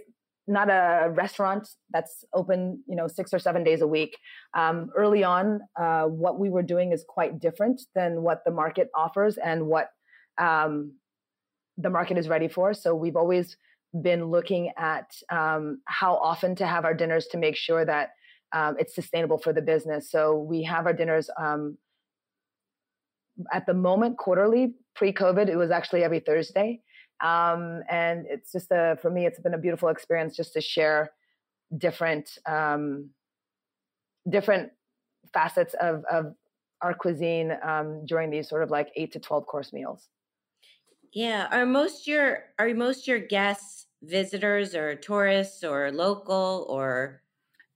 not 0.49 0.69
a 0.69 1.11
restaurant 1.11 1.69
that's 1.91 2.25
open, 2.35 2.83
you 2.89 2.97
know, 2.97 3.07
six 3.07 3.33
or 3.33 3.39
seven 3.39 3.63
days 3.63 3.81
a 3.81 3.87
week. 3.87 4.19
Um, 4.55 4.91
early 4.97 5.23
on, 5.23 5.61
uh, 5.81 6.05
what 6.05 6.39
we 6.39 6.51
were 6.51 6.63
doing 6.63 6.93
is 6.93 7.05
quite 7.09 7.39
different 7.39 7.81
than 7.95 8.23
what 8.23 8.43
the 8.45 8.51
market 8.51 8.89
offers 8.95 9.39
and 9.39 9.67
what 9.67 9.89
um, 10.39 10.95
the 11.79 11.91
market 11.91 12.19
is 12.19 12.29
ready 12.29 12.49
for. 12.49 12.75
So 12.75 12.95
we've 12.95 13.17
always 13.17 13.57
been 14.01 14.27
looking 14.27 14.73
at 14.77 15.15
um, 15.31 15.81
how 15.85 16.15
often 16.17 16.55
to 16.57 16.67
have 16.67 16.85
our 16.85 16.95
dinners 16.95 17.27
to 17.29 17.37
make 17.37 17.57
sure 17.57 17.85
that 17.85 18.11
um, 18.53 18.77
it's 18.79 18.95
sustainable 18.95 19.39
for 19.39 19.53
the 19.53 19.63
business. 19.63 20.11
So 20.11 20.37
we 20.37 20.63
have 20.65 20.87
our 20.87 20.93
dinners 20.93 21.31
um, 21.39 21.77
at 23.53 23.67
the 23.67 23.75
moment 23.75 24.19
quarterly. 24.19 24.75
Pre-COVID, 24.95 25.49
it 25.49 25.57
was 25.57 25.71
actually 25.71 26.05
every 26.05 26.21
Thursday, 26.21 26.81
um, 27.23 27.81
and 27.89 28.27
it's 28.29 28.53
just 28.53 28.71
a 28.71 28.99
for 29.01 29.11
me, 29.11 29.25
it's 29.25 29.41
been 29.41 29.55
a 29.55 29.59
beautiful 29.59 29.89
experience 29.89 30.37
just 30.37 30.53
to 30.53 30.61
share 30.61 31.13
different 31.79 32.39
um, 32.47 33.09
different 34.29 34.71
facets 35.33 35.75
of 35.81 36.05
of 36.11 36.35
our 36.83 36.93
cuisine 36.93 37.53
um, 37.63 38.05
during 38.05 38.31
these 38.31 38.49
sort 38.49 38.63
of 38.63 38.71
like 38.71 38.91
eight 38.97 39.13
to 39.13 39.19
twelve 39.19 39.47
course 39.47 39.73
meals. 39.73 40.09
Yeah, 41.15 41.49
are 41.51 41.65
most 41.67 42.07
your 42.07 42.45
are 42.59 42.69
most 42.75 43.09
your 43.09 43.19
guests 43.19 43.82
visitors 44.03 44.75
or 44.75 44.95
tourists 44.97 45.63
or 45.65 45.91
local 45.93 46.67
or 46.69 47.23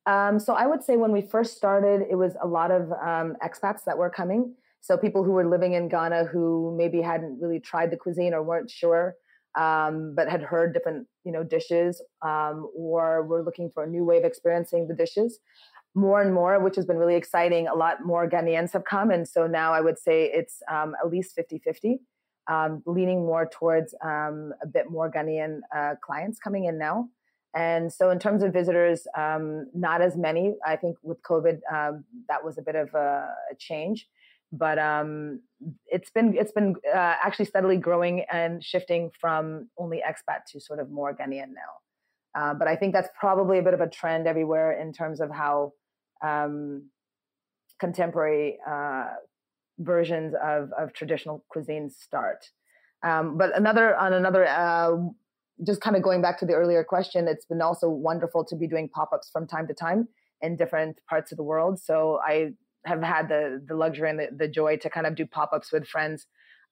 um, 0.06 0.38
so 0.38 0.54
I 0.54 0.66
would 0.66 0.84
say 0.84 0.96
when 0.96 1.10
we 1.10 1.20
first 1.20 1.56
started, 1.56 2.06
it 2.08 2.14
was 2.14 2.36
a 2.40 2.46
lot 2.46 2.70
of 2.70 2.92
um, 2.92 3.36
expats 3.44 3.80
that 3.86 3.98
were 3.98 4.08
coming. 4.08 4.54
So 4.80 4.96
people 4.96 5.24
who 5.24 5.32
were 5.32 5.48
living 5.48 5.72
in 5.72 5.88
Ghana 5.88 6.26
who 6.26 6.74
maybe 6.78 7.02
hadn't 7.02 7.40
really 7.40 7.58
tried 7.58 7.90
the 7.90 7.96
cuisine 7.96 8.32
or 8.32 8.42
weren't 8.42 8.70
sure, 8.70 9.16
um, 9.58 10.14
but 10.14 10.28
had 10.28 10.42
heard 10.42 10.72
different 10.72 11.08
you 11.24 11.32
know 11.32 11.42
dishes, 11.42 12.00
um, 12.22 12.70
or 12.76 13.24
were 13.26 13.42
looking 13.42 13.68
for 13.74 13.82
a 13.82 13.88
new 13.88 14.04
way 14.04 14.18
of 14.18 14.24
experiencing 14.24 14.86
the 14.86 14.94
dishes. 14.94 15.40
More 15.96 16.22
and 16.22 16.32
more, 16.32 16.60
which 16.60 16.76
has 16.76 16.84
been 16.84 16.98
really 16.98 17.16
exciting, 17.16 17.66
a 17.66 17.74
lot 17.74 18.04
more 18.04 18.28
Ghanaians 18.28 18.72
have 18.74 18.84
come. 18.84 19.10
And 19.10 19.26
so 19.26 19.46
now 19.46 19.72
I 19.72 19.80
would 19.80 19.98
say 19.98 20.26
it's 20.26 20.62
um, 20.70 20.94
at 21.02 21.10
least 21.10 21.34
50 21.34 21.58
50, 21.58 21.98
um, 22.48 22.82
leaning 22.87 23.26
more 23.26 23.48
towards 23.50 23.94
a 24.02 24.66
bit 24.72 24.90
more 24.90 25.11
Ghanaian 25.11 25.61
uh, 25.76 25.94
clients 26.04 26.38
coming 26.38 26.64
in 26.64 26.78
now. 26.78 27.09
And 27.54 27.90
so, 27.90 28.11
in 28.11 28.18
terms 28.18 28.42
of 28.42 28.52
visitors, 28.52 29.06
um, 29.16 29.66
not 29.74 30.02
as 30.02 30.14
many. 30.14 30.56
I 30.64 30.76
think 30.76 30.98
with 31.02 31.22
COVID, 31.22 31.61
um, 31.72 32.04
that 32.28 32.44
was 32.44 32.59
a 32.59 32.62
bit 32.62 32.74
of 32.74 32.92
a, 32.92 33.28
a 33.50 33.54
change, 33.59 34.06
but 34.52 34.78
um, 34.78 35.40
it's 35.87 36.11
been 36.11 36.37
it's 36.37 36.52
been 36.52 36.74
uh, 36.87 37.14
actually 37.24 37.46
steadily 37.46 37.78
growing 37.78 38.26
and 38.30 38.62
shifting 38.62 39.11
from 39.18 39.70
only 39.78 40.02
expat 40.06 40.44
to 40.52 40.61
sort 40.61 40.80
of 40.80 40.90
more 40.90 41.14
Ghanaian 41.14 41.54
now. 41.54 41.72
Uh, 42.38 42.52
but 42.52 42.68
I 42.68 42.76
think 42.76 42.92
that's 42.92 43.09
probably 43.18 43.59
a 43.59 43.62
bit 43.62 43.72
of 43.72 43.80
a 43.80 43.88
trend 43.88 44.26
everywhere 44.26 44.78
in 44.78 44.92
terms 44.92 45.22
of 45.22 45.30
how 45.30 45.72
um, 46.22 46.90
contemporary 47.80 48.59
uh, 48.68 49.06
versions 49.78 50.34
of, 50.42 50.70
of 50.78 50.92
traditional 50.92 51.44
cuisines 51.54 51.92
start. 51.92 52.48
Um, 53.02 53.36
but 53.36 53.56
another 53.56 53.96
on 53.96 54.12
another 54.12 54.46
uh, 54.46 54.96
just 55.66 55.80
kind 55.80 55.96
of 55.96 56.02
going 56.02 56.22
back 56.22 56.38
to 56.40 56.46
the 56.46 56.54
earlier 56.54 56.84
question, 56.84 57.28
it's 57.28 57.46
been 57.46 57.62
also 57.62 57.88
wonderful 57.88 58.44
to 58.44 58.56
be 58.56 58.66
doing 58.66 58.88
pop 58.88 59.10
ups 59.12 59.30
from 59.32 59.46
time 59.46 59.66
to 59.68 59.74
time 59.74 60.08
in 60.42 60.56
different 60.56 61.00
parts 61.08 61.32
of 61.32 61.38
the 61.38 61.44
world. 61.44 61.80
So 61.80 62.20
I 62.26 62.50
have 62.84 63.02
had 63.02 63.28
the 63.28 63.62
the 63.66 63.74
luxury 63.74 64.10
and 64.10 64.18
the, 64.18 64.28
the 64.36 64.48
joy 64.48 64.76
to 64.78 64.90
kind 64.90 65.06
of 65.06 65.14
do 65.14 65.26
pop 65.26 65.50
ups 65.52 65.72
with 65.72 65.86
friends 65.86 66.26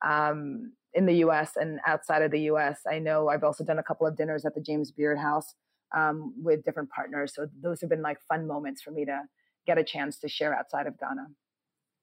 um, 0.04 0.72
in 0.92 1.06
the 1.06 1.16
U.S. 1.16 1.52
and 1.56 1.80
outside 1.86 2.22
of 2.22 2.30
the 2.30 2.40
U.S. 2.42 2.80
I 2.90 2.98
know 2.98 3.28
I've 3.28 3.44
also 3.44 3.64
done 3.64 3.78
a 3.78 3.82
couple 3.82 4.06
of 4.06 4.16
dinners 4.16 4.44
at 4.44 4.54
the 4.54 4.60
James 4.60 4.90
Beard 4.90 5.18
House 5.18 5.54
um, 5.94 6.34
with 6.42 6.64
different 6.64 6.90
partners. 6.90 7.32
So 7.34 7.46
those 7.60 7.80
have 7.80 7.90
been 7.90 8.02
like 8.02 8.18
fun 8.28 8.46
moments 8.46 8.82
for 8.82 8.90
me 8.90 9.04
to 9.04 9.22
get 9.66 9.78
a 9.78 9.84
chance 9.84 10.18
to 10.18 10.28
share 10.28 10.54
outside 10.54 10.86
of 10.86 10.98
Ghana. 10.98 11.26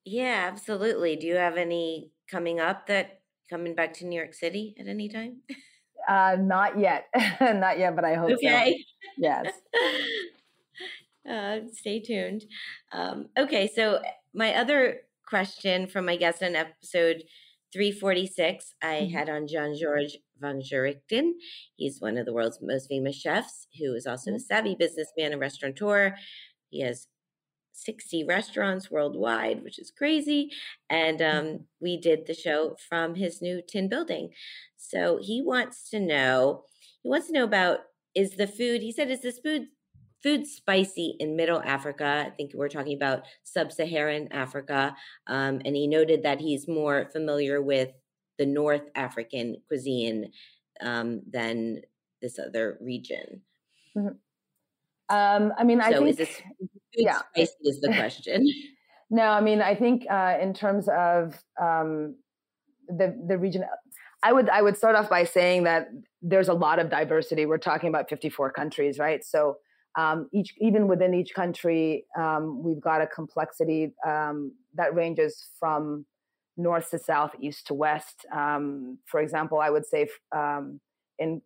Yeah, 0.06 0.50
absolutely. 0.52 1.16
Do 1.16 1.28
you 1.28 1.36
have 1.36 1.58
any 1.58 2.12
coming 2.30 2.60
up 2.60 2.88
that 2.88 3.22
coming 3.50 3.76
back 3.76 3.94
to 3.94 4.06
New 4.06 4.16
York 4.16 4.34
City 4.34 4.76
at 4.80 4.88
any 4.88 5.10
time? 5.10 5.42
Uh, 6.08 6.38
not 6.40 6.80
yet, 6.80 7.06
not 7.42 7.78
yet, 7.78 7.96
but 7.96 8.06
I 8.06 8.16
hope 8.16 8.32
okay. 8.32 8.76
so. 8.78 8.84
Yes. 9.18 9.54
uh, 11.30 11.58
stay 11.74 12.00
tuned. 12.00 12.46
Um, 12.92 13.28
okay, 13.38 13.70
so 13.74 14.02
my 14.34 14.56
other 14.56 15.02
question 15.28 15.88
from 15.88 16.06
my 16.06 16.16
guest 16.16 16.42
on 16.42 16.56
episode 16.56 17.24
346, 17.74 18.74
I 18.82 18.86
mm-hmm. 18.86 19.18
had 19.18 19.30
on 19.30 19.48
Jean 19.48 19.78
George 19.80 20.18
van 20.40 20.62
Gerichten. 20.62 21.34
He's 21.76 22.02
one 22.02 22.18
of 22.18 22.26
the 22.26 22.34
world's 22.34 22.60
most 22.62 22.88
famous 22.90 23.16
chefs, 23.16 23.68
who 23.80 23.94
is 23.94 24.06
also 24.06 24.32
mm-hmm. 24.32 24.38
a 24.38 24.40
savvy 24.40 24.76
businessman 24.78 25.32
and 25.32 25.40
restaurateur. 25.40 26.16
He 26.70 26.82
has 26.82 27.08
60 27.84 28.24
restaurants 28.26 28.92
worldwide, 28.92 29.64
which 29.64 29.80
is 29.80 29.92
crazy. 29.92 30.52
And 30.90 31.22
um, 31.22 31.46
mm-hmm. 31.46 31.56
we 31.80 31.98
did 31.98 32.28
the 32.28 32.34
show 32.34 32.76
from 32.90 33.16
his 33.16 33.42
new 33.42 33.62
tin 33.68 33.90
building. 33.90 34.30
So 34.78 35.20
he 35.22 35.42
wants 35.42 35.90
to 35.90 36.00
know, 36.00 36.64
he 37.02 37.10
wants 37.10 37.28
to 37.28 37.34
know 37.34 37.44
about 37.44 37.80
is 38.14 38.36
the 38.36 38.48
food, 38.48 38.82
he 38.82 38.92
said, 38.92 39.10
is 39.10 39.22
this 39.22 39.40
food 39.40 39.68
food 40.24 40.46
spicy 40.46 41.16
in 41.20 41.36
middle 41.36 41.62
africa 41.66 42.26
i 42.28 42.30
think 42.30 42.52
we're 42.54 42.70
talking 42.70 42.96
about 42.96 43.24
sub-saharan 43.44 44.28
africa 44.32 44.96
um, 45.26 45.60
and 45.66 45.76
he 45.76 45.88
noted 45.88 46.22
that 46.22 46.40
he's 46.40 46.68
more 46.68 47.10
familiar 47.12 47.60
with 47.60 47.90
the 48.38 48.46
north 48.46 48.84
african 48.94 49.58
cuisine 49.68 50.32
um, 50.82 51.22
than 51.28 51.82
this 52.22 52.38
other 52.38 52.78
region 52.82 53.42
mm-hmm. 53.98 54.10
um, 55.10 55.54
i 55.58 55.64
mean 55.64 55.82
i 55.82 55.92
so 55.92 55.98
think 55.98 56.10
is 56.10 56.18
this 56.18 56.42
yeah. 56.96 57.20
spicy 57.34 57.54
is 57.64 57.82
the 57.82 57.94
question 57.94 58.46
no 59.10 59.24
i 59.24 59.42
mean 59.42 59.62
i 59.62 59.76
think 59.76 60.06
uh, 60.10 60.38
in 60.42 60.54
terms 60.54 60.88
of 60.90 61.42
um, 61.62 62.16
the 62.88 63.16
the 63.28 63.38
region 63.38 63.64
I 64.24 64.34
would 64.34 64.50
I 64.50 64.62
would 64.62 64.78
start 64.78 64.96
off 64.96 65.10
by 65.10 65.24
saying 65.24 65.64
that 65.64 65.90
there's 66.22 66.48
a 66.48 66.54
lot 66.54 66.80
of 66.80 66.90
diversity. 66.90 67.46
We're 67.46 67.58
talking 67.58 67.90
about 67.90 68.10
54 68.10 68.52
countries, 68.52 69.00
right? 69.00 69.24
So 69.24 69.58
um, 69.98 70.30
each 70.32 70.54
even 70.60 70.88
within 70.88 71.14
each 71.14 71.34
country, 71.34 72.06
um, 72.18 72.64
we've 72.64 72.82
got 72.82 73.02
a 73.02 73.08
complexity 73.08 73.94
um, 74.08 74.54
that 74.76 74.94
ranges 74.94 75.50
from 75.60 76.06
north 76.56 76.92
to 76.92 77.00
south, 77.00 77.32
east 77.40 77.68
to 77.68 77.74
west. 77.74 78.26
Um, 78.34 79.00
for 79.06 79.20
example, 79.22 79.60
I 79.60 79.70
would 79.70 79.86
say 79.86 80.08
um, 80.36 80.80
in 81.18 81.42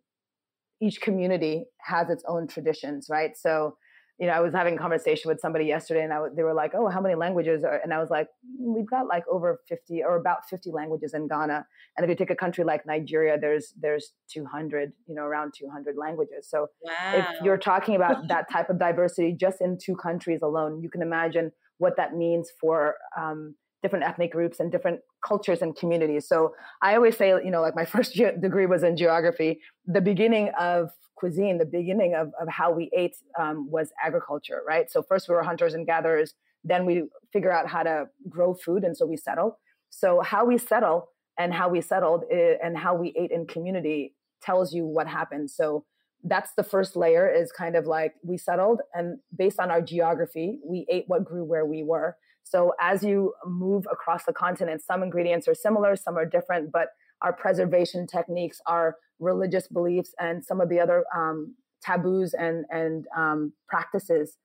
each 0.80 1.00
community 1.00 1.64
has 1.78 2.10
its 2.10 2.24
own 2.28 2.46
traditions, 2.46 3.06
right? 3.08 3.36
So 3.36 3.76
you 4.18 4.26
know, 4.26 4.32
I 4.32 4.40
was 4.40 4.54
having 4.54 4.76
a 4.76 4.78
conversation 4.78 5.28
with 5.28 5.40
somebody 5.40 5.66
yesterday, 5.66 6.02
and 6.02 6.12
they 6.36 6.42
were 6.42 6.54
like, 6.54 6.72
"Oh, 6.74 6.88
how 6.88 7.00
many 7.00 7.14
languages?" 7.14 7.64
Are, 7.64 7.80
and 7.82 7.92
I 7.92 7.98
was 7.98 8.08
like, 8.08 8.28
mm, 8.46 8.74
"We've 8.74 8.88
got 8.88 9.06
like 9.06 9.24
over 9.30 9.60
fifty 9.68 10.02
or 10.02 10.16
about 10.16 10.48
fifty 10.48 10.70
languages 10.70 11.12
in 11.12 11.28
Ghana." 11.28 11.66
And 11.96 12.04
if 12.04 12.08
you 12.08 12.16
take 12.16 12.30
a 12.30 12.36
country 12.36 12.64
like 12.64 12.86
Nigeria, 12.86 13.38
there's 13.38 13.74
there's 13.78 14.12
two 14.32 14.46
hundred, 14.46 14.92
you 15.06 15.14
know, 15.14 15.22
around 15.22 15.52
two 15.54 15.68
hundred 15.68 15.96
languages. 15.98 16.48
So 16.48 16.68
wow. 16.82 16.92
if 17.14 17.26
you're 17.42 17.58
talking 17.58 17.94
about 17.94 18.28
that 18.28 18.50
type 18.50 18.70
of 18.70 18.78
diversity 18.78 19.36
just 19.38 19.60
in 19.60 19.76
two 19.76 19.96
countries 19.96 20.40
alone, 20.42 20.80
you 20.80 20.88
can 20.88 21.02
imagine 21.02 21.52
what 21.78 21.98
that 21.98 22.14
means 22.14 22.50
for 22.58 22.94
um, 23.18 23.54
different 23.82 24.04
ethnic 24.04 24.32
groups 24.32 24.60
and 24.60 24.72
different 24.72 25.00
cultures 25.26 25.62
and 25.62 25.76
communities. 25.76 26.28
So 26.28 26.54
I 26.82 26.94
always 26.94 27.16
say, 27.16 27.28
you 27.28 27.50
know, 27.50 27.62
like 27.62 27.76
my 27.76 27.84
first 27.94 28.14
degree 28.14 28.66
was 28.66 28.82
in 28.82 28.96
geography. 28.96 29.60
The 29.86 30.00
beginning 30.00 30.50
of 30.58 30.90
cuisine, 31.16 31.58
the 31.58 31.64
beginning 31.64 32.14
of, 32.14 32.28
of 32.40 32.48
how 32.48 32.72
we 32.72 32.90
ate 32.96 33.16
um, 33.40 33.70
was 33.70 33.90
agriculture, 34.04 34.60
right? 34.66 34.90
So 34.90 35.02
first 35.02 35.28
we 35.28 35.34
were 35.34 35.42
hunters 35.42 35.74
and 35.74 35.86
gatherers, 35.86 36.34
then 36.62 36.84
we 36.84 37.04
figure 37.32 37.52
out 37.52 37.68
how 37.68 37.82
to 37.84 38.06
grow 38.28 38.54
food, 38.54 38.84
and 38.84 38.96
so 38.96 39.06
we 39.06 39.16
settle. 39.16 39.58
So 39.90 40.20
how 40.20 40.44
we 40.44 40.58
settle 40.58 41.08
and 41.38 41.54
how 41.54 41.68
we 41.68 41.80
settled 41.80 42.24
eh, 42.30 42.54
and 42.62 42.76
how 42.76 42.94
we 42.94 43.14
ate 43.18 43.30
in 43.30 43.46
community 43.46 44.14
tells 44.42 44.74
you 44.74 44.84
what 44.84 45.06
happened. 45.06 45.50
So 45.50 45.84
that's 46.24 46.50
the 46.56 46.64
first 46.64 46.96
layer 46.96 47.28
is 47.28 47.52
kind 47.52 47.76
of 47.76 47.86
like 47.86 48.14
we 48.24 48.36
settled 48.36 48.80
and 48.94 49.18
based 49.36 49.60
on 49.60 49.70
our 49.70 49.80
geography, 49.80 50.58
we 50.64 50.86
ate 50.90 51.04
what 51.06 51.24
grew 51.24 51.44
where 51.44 51.64
we 51.64 51.82
were. 51.82 52.16
So 52.46 52.74
as 52.80 53.02
you 53.02 53.34
move 53.44 53.86
across 53.90 54.24
the 54.24 54.32
continent, 54.32 54.80
some 54.80 55.02
ingredients 55.02 55.48
are 55.48 55.54
similar, 55.54 55.96
some 55.96 56.16
are 56.16 56.24
different, 56.24 56.70
but 56.70 56.90
our 57.20 57.32
preservation 57.32 58.06
techniques, 58.06 58.60
our 58.66 58.96
religious 59.18 59.66
beliefs, 59.66 60.14
and 60.20 60.44
some 60.44 60.60
of 60.60 60.68
the 60.68 60.78
other 60.78 61.04
um, 61.14 61.56
taboos 61.82 62.34
and 62.34 62.64
and 62.70 63.06
um, 63.16 63.52
practices 63.68 64.36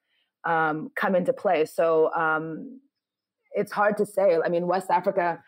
um, 0.46 0.90
come 0.96 1.16
into 1.16 1.32
play. 1.32 1.64
So 1.66 2.12
um, 2.14 2.80
it's 3.52 3.72
hard 3.72 3.98
to 3.98 4.06
say. 4.06 4.36
I 4.44 4.50
mean, 4.50 4.66
West 4.66 4.90
Africa 4.90 5.40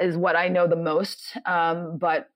is 0.00 0.16
what 0.16 0.36
I 0.36 0.46
know 0.46 0.68
the 0.68 0.76
most, 0.76 1.36
um, 1.44 1.98
but 1.98 2.28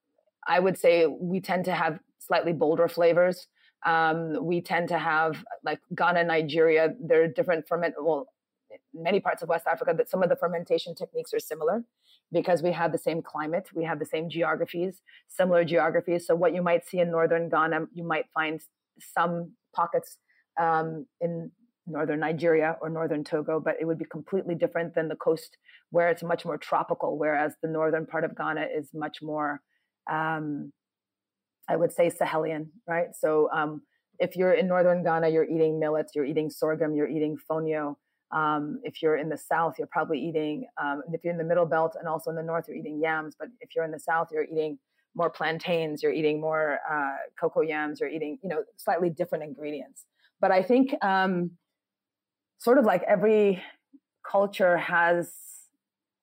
I 0.48 0.58
would 0.58 0.78
say 0.78 1.06
we 1.06 1.40
tend 1.40 1.64
to 1.66 1.72
have 1.72 2.00
slightly 2.18 2.52
bolder 2.52 2.88
flavors. 2.88 3.46
Um, 3.86 4.44
we 4.44 4.60
tend 4.62 4.88
to 4.88 4.98
have 4.98 5.44
like 5.62 5.78
Ghana, 5.94 6.24
Nigeria. 6.24 6.94
There 7.00 7.22
are 7.22 7.28
different 7.28 7.68
ferment. 7.68 7.94
Well, 7.98 8.26
many 8.94 9.20
parts 9.20 9.42
of 9.42 9.48
West 9.48 9.66
Africa 9.66 9.94
that 9.96 10.10
some 10.10 10.22
of 10.22 10.28
the 10.28 10.36
fermentation 10.36 10.94
techniques 10.94 11.32
are 11.32 11.40
similar 11.40 11.84
because 12.32 12.62
we 12.62 12.72
have 12.72 12.92
the 12.92 12.98
same 12.98 13.22
climate, 13.22 13.68
we 13.74 13.84
have 13.84 13.98
the 13.98 14.06
same 14.06 14.28
geographies, 14.28 15.00
similar 15.28 15.64
geographies. 15.64 16.26
So 16.26 16.34
what 16.34 16.54
you 16.54 16.62
might 16.62 16.86
see 16.88 16.98
in 16.98 17.10
northern 17.10 17.48
Ghana, 17.48 17.86
you 17.92 18.04
might 18.04 18.26
find 18.32 18.60
some 19.00 19.52
pockets 19.74 20.18
um, 20.60 21.06
in 21.20 21.50
northern 21.86 22.20
Nigeria 22.20 22.76
or 22.80 22.88
northern 22.88 23.24
Togo, 23.24 23.60
but 23.60 23.76
it 23.80 23.84
would 23.84 23.98
be 23.98 24.04
completely 24.04 24.54
different 24.54 24.94
than 24.94 25.08
the 25.08 25.16
coast 25.16 25.56
where 25.90 26.08
it's 26.08 26.22
much 26.22 26.44
more 26.44 26.56
tropical, 26.56 27.18
whereas 27.18 27.54
the 27.62 27.68
northern 27.68 28.06
part 28.06 28.24
of 28.24 28.36
Ghana 28.36 28.66
is 28.76 28.90
much 28.94 29.18
more, 29.22 29.60
um, 30.10 30.72
I 31.68 31.76
would 31.76 31.92
say, 31.92 32.10
Sahelian, 32.10 32.68
right? 32.86 33.08
So 33.18 33.50
um, 33.52 33.82
if 34.18 34.36
you're 34.36 34.52
in 34.52 34.68
northern 34.68 35.02
Ghana, 35.02 35.28
you're 35.30 35.44
eating 35.44 35.80
millet, 35.80 36.10
you're 36.14 36.24
eating 36.24 36.50
sorghum, 36.50 36.94
you're 36.94 37.08
eating 37.08 37.36
fonio. 37.50 37.96
Um, 38.32 38.80
if 38.84 39.02
you're 39.02 39.16
in 39.16 39.28
the 39.28 39.36
south, 39.36 39.74
you're 39.78 39.88
probably 39.88 40.20
eating, 40.20 40.66
um, 40.80 41.02
if 41.12 41.24
you're 41.24 41.32
in 41.32 41.38
the 41.38 41.44
middle 41.44 41.66
belt 41.66 41.96
and 41.98 42.08
also 42.08 42.30
in 42.30 42.36
the 42.36 42.42
north, 42.42 42.66
you're 42.68 42.76
eating 42.76 43.00
yams. 43.02 43.34
But 43.38 43.48
if 43.60 43.74
you're 43.74 43.84
in 43.84 43.90
the 43.90 43.98
south, 43.98 44.28
you're 44.32 44.44
eating 44.44 44.78
more 45.14 45.30
plantains, 45.30 46.02
you're 46.02 46.12
eating 46.12 46.40
more 46.40 46.78
uh, 46.90 47.16
cocoa 47.38 47.62
yams, 47.62 48.00
you're 48.00 48.08
eating, 48.08 48.38
you 48.42 48.48
know, 48.48 48.62
slightly 48.76 49.10
different 49.10 49.44
ingredients. 49.44 50.04
But 50.40 50.52
I 50.52 50.62
think 50.62 50.94
um, 51.04 51.52
sort 52.58 52.78
of 52.78 52.84
like 52.84 53.02
every 53.02 53.62
culture 54.28 54.76
has 54.76 55.32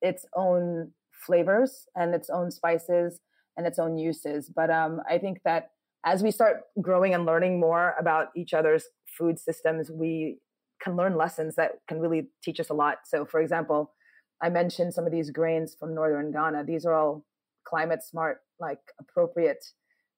its 0.01 0.25
own 0.35 0.91
flavors 1.11 1.87
and 1.95 2.15
its 2.15 2.29
own 2.29 2.51
spices 2.51 3.19
and 3.57 3.67
its 3.67 3.79
own 3.79 3.97
uses. 3.97 4.49
But 4.49 4.69
um, 4.69 5.01
I 5.09 5.17
think 5.17 5.39
that 5.43 5.71
as 6.05 6.23
we 6.23 6.31
start 6.31 6.61
growing 6.81 7.13
and 7.13 7.25
learning 7.25 7.59
more 7.59 7.95
about 7.99 8.27
each 8.35 8.53
other's 8.53 8.85
food 9.17 9.39
systems, 9.39 9.91
we 9.91 10.37
can 10.81 10.95
learn 10.95 11.17
lessons 11.17 11.55
that 11.55 11.71
can 11.87 11.99
really 11.99 12.27
teach 12.43 12.59
us 12.59 12.69
a 12.69 12.73
lot. 12.73 12.99
So, 13.05 13.25
for 13.25 13.39
example, 13.39 13.93
I 14.41 14.49
mentioned 14.49 14.93
some 14.93 15.05
of 15.05 15.11
these 15.11 15.31
grains 15.31 15.75
from 15.79 15.95
northern 15.95 16.31
Ghana. 16.31 16.63
These 16.65 16.85
are 16.85 16.93
all 16.93 17.25
climate 17.65 18.03
smart, 18.03 18.41
like 18.59 18.79
appropriate 18.99 19.65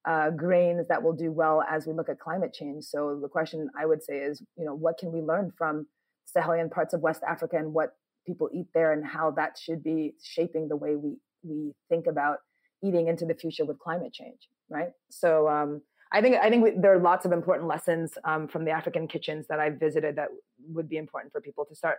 uh, 0.08 0.30
grains 0.32 0.88
that 0.88 1.02
will 1.02 1.13
do 1.13 1.32
well 1.32 1.63
as 1.69 1.86
we 1.86 1.93
look 1.93 2.10
at 2.10 2.19
climate 2.19 2.54
change. 2.54 2.86
So, 2.86 3.19
the 3.22 3.30
question 3.30 3.69
I 3.80 3.86
would 3.86 4.04
say 4.04 4.19
is, 4.19 4.41
you 4.58 4.65
know, 4.65 4.76
what 4.76 4.98
can 4.98 5.12
we 5.12 5.22
learn 5.22 5.52
from 5.58 5.88
Sahelian 6.36 6.69
parts 6.69 6.93
of 6.93 7.02
West 7.02 7.22
Africa 7.28 7.58
and 7.58 7.74
what 7.74 7.95
people 8.26 8.50
eat 8.54 8.67
there, 8.74 8.91
and 8.93 9.06
how 9.06 9.32
that 9.32 9.58
should 9.58 9.84
be 9.84 10.13
shaping 10.24 10.67
the 10.67 10.76
way 10.76 10.95
we 10.95 11.17
we 11.43 11.74
think 11.88 12.06
about 12.08 12.38
eating 12.84 13.08
into 13.08 13.26
the 13.26 13.34
future 13.34 13.65
with 13.65 13.80
climate 13.80 14.13
change, 14.13 14.48
right? 14.69 14.89
So, 15.10 15.48
um, 15.48 15.82
I 16.12 16.22
think 16.22 16.38
I 16.38 16.50
think 16.50 16.63
we, 16.63 16.72
there 16.72 16.93
are 16.93 17.00
lots 17.00 17.26
of 17.26 17.32
important 17.32 17.67
lessons 17.67 18.13
um, 18.24 18.48
from 18.48 18.65
the 18.65 18.72
African 18.72 19.08
kitchens 19.08 19.45
that 19.50 19.60
I've 19.60 19.80
visited 19.80 20.15
that 20.15 20.30
would 20.67 20.89
be 20.89 20.98
important 20.98 21.32
for 21.32 21.41
people 21.41 21.65
to 21.65 21.76
start 21.76 21.98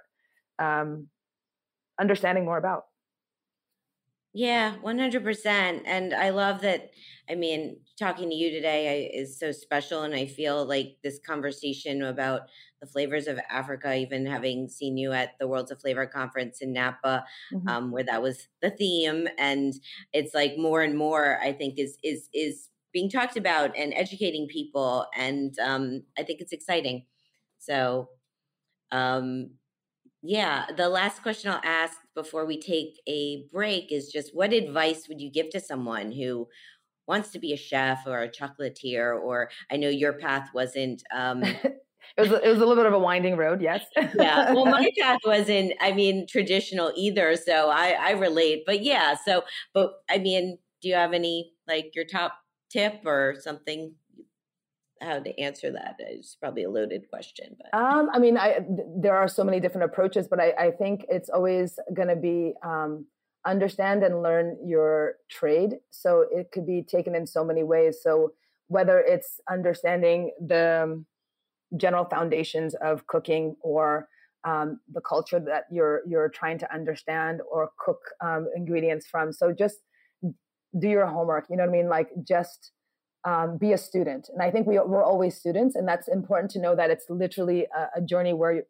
um, 0.58 1.08
understanding 1.98 2.44
more 2.44 2.58
about. 2.58 2.84
Yeah, 4.32 4.76
100%. 4.84 5.82
And 5.86 6.14
I 6.14 6.30
love 6.30 6.60
that. 6.60 6.90
I 7.28 7.34
mean, 7.34 7.80
talking 7.98 8.30
to 8.30 8.34
you 8.34 8.50
today 8.50 9.10
is 9.12 9.38
so 9.38 9.50
special. 9.50 10.02
And 10.02 10.14
I 10.14 10.26
feel 10.26 10.64
like 10.64 10.98
this 11.02 11.18
conversation 11.26 12.04
about 12.04 12.42
the 12.80 12.86
flavors 12.86 13.26
of 13.26 13.40
Africa, 13.50 13.96
even 13.96 14.24
having 14.24 14.68
seen 14.68 14.96
you 14.96 15.12
at 15.12 15.30
the 15.40 15.48
Worlds 15.48 15.72
of 15.72 15.80
Flavor 15.80 16.06
conference 16.06 16.58
in 16.60 16.72
Napa, 16.72 17.24
mm-hmm. 17.52 17.68
um, 17.68 17.90
where 17.90 18.04
that 18.04 18.22
was 18.22 18.46
the 18.62 18.70
theme. 18.70 19.26
And 19.36 19.74
it's 20.12 20.32
like 20.32 20.56
more 20.56 20.82
and 20.82 20.96
more, 20.96 21.40
I 21.42 21.52
think, 21.52 21.74
is, 21.78 21.98
is, 22.04 22.28
is 22.32 22.68
being 22.92 23.10
talked 23.10 23.36
about 23.36 23.76
and 23.76 23.92
educating 23.94 24.46
people. 24.46 25.06
And 25.16 25.58
um, 25.58 26.04
I 26.16 26.22
think 26.22 26.40
it's 26.40 26.52
exciting. 26.52 27.04
So, 27.58 28.08
um, 28.92 29.50
yeah, 30.22 30.66
the 30.76 30.88
last 30.88 31.22
question 31.22 31.50
I'll 31.50 31.60
ask 31.64 31.96
before 32.14 32.44
we 32.44 32.60
take 32.60 33.00
a 33.08 33.46
break 33.52 33.90
is 33.90 34.10
just 34.10 34.34
what 34.34 34.52
advice 34.52 35.08
would 35.08 35.20
you 35.20 35.30
give 35.30 35.50
to 35.50 35.60
someone 35.60 36.12
who 36.12 36.46
wants 37.06 37.30
to 37.30 37.38
be 37.38 37.52
a 37.52 37.56
chef 37.56 38.02
or 38.06 38.22
a 38.22 38.28
chocolatier? 38.28 39.18
Or 39.18 39.50
I 39.70 39.76
know 39.76 39.88
your 39.88 40.12
path 40.12 40.50
wasn't. 40.52 41.02
Um, 41.14 41.42
it 42.16 42.18
was 42.18 42.32
it 42.32 42.48
was 42.48 42.58
a 42.58 42.66
little 42.66 42.76
bit 42.76 42.86
of 42.86 42.92
a 42.92 42.98
winding 42.98 43.36
road, 43.36 43.62
yes. 43.62 43.84
yeah. 43.96 44.52
Well, 44.52 44.66
my 44.66 44.90
path 45.00 45.20
wasn't. 45.24 45.72
I 45.80 45.92
mean, 45.92 46.26
traditional 46.26 46.92
either, 46.96 47.34
so 47.36 47.70
I 47.70 47.96
I 47.98 48.10
relate. 48.10 48.64
But 48.66 48.82
yeah, 48.82 49.16
so 49.24 49.44
but 49.72 49.92
I 50.10 50.18
mean, 50.18 50.58
do 50.82 50.88
you 50.88 50.94
have 50.94 51.14
any 51.14 51.52
like 51.66 51.92
your 51.94 52.04
top 52.04 52.34
tip 52.70 53.00
or 53.06 53.36
something 53.40 53.94
how 55.00 55.18
to 55.18 55.38
answer 55.40 55.72
that 55.72 55.96
it's 55.98 56.36
probably 56.36 56.64
a 56.64 56.70
loaded 56.70 57.08
question 57.10 57.56
but 57.58 57.78
um, 57.78 58.08
i 58.12 58.18
mean 58.18 58.36
I, 58.36 58.54
th- 58.54 58.88
there 58.96 59.16
are 59.16 59.28
so 59.28 59.44
many 59.44 59.60
different 59.60 59.90
approaches 59.90 60.28
but 60.28 60.40
i, 60.40 60.50
I 60.50 60.70
think 60.70 61.06
it's 61.08 61.28
always 61.28 61.78
going 61.94 62.08
to 62.08 62.16
be 62.16 62.54
um, 62.62 63.06
understand 63.46 64.02
and 64.02 64.22
learn 64.22 64.56
your 64.64 65.14
trade. 65.30 65.76
So 65.90 66.26
it 66.30 66.50
could 66.52 66.66
be 66.66 66.82
taken 66.82 67.14
in 67.14 67.26
so 67.26 67.44
many 67.44 67.62
ways. 67.62 67.98
So 68.02 68.32
whether 68.68 68.98
it's 69.00 69.40
understanding 69.50 70.30
the 70.44 71.04
general 71.76 72.04
foundations 72.04 72.74
of 72.74 73.06
cooking 73.06 73.56
or 73.62 74.08
um, 74.44 74.80
the 74.92 75.00
culture 75.00 75.38
that 75.38 75.64
you're 75.70 76.00
you're 76.08 76.30
trying 76.30 76.58
to 76.58 76.74
understand 76.74 77.40
or 77.50 77.70
cook 77.78 78.00
um, 78.24 78.48
ingredients 78.56 79.06
from. 79.06 79.32
So 79.32 79.52
just 79.52 79.76
do 80.78 80.88
your 80.88 81.06
homework 81.06 81.46
you 81.50 81.56
know 81.56 81.64
what 81.64 81.70
i 81.70 81.72
mean? 81.72 81.88
Like 81.88 82.10
just 82.26 82.72
um, 83.24 83.58
be 83.58 83.72
a 83.72 83.78
student. 83.78 84.28
And 84.32 84.42
i 84.42 84.50
think 84.50 84.66
we, 84.66 84.78
we're 84.78 85.04
always 85.04 85.36
students 85.36 85.76
and 85.76 85.86
that's 85.86 86.08
important 86.08 86.50
to 86.52 86.60
know 86.60 86.74
that 86.74 86.90
it's 86.90 87.06
literally 87.08 87.66
a, 87.76 87.98
a 87.98 88.00
journey 88.00 88.32
where 88.32 88.52
you, 88.52 88.62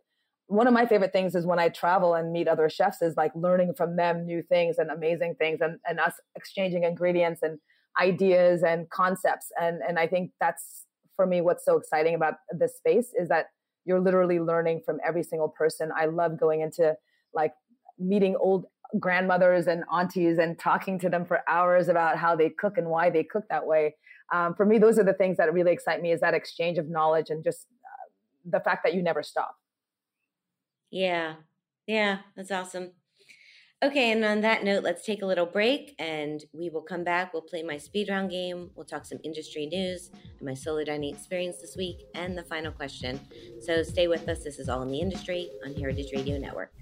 one 0.47 0.67
of 0.67 0.75
my 0.75 0.87
favorite 0.87 1.13
things 1.13 1.35
is 1.37 1.47
when 1.47 1.61
i 1.61 1.69
travel 1.69 2.15
and 2.15 2.33
meet 2.33 2.49
other 2.49 2.69
chefs 2.69 3.01
is 3.01 3.17
like 3.17 3.31
learning 3.35 3.75
from 3.75 3.97
them 3.97 4.27
new 4.27 4.43
things 4.43 4.79
and 4.79 4.91
amazing 4.91 5.37
things 5.37 5.61
and, 5.61 5.79
and 5.89 6.01
us 6.01 6.15
exchanging 6.35 6.83
ingredients 6.83 7.43
and 7.43 7.59
ideas 8.01 8.63
and 8.63 8.89
concepts. 8.91 9.47
And 9.61 9.81
and 9.87 9.99
i 9.99 10.07
think 10.07 10.33
that's 10.41 10.87
for 11.17 11.27
me 11.27 11.41
what's 11.41 11.65
so 11.65 11.77
exciting 11.77 12.15
about 12.15 12.35
this 12.51 12.77
space 12.77 13.13
is 13.19 13.29
that 13.29 13.47
you're 13.85 14.01
literally 14.01 14.41
learning 14.41 14.81
from 14.85 14.99
every 15.07 15.23
single 15.23 15.49
person. 15.49 15.91
I 15.97 16.07
love 16.07 16.39
going 16.39 16.61
into 16.61 16.97
like 17.35 17.53
meeting 17.99 18.37
old 18.39 18.67
grandmothers 18.99 19.67
and 19.67 19.85
aunties 19.93 20.39
and 20.39 20.59
talking 20.59 20.99
to 20.99 21.09
them 21.09 21.25
for 21.25 21.41
hours 21.49 21.89
about 21.89 22.17
how 22.17 22.35
they 22.37 22.51
cook 22.51 22.79
and 22.79 22.89
why 22.89 23.11
they 23.11 23.23
cook 23.23 23.45
that 23.51 23.67
way. 23.67 23.95
Um, 24.33 24.55
for 24.55 24.65
me, 24.65 24.79
those 24.79 24.99
are 24.99 25.05
the 25.05 25.13
things 25.13 25.37
that 25.39 25.53
really 25.53 25.73
excite 25.73 26.01
me 26.03 26.13
is 26.13 26.21
that 26.21 26.35
exchange 26.35 26.79
of 26.79 26.89
knowledge 26.89 27.31
and 27.31 27.43
just 27.43 27.67
uh, 27.85 28.09
the 28.45 28.61
fact 28.61 28.85
that 28.85 28.95
you 28.95 29.03
never 29.03 29.23
stop. 29.23 29.57
Yeah. 30.91 31.35
Yeah. 31.87 32.19
That's 32.37 32.51
awesome. 32.51 32.93
Okay, 33.83 34.13
and 34.13 34.23
on 34.27 34.43
that 34.43 34.63
note, 34.63 34.83
let's 34.83 35.07
take 35.07 35.23
a 35.23 35.27
little 35.27 35.47
break 35.47 35.95
and 35.99 36.45
we 36.53 36.69
will 36.69 36.83
come 36.83 37.03
back. 37.03 37.33
We'll 37.33 37.41
play 37.41 37.63
my 37.63 37.79
speed 37.79 38.11
round 38.11 38.31
game. 38.31 38.71
We'll 38.75 38.85
talk 38.85 39.07
some 39.07 39.17
industry 39.25 39.65
news 39.65 40.11
and 40.13 40.47
my 40.47 40.53
solo 40.53 40.85
dining 40.85 41.15
experience 41.15 41.63
this 41.63 41.79
week 41.79 42.05
and 42.15 42.37
the 42.37 42.43
final 42.43 42.73
question. 42.73 43.19
So 43.63 43.83
stay 43.83 44.07
with 44.07 44.29
us. 44.29 44.45
This 44.45 44.59
is 44.59 44.69
All 44.69 44.83
in 44.83 44.91
the 44.91 45.01
Industry 45.01 45.49
on 45.65 45.75
Heritage 45.75 46.13
Radio 46.13 46.37
Network. 46.37 46.75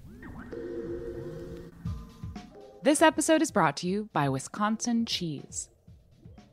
This 2.83 3.01
episode 3.01 3.41
is 3.41 3.51
brought 3.51 3.77
to 3.77 3.87
you 3.87 4.09
by 4.11 4.27
Wisconsin 4.27 5.05
Cheese. 5.05 5.69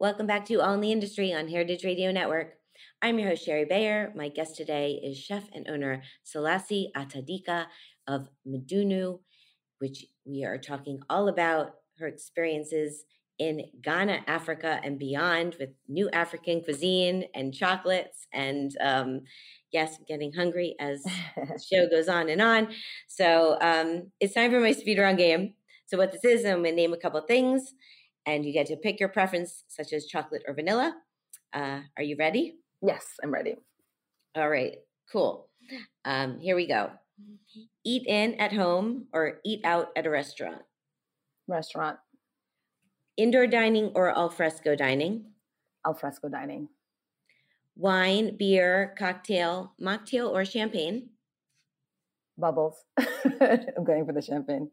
Welcome 0.00 0.26
back 0.26 0.46
to 0.46 0.62
All 0.62 0.72
in 0.72 0.80
the 0.80 0.92
Industry 0.92 1.34
on 1.34 1.46
Heritage 1.46 1.84
Radio 1.84 2.10
Network. 2.10 2.54
I'm 3.02 3.18
your 3.18 3.28
host, 3.28 3.44
Shari 3.44 3.66
Bayer. 3.66 4.14
My 4.16 4.30
guest 4.30 4.56
today 4.56 4.98
is 5.04 5.18
chef 5.18 5.44
and 5.52 5.68
owner 5.68 6.00
Selassie 6.22 6.90
Atadika 6.96 7.66
of 8.08 8.30
Midunu, 8.48 9.20
which 9.78 10.06
we 10.24 10.42
are 10.42 10.56
talking 10.56 11.00
all 11.10 11.28
about 11.28 11.72
her 11.98 12.06
experiences 12.06 13.04
in 13.38 13.60
Ghana, 13.82 14.20
Africa, 14.26 14.80
and 14.82 14.98
beyond 14.98 15.56
with 15.60 15.68
new 15.86 16.08
African 16.14 16.62
cuisine 16.62 17.24
and 17.34 17.52
chocolates. 17.52 18.26
And 18.32 18.74
um, 18.80 19.20
yes, 19.70 19.98
I'm 19.98 20.06
getting 20.08 20.32
hungry 20.32 20.76
as 20.80 21.02
the 21.02 21.62
show 21.70 21.90
goes 21.90 22.08
on 22.08 22.30
and 22.30 22.40
on. 22.40 22.68
So 23.06 23.58
um, 23.60 24.12
it's 24.18 24.32
time 24.32 24.50
for 24.50 24.60
my 24.60 24.72
speed 24.72 24.98
round 24.98 25.18
game. 25.18 25.56
So 25.88 25.98
what 25.98 26.10
this 26.10 26.24
is, 26.24 26.46
I'm 26.46 26.62
going 26.62 26.70
to 26.70 26.72
name 26.72 26.94
a 26.94 26.96
couple 26.96 27.20
things, 27.20 27.74
and 28.26 28.44
you 28.44 28.52
get 28.52 28.66
to 28.66 28.76
pick 28.76 29.00
your 29.00 29.08
preference, 29.08 29.64
such 29.68 29.92
as 29.92 30.06
chocolate 30.06 30.42
or 30.46 30.54
vanilla. 30.54 30.94
Uh, 31.52 31.80
are 31.96 32.02
you 32.02 32.16
ready? 32.18 32.56
Yes, 32.82 33.06
I'm 33.22 33.32
ready. 33.32 33.56
All 34.36 34.48
right, 34.48 34.76
cool. 35.10 35.48
Um, 36.04 36.38
here 36.38 36.56
we 36.56 36.66
go. 36.66 36.90
Eat 37.84 38.06
in 38.06 38.34
at 38.34 38.52
home 38.52 39.06
or 39.12 39.40
eat 39.44 39.60
out 39.64 39.88
at 39.96 40.06
a 40.06 40.10
restaurant? 40.10 40.62
Restaurant. 41.48 41.98
Indoor 43.16 43.46
dining 43.46 43.92
or 43.94 44.16
al 44.16 44.30
fresco 44.30 44.74
dining? 44.74 45.26
Al 45.84 45.94
fresco 45.94 46.28
dining. 46.28 46.68
Wine, 47.76 48.36
beer, 48.36 48.94
cocktail, 48.98 49.72
mocktail, 49.80 50.30
or 50.30 50.44
champagne? 50.44 51.10
Bubbles. 52.36 52.84
I'm 52.98 53.84
going 53.84 54.06
for 54.06 54.12
the 54.12 54.22
champagne. 54.22 54.70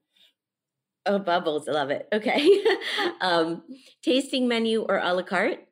Oh, 1.07 1.19
bubbles. 1.19 1.67
I 1.69 1.71
love 1.71 1.89
it. 1.89 2.07
Okay. 2.11 2.45
um, 3.21 3.63
tasting 4.03 4.47
menu 4.47 4.81
or 4.81 4.97
a 4.97 5.13
la 5.13 5.23
carte? 5.23 5.65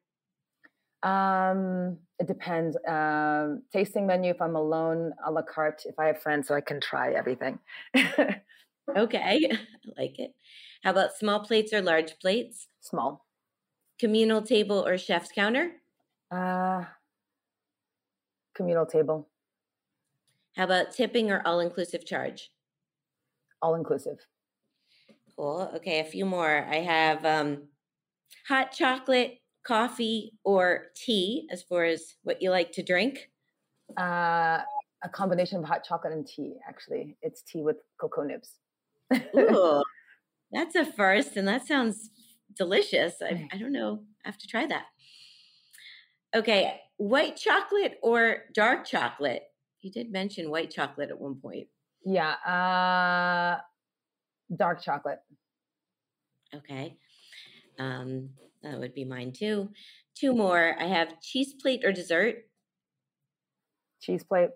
Um, 1.03 1.97
it 2.19 2.27
depends. 2.27 2.77
Um, 2.87 3.63
tasting 3.71 4.07
menu 4.07 4.31
if 4.31 4.41
I'm 4.41 4.55
alone, 4.55 5.13
a 5.25 5.31
la 5.31 5.41
carte 5.41 5.83
if 5.85 5.99
I 5.99 6.07
have 6.07 6.21
friends, 6.21 6.47
so 6.47 6.55
I 6.55 6.61
can 6.61 6.79
try 6.79 7.11
everything. 7.11 7.59
okay, 8.97 9.49
I 9.51 9.57
like 9.97 10.17
it. 10.19 10.33
How 10.83 10.91
about 10.91 11.15
small 11.17 11.41
plates 11.41 11.73
or 11.73 11.81
large 11.81 12.17
plates? 12.19 12.67
Small. 12.79 13.25
Communal 13.99 14.41
table 14.41 14.87
or 14.87 14.97
chef's 14.97 15.31
counter? 15.31 15.73
Uh, 16.31 16.85
communal 18.55 18.85
table. 18.85 19.27
How 20.55 20.63
about 20.63 20.91
tipping 20.91 21.29
or 21.29 21.41
all 21.45 21.59
inclusive 21.59 22.05
charge? 22.05 22.51
All 23.61 23.75
inclusive. 23.75 24.25
Cool. 25.37 25.71
Okay, 25.75 25.99
a 25.99 26.05
few 26.05 26.25
more. 26.25 26.65
I 26.69 26.77
have 26.77 27.25
um, 27.25 27.67
hot 28.47 28.71
chocolate, 28.71 29.39
coffee, 29.67 30.31
or 30.43 30.87
tea 30.95 31.47
as 31.51 31.63
far 31.63 31.83
as 31.83 32.15
what 32.23 32.41
you 32.41 32.51
like 32.51 32.71
to 32.73 32.83
drink. 32.83 33.29
Uh, 33.97 34.61
a 35.03 35.09
combination 35.11 35.59
of 35.59 35.65
hot 35.65 35.83
chocolate 35.83 36.13
and 36.13 36.25
tea, 36.25 36.55
actually. 36.67 37.17
It's 37.21 37.41
tea 37.41 37.63
with 37.63 37.77
cocoa 37.99 38.23
nibs. 38.23 38.55
Ooh, 39.37 39.83
that's 40.51 40.75
a 40.75 40.85
first, 40.85 41.35
and 41.35 41.47
that 41.47 41.67
sounds 41.67 42.09
delicious. 42.55 43.15
I, 43.21 43.47
I 43.51 43.57
don't 43.57 43.73
know. 43.73 44.03
I 44.23 44.29
have 44.29 44.37
to 44.37 44.47
try 44.47 44.65
that. 44.67 44.85
Okay, 46.33 46.79
white 46.97 47.35
chocolate 47.35 47.99
or 48.01 48.43
dark 48.53 48.85
chocolate? 48.85 49.43
You 49.81 49.91
did 49.91 50.11
mention 50.11 50.49
white 50.49 50.71
chocolate 50.71 51.09
at 51.09 51.19
one 51.19 51.35
point. 51.35 51.67
Yeah, 52.03 52.33
uh, 52.45 53.61
dark 54.55 54.81
chocolate. 54.81 55.19
Okay. 56.53 56.97
Um, 57.79 58.29
that 58.63 58.79
would 58.79 58.93
be 58.93 59.05
mine 59.05 59.31
too. 59.31 59.69
Two 60.15 60.33
more. 60.33 60.75
I 60.79 60.85
have 60.85 61.19
cheese 61.21 61.53
plate 61.53 61.83
or 61.83 61.91
dessert. 61.91 62.47
Cheese 64.01 64.23
plate. 64.23 64.49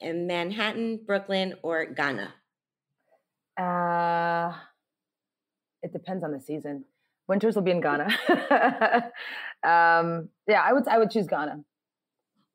In 0.00 0.26
Manhattan, 0.26 1.00
Brooklyn, 1.06 1.54
or 1.62 1.86
Ghana. 1.86 2.34
Uh, 3.58 4.54
it 5.82 5.92
depends 5.92 6.22
on 6.22 6.32
the 6.32 6.40
season. 6.40 6.84
Winters 7.28 7.56
will 7.56 7.62
be 7.62 7.70
in 7.70 7.80
Ghana. 7.80 8.04
um, 9.64 10.28
yeah, 10.46 10.62
I 10.62 10.72
would 10.72 10.86
I 10.86 10.98
would 10.98 11.10
choose 11.10 11.26
Ghana. 11.26 11.64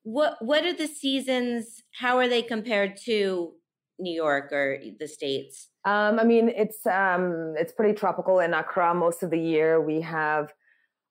What 0.03 0.37
What 0.39 0.63
are 0.65 0.73
the 0.73 0.87
seasons? 0.87 1.83
How 1.99 2.17
are 2.17 2.27
they 2.27 2.41
compared 2.41 2.95
to 3.05 3.53
New 4.01 4.13
York 4.13 4.51
or 4.51 4.77
the 4.99 5.07
states? 5.07 5.69
Um, 5.85 6.19
I 6.19 6.23
mean, 6.23 6.49
it's 6.49 6.85
um, 6.85 7.53
it's 7.57 7.71
pretty 7.71 7.93
tropical 7.93 8.39
in 8.39 8.53
Accra 8.53 8.93
most 8.93 9.23
of 9.23 9.29
the 9.29 9.39
year. 9.39 9.81
We 9.81 10.01
have, 10.01 10.53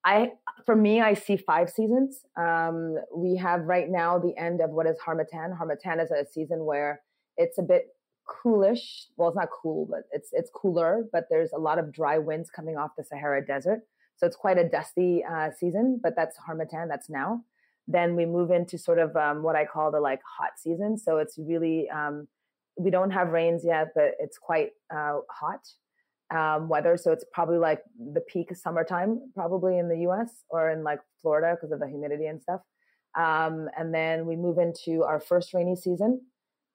I 0.04 0.32
for 0.66 0.76
me, 0.76 1.00
I 1.00 1.14
see 1.14 1.36
five 1.36 1.70
seasons. 1.70 2.24
Um, 2.36 2.96
we 3.14 3.36
have 3.36 3.62
right 3.62 3.88
now 3.88 4.18
the 4.18 4.36
end 4.36 4.60
of 4.60 4.70
what 4.70 4.86
is 4.86 4.96
Harmattan. 5.04 5.56
Harmattan 5.56 6.00
is 6.00 6.10
a 6.10 6.24
season 6.30 6.64
where 6.64 7.00
it's 7.36 7.58
a 7.58 7.62
bit 7.62 7.88
coolish. 8.28 9.06
Well, 9.16 9.28
it's 9.28 9.36
not 9.36 9.48
cool, 9.62 9.88
but 9.90 10.02
it's 10.12 10.30
it's 10.32 10.50
cooler. 10.54 11.04
But 11.12 11.24
there's 11.30 11.52
a 11.52 11.58
lot 11.58 11.78
of 11.78 11.92
dry 11.92 12.18
winds 12.18 12.50
coming 12.50 12.76
off 12.76 12.90
the 12.96 13.04
Sahara 13.04 13.44
Desert, 13.44 13.80
so 14.16 14.26
it's 14.26 14.36
quite 14.36 14.58
a 14.58 14.68
dusty 14.68 15.24
uh, 15.24 15.50
season. 15.58 16.00
But 16.02 16.14
that's 16.16 16.36
Harmattan. 16.36 16.88
That's 16.88 17.10
now. 17.10 17.42
Then 17.88 18.14
we 18.14 18.24
move 18.24 18.52
into 18.52 18.78
sort 18.78 19.00
of 19.00 19.16
um, 19.16 19.42
what 19.42 19.56
I 19.56 19.64
call 19.64 19.90
the 19.90 20.00
like 20.00 20.20
hot 20.38 20.50
season. 20.56 20.96
So 20.96 21.18
it's 21.18 21.36
really 21.38 21.90
um, 21.90 22.28
we 22.76 22.90
don't 22.90 23.10
have 23.10 23.28
rains 23.28 23.62
yet, 23.64 23.88
but 23.94 24.12
it's 24.18 24.38
quite 24.38 24.70
uh, 24.94 25.18
hot 25.30 25.60
um, 26.34 26.68
weather. 26.68 26.96
So 26.96 27.12
it's 27.12 27.24
probably 27.32 27.58
like 27.58 27.82
the 27.98 28.20
peak 28.20 28.54
summertime, 28.54 29.32
probably 29.34 29.78
in 29.78 29.88
the 29.88 29.98
US 30.08 30.30
or 30.48 30.70
in 30.70 30.84
like 30.84 31.00
Florida 31.22 31.56
because 31.56 31.72
of 31.72 31.80
the 31.80 31.88
humidity 31.88 32.26
and 32.26 32.40
stuff. 32.40 32.60
Um, 33.18 33.68
and 33.76 33.92
then 33.92 34.26
we 34.26 34.36
move 34.36 34.58
into 34.58 35.02
our 35.02 35.20
first 35.20 35.52
rainy 35.52 35.76
season. 35.76 36.20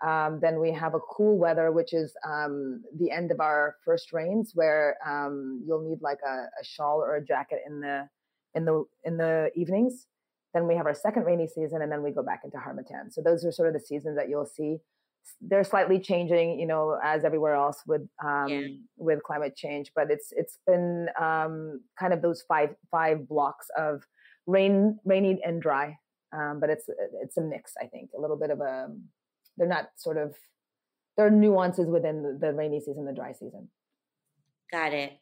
Um, 0.06 0.40
then 0.42 0.60
we 0.60 0.72
have 0.74 0.94
a 0.94 1.00
cool 1.00 1.38
weather, 1.38 1.72
which 1.72 1.94
is 1.94 2.14
um, 2.28 2.84
the 3.00 3.12
end 3.12 3.32
of 3.32 3.40
our 3.40 3.78
first 3.86 4.12
rains, 4.12 4.52
where 4.54 4.98
um, 5.06 5.64
you'll 5.66 5.88
need 5.88 6.00
like 6.02 6.20
a, 6.28 6.48
a 6.62 6.64
shawl 6.64 6.98
or 6.98 7.16
a 7.16 7.26
jacket 7.26 7.60
in 7.66 7.80
the 7.80 8.10
in 8.54 8.66
the 8.66 8.84
in 9.06 9.16
the 9.18 9.52
evenings. 9.56 10.08
Then 10.54 10.68
we 10.68 10.76
have 10.76 10.86
our 10.86 10.94
second 10.94 11.24
rainy 11.24 11.48
season, 11.48 11.82
and 11.82 11.90
then 11.90 12.04
we 12.04 12.12
go 12.12 12.24
back 12.24 12.42
into 12.44 12.58
Harmattan. 12.58 13.12
So 13.12 13.22
those 13.22 13.46
are 13.46 13.52
sort 13.54 13.70
of 13.70 13.74
the 13.74 13.80
seasons 13.80 14.18
that 14.18 14.28
you'll 14.28 14.46
see 14.46 14.80
they're 15.42 15.64
slightly 15.64 16.00
changing, 16.00 16.60
you 16.60 16.68
know, 16.68 16.98
as 17.04 17.24
everywhere 17.24 17.56
else 17.56 17.82
with 17.86 18.08
um, 18.24 18.48
yeah. 18.48 18.68
with 18.98 19.24
climate 19.24 19.56
change. 19.56 19.92
But 19.96 20.12
it's 20.12 20.32
it's 20.32 20.58
been 20.66 21.08
um, 21.20 21.82
kind 22.00 22.14
of 22.14 22.22
those 22.22 22.44
five 22.48 22.76
five 22.92 23.28
blocks 23.28 23.68
of 23.78 24.04
rain, 24.46 25.00
rainy 25.06 25.40
and 25.44 25.62
dry. 25.62 25.98
Um, 26.36 26.60
but 26.60 26.70
it's 26.70 26.86
it's 27.22 27.38
a 27.38 27.42
mix, 27.42 27.74
I 27.82 27.86
think, 27.86 28.12
a 28.18 28.22
little 28.22 28.38
bit 28.38 28.50
of 28.50 28.60
a. 28.60 28.88
They're 29.58 29.68
not 29.68 29.90
sort 29.96 30.18
of 30.18 30.36
there 31.16 31.26
are 31.26 31.32
nuances 31.32 31.88
within 31.88 32.24
the, 32.24 32.38
the 32.40 32.54
rainy 32.54 32.80
season, 32.80 33.06
the 33.06 33.14
dry 33.14 33.32
season. 33.32 33.70
Got 34.72 34.94
it. 34.94 35.14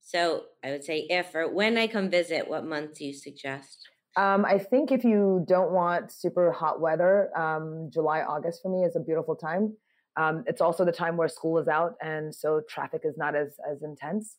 So 0.00 0.44
I 0.64 0.70
would 0.70 0.84
say 0.84 1.06
if 1.08 1.34
or 1.34 1.52
when 1.52 1.78
I 1.78 1.86
come 1.86 2.10
visit, 2.10 2.48
what 2.48 2.64
month 2.64 2.94
do 2.94 3.04
you 3.04 3.14
suggest? 3.14 3.88
Um, 4.18 4.44
I 4.44 4.58
think 4.58 4.90
if 4.90 5.04
you 5.04 5.44
don't 5.46 5.70
want 5.70 6.10
super 6.10 6.50
hot 6.50 6.80
weather, 6.80 7.30
um, 7.38 7.88
July, 7.92 8.22
August 8.22 8.62
for 8.62 8.68
me 8.68 8.84
is 8.84 8.96
a 8.96 9.00
beautiful 9.00 9.36
time. 9.36 9.76
Um, 10.16 10.42
it's 10.48 10.60
also 10.60 10.84
the 10.84 10.90
time 10.90 11.16
where 11.16 11.28
school 11.28 11.56
is 11.58 11.68
out, 11.68 11.94
and 12.02 12.34
so 12.34 12.60
traffic 12.68 13.02
is 13.04 13.16
not 13.16 13.36
as 13.36 13.54
as 13.70 13.84
intense, 13.84 14.34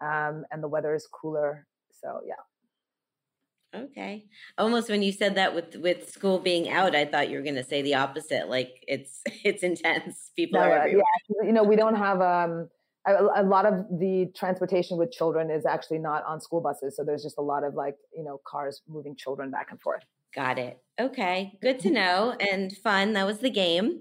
um, 0.00 0.44
and 0.52 0.62
the 0.62 0.68
weather 0.68 0.94
is 0.94 1.08
cooler. 1.08 1.66
So 2.00 2.20
yeah. 2.24 3.80
Okay. 3.82 4.26
Almost 4.56 4.88
when 4.88 5.02
you 5.02 5.10
said 5.10 5.34
that 5.34 5.52
with 5.52 5.74
with 5.74 6.08
school 6.08 6.38
being 6.38 6.70
out, 6.70 6.94
I 6.94 7.04
thought 7.04 7.28
you 7.28 7.36
were 7.36 7.42
going 7.42 7.56
to 7.56 7.64
say 7.64 7.82
the 7.82 7.96
opposite. 7.96 8.48
Like 8.48 8.84
it's 8.86 9.20
it's 9.44 9.64
intense. 9.64 10.30
People 10.36 10.60
no, 10.60 10.66
are 10.66 10.78
everywhere. 10.78 11.04
Yeah, 11.40 11.46
you 11.48 11.52
know, 11.52 11.64
we 11.64 11.74
don't 11.74 11.96
have 11.96 12.20
um 12.20 12.68
a, 13.06 13.42
a, 13.42 13.42
lot 13.42 13.66
of 13.66 13.86
the 13.98 14.30
transportation 14.34 14.96
with 14.96 15.12
children 15.12 15.50
is 15.50 15.66
actually 15.66 15.98
not 15.98 16.24
on 16.26 16.40
school 16.40 16.60
buses. 16.60 16.96
So 16.96 17.04
there's 17.04 17.22
just 17.22 17.38
a 17.38 17.42
lot 17.42 17.64
of 17.64 17.74
like, 17.74 17.96
you 18.16 18.24
know, 18.24 18.40
cars 18.46 18.82
moving 18.88 19.14
children 19.16 19.50
back 19.50 19.68
and 19.70 19.80
forth. 19.80 20.02
Got 20.34 20.58
it. 20.58 20.78
Okay. 21.00 21.58
Good 21.62 21.78
to 21.80 21.90
know 21.90 22.34
and 22.40 22.76
fun. 22.78 23.12
That 23.12 23.26
was 23.26 23.38
the 23.38 23.50
game. 23.50 24.00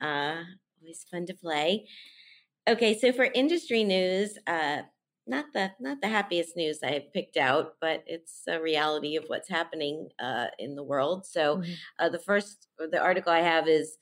Uh, 0.00 0.42
always 0.80 1.06
fun 1.10 1.26
to 1.26 1.34
play. 1.34 1.86
Okay. 2.68 2.98
So 2.98 3.12
for 3.12 3.24
industry 3.24 3.84
news, 3.84 4.36
uh, 4.46 4.82
not 5.26 5.46
the 5.54 5.70
not 5.80 6.02
the 6.02 6.08
happiest 6.08 6.56
news 6.56 6.80
I 6.82 7.06
picked 7.14 7.38
out, 7.38 7.76
but 7.80 8.04
it's 8.06 8.42
a 8.46 8.60
reality 8.60 9.16
of 9.16 9.24
what's 9.28 9.48
happening 9.48 10.08
uh, 10.22 10.46
in 10.58 10.74
the 10.74 10.82
world. 10.82 11.24
So, 11.24 11.58
mm-hmm. 11.58 11.72
uh, 11.98 12.10
the 12.10 12.18
first 12.18 12.68
the 12.78 13.00
article 13.00 13.32
I 13.32 13.40
have 13.40 13.66
is 13.66 13.96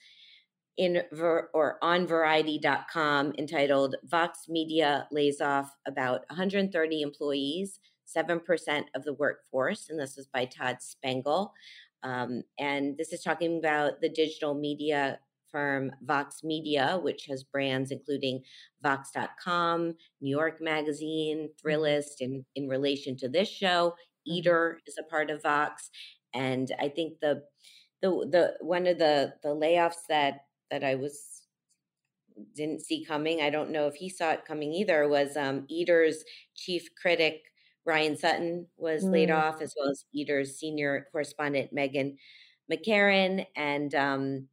in 0.77 1.03
or 1.13 1.79
on 1.83 2.07
variety.com 2.07 3.35
entitled 3.39 3.97
Vox 4.05 4.47
Media 4.49 5.07
lays 5.11 5.41
off 5.41 5.77
about 5.87 6.23
130 6.29 7.03
employees, 7.03 7.79
7% 8.17 8.85
of 8.95 9.05
the 9.05 9.13
workforce. 9.13 9.89
And 9.89 10.01
this 10.01 10.17
is 10.17 10.27
by 10.27 10.47
Todd 10.47 10.79
Spangel. 10.81 11.51
Um, 12.03 12.43
and 12.59 12.97
this 12.97 13.13
is 13.13 13.23
talking 13.23 13.59
about 13.59 14.01
the 14.01 14.09
digital 14.09 14.55
media 14.55 15.21
firm 15.53 15.93
Vox 16.03 16.43
Media, 16.43 16.99
which 17.01 17.27
has 17.27 17.45
brands 17.45 17.91
including 17.91 18.43
Vox.com, 18.83 19.95
New 20.21 20.31
York 20.31 20.61
Magazine, 20.61 21.49
mm-hmm. 21.49 21.69
Thrillist, 21.69 22.21
and 22.21 22.45
in 22.57 22.69
relation 22.69 23.17
to 23.19 23.29
this 23.29 23.49
show, 23.49 23.91
mm-hmm. 23.91 24.33
Eater 24.33 24.79
is 24.87 24.99
a 24.99 25.09
part 25.09 25.31
of 25.31 25.43
Vox, 25.43 25.91
and 26.35 26.73
I 26.81 26.89
think 26.89 27.21
the 27.21 27.43
the 28.01 28.09
the 28.09 28.55
one 28.61 28.87
of 28.87 28.99
the 28.99 29.35
the 29.43 29.51
layoffs 29.51 30.07
that 30.09 30.41
that 30.73 30.83
I 30.83 30.97
was 30.97 31.43
didn't 32.57 32.81
see 32.81 33.05
coming. 33.05 33.43
I 33.43 33.51
don't 33.51 33.71
know 33.71 33.87
if 33.87 33.95
he 33.95 34.09
saw 34.09 34.33
it 34.33 34.47
coming 34.47 34.73
either. 34.73 35.07
Was 35.07 35.37
um, 35.37 35.67
Eater's 35.69 36.25
chief 36.57 36.89
critic 37.01 37.43
Ryan 37.85 38.17
Sutton 38.17 38.67
was 38.77 39.05
mm. 39.05 39.13
laid 39.13 39.31
off, 39.31 39.61
as 39.61 39.75
well 39.79 39.91
as 39.91 40.05
Eater's 40.13 40.57
senior 40.57 41.07
correspondent 41.13 41.75
Meghan 41.75 42.17
McCarron 42.73 43.47
and 43.55 43.95
um, 43.95 44.49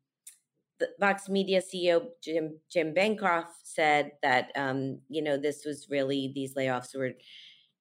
the 0.80 0.90
Vox 1.00 1.30
Media 1.30 1.62
CEO 1.62 2.08
Jim 2.22 2.60
Jim 2.72 2.94
Bancroft 2.94 3.66
said 3.66 4.12
that 4.22 4.52
um, 4.56 5.00
you 5.10 5.22
know 5.22 5.38
this 5.38 5.64
was 5.66 5.88
really 5.90 6.32
these 6.36 6.56
layoffs 6.56 6.96
were 6.96 7.12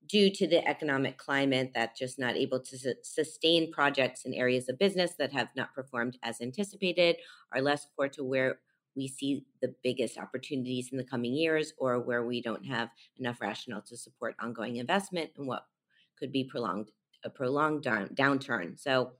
due 0.08 0.30
to 0.30 0.46
the 0.46 0.66
economic 0.66 1.18
climate 1.18 1.72
that 1.74 1.96
just 1.96 2.18
not 2.18 2.36
able 2.36 2.60
to 2.60 2.78
su- 2.78 2.94
sustain 3.02 3.70
projects 3.72 4.24
in 4.24 4.34
areas 4.34 4.68
of 4.68 4.78
business 4.78 5.12
that 5.18 5.32
have 5.32 5.48
not 5.56 5.74
performed 5.74 6.18
as 6.22 6.40
anticipated, 6.40 7.16
are 7.52 7.60
less 7.60 7.86
core 7.96 8.08
to 8.08 8.24
where 8.24 8.58
we 8.96 9.06
see 9.06 9.46
the 9.62 9.74
biggest 9.84 10.18
opportunities 10.18 10.88
in 10.90 10.98
the 10.98 11.04
coming 11.04 11.34
years, 11.34 11.72
or 11.78 12.00
where 12.00 12.24
we 12.24 12.42
don't 12.42 12.66
have 12.66 12.88
enough 13.18 13.40
rationale 13.40 13.82
to 13.82 13.96
support 13.96 14.34
ongoing 14.40 14.76
investment 14.76 15.30
and 15.36 15.46
what 15.46 15.66
could 16.18 16.32
be 16.32 16.44
prolonged 16.44 16.90
a 17.24 17.30
prolonged 17.30 17.82
down, 17.82 18.08
downturn. 18.14 18.78
So 18.78 19.12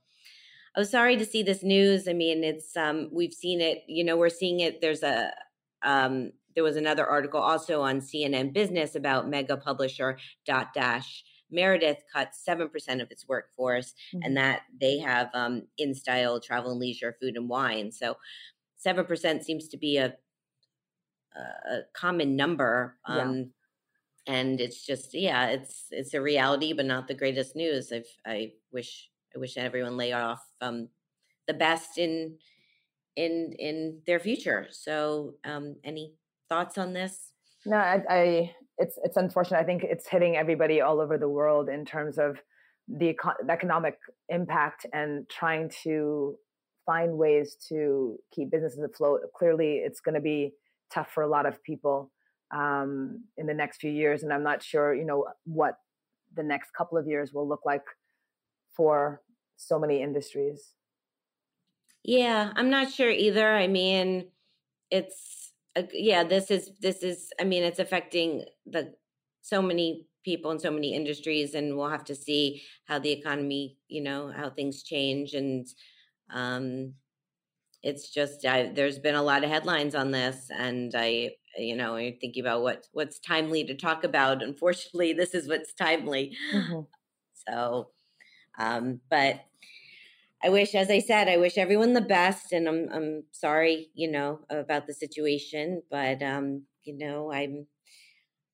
I 0.75 0.79
was 0.79 0.89
sorry 0.89 1.17
to 1.17 1.25
see 1.25 1.43
this 1.43 1.63
news. 1.63 2.07
I 2.07 2.13
mean, 2.13 2.43
it's 2.43 2.75
um, 2.77 3.09
we've 3.11 3.33
seen 3.33 3.61
it. 3.61 3.83
You 3.87 4.03
know, 4.03 4.17
we're 4.17 4.29
seeing 4.29 4.61
it. 4.61 4.81
There's 4.81 5.03
a 5.03 5.31
um, 5.83 6.31
there 6.59 6.63
was 6.65 6.75
another 6.75 7.07
article 7.07 7.39
also 7.39 7.81
on 7.81 8.01
CNN 8.01 8.51
Business 8.51 8.95
about 8.95 9.29
mega 9.29 9.55
publisher 9.55 10.17
Dotdash. 10.45 11.21
Meredith 11.49 12.03
cut 12.13 12.31
7% 12.33 13.01
of 13.01 13.09
its 13.11 13.29
workforce, 13.29 13.93
mm-hmm. 14.13 14.23
and 14.23 14.35
that 14.35 14.63
they 14.77 14.99
have 14.99 15.29
um, 15.33 15.61
in 15.77 15.95
style, 15.95 16.41
travel 16.41 16.71
and 16.71 16.79
leisure, 16.81 17.15
food 17.21 17.37
and 17.37 17.47
wine. 17.47 17.93
So 17.93 18.17
7% 18.85 19.41
seems 19.41 19.69
to 19.69 19.77
be 19.77 19.95
a, 19.95 20.17
a 21.37 21.79
common 21.93 22.35
number. 22.35 22.97
Um, 23.05 23.51
yeah. 24.27 24.35
And 24.35 24.59
it's 24.59 24.85
just, 24.85 25.13
yeah, 25.13 25.47
it's 25.47 25.85
it's 25.91 26.13
a 26.13 26.19
reality, 26.19 26.73
but 26.73 26.85
not 26.85 27.07
the 27.07 27.13
greatest 27.13 27.55
news. 27.55 27.93
i 27.93 28.03
I 28.25 28.51
wish 28.73 29.09
I 29.33 29.39
wish 29.39 29.55
everyone 29.55 29.95
lay 29.95 30.11
off 30.11 30.45
um, 30.59 30.89
the 31.47 31.53
best 31.53 31.97
in 31.97 32.35
in 33.15 33.53
in 33.57 34.01
their 34.05 34.19
future. 34.19 34.67
So, 34.71 35.35
um, 35.45 35.75
any 35.83 36.13
thoughts 36.49 36.77
on 36.77 36.93
this? 36.93 37.31
No, 37.65 37.77
I, 37.77 38.01
I, 38.09 38.51
it's 38.77 38.97
it's 39.03 39.17
unfortunate. 39.17 39.59
I 39.59 39.63
think 39.63 39.83
it's 39.83 40.07
hitting 40.07 40.35
everybody 40.35 40.81
all 40.81 40.99
over 40.99 41.17
the 41.17 41.29
world 41.29 41.69
in 41.69 41.85
terms 41.85 42.17
of 42.17 42.39
the, 42.87 43.15
the 43.45 43.51
economic 43.51 43.95
impact 44.29 44.85
and 44.91 45.29
trying 45.29 45.69
to 45.83 46.35
find 46.85 47.17
ways 47.17 47.55
to 47.69 48.17
keep 48.33 48.49
businesses 48.51 48.83
afloat. 48.83 49.21
Clearly, 49.37 49.81
it's 49.85 49.99
going 49.99 50.15
to 50.15 50.21
be 50.21 50.53
tough 50.91 51.11
for 51.13 51.23
a 51.23 51.29
lot 51.29 51.45
of 51.45 51.63
people 51.63 52.11
um, 52.51 53.23
in 53.37 53.45
the 53.45 53.53
next 53.53 53.79
few 53.79 53.91
years, 53.91 54.23
and 54.23 54.33
I'm 54.33 54.43
not 54.43 54.63
sure, 54.63 54.95
you 54.95 55.05
know, 55.05 55.25
what 55.45 55.75
the 56.35 56.43
next 56.43 56.71
couple 56.75 56.97
of 56.97 57.07
years 57.07 57.31
will 57.33 57.47
look 57.47 57.61
like 57.65 57.83
for 58.75 59.21
so 59.57 59.77
many 59.77 60.01
industries. 60.01 60.73
Yeah, 62.03 62.51
I'm 62.55 62.69
not 62.69 62.91
sure 62.91 63.09
either. 63.09 63.53
I 63.53 63.67
mean, 63.67 64.29
it's 64.89 65.38
uh, 65.79 65.87
yeah, 65.93 66.23
this 66.23 66.51
is 66.51 66.71
this 66.81 67.03
is 67.03 67.31
I 67.39 67.43
mean, 67.43 67.63
it's 67.63 67.79
affecting 67.79 68.45
the 68.65 68.93
so 69.41 69.61
many 69.61 70.05
people 70.25 70.51
in 70.51 70.59
so 70.59 70.71
many 70.71 70.93
industries 70.93 71.55
and 71.55 71.77
we'll 71.77 71.89
have 71.89 72.03
to 72.05 72.15
see 72.15 72.61
how 72.85 72.99
the 72.99 73.11
economy, 73.11 73.77
you 73.87 74.01
know, 74.01 74.31
how 74.35 74.49
things 74.49 74.83
change 74.83 75.33
and 75.33 75.67
um 76.31 76.93
it's 77.81 78.09
just 78.09 78.45
I, 78.45 78.71
there's 78.73 78.99
been 78.99 79.15
a 79.15 79.23
lot 79.23 79.43
of 79.43 79.49
headlines 79.49 79.95
on 79.95 80.11
this 80.11 80.49
and 80.55 80.93
i 80.95 81.31
you 81.57 81.75
know 81.75 81.95
i'm 81.95 82.17
thinking 82.19 82.43
about 82.43 82.61
what 82.61 82.85
what's 82.91 83.19
timely 83.19 83.63
to 83.65 83.75
talk 83.75 84.03
about 84.03 84.43
unfortunately 84.43 85.13
this 85.13 85.33
is 85.33 85.47
what's 85.47 85.73
timely 85.73 86.35
mm-hmm. 86.53 86.81
so 87.47 87.89
um 88.59 88.99
but 89.09 89.41
I 90.43 90.49
wish, 90.49 90.73
as 90.73 90.89
I 90.89 90.99
said, 90.99 91.27
I 91.27 91.37
wish 91.37 91.57
everyone 91.57 91.93
the 91.93 92.01
best, 92.01 92.53
and 92.53 92.67
I'm 92.67 92.87
I'm 92.91 93.23
sorry, 93.31 93.89
you 93.93 94.09
know, 94.09 94.39
about 94.49 94.87
the 94.87 94.93
situation, 94.93 95.81
but 95.91 96.23
um, 96.23 96.63
you 96.83 96.97
know, 96.97 97.31
I'm 97.31 97.67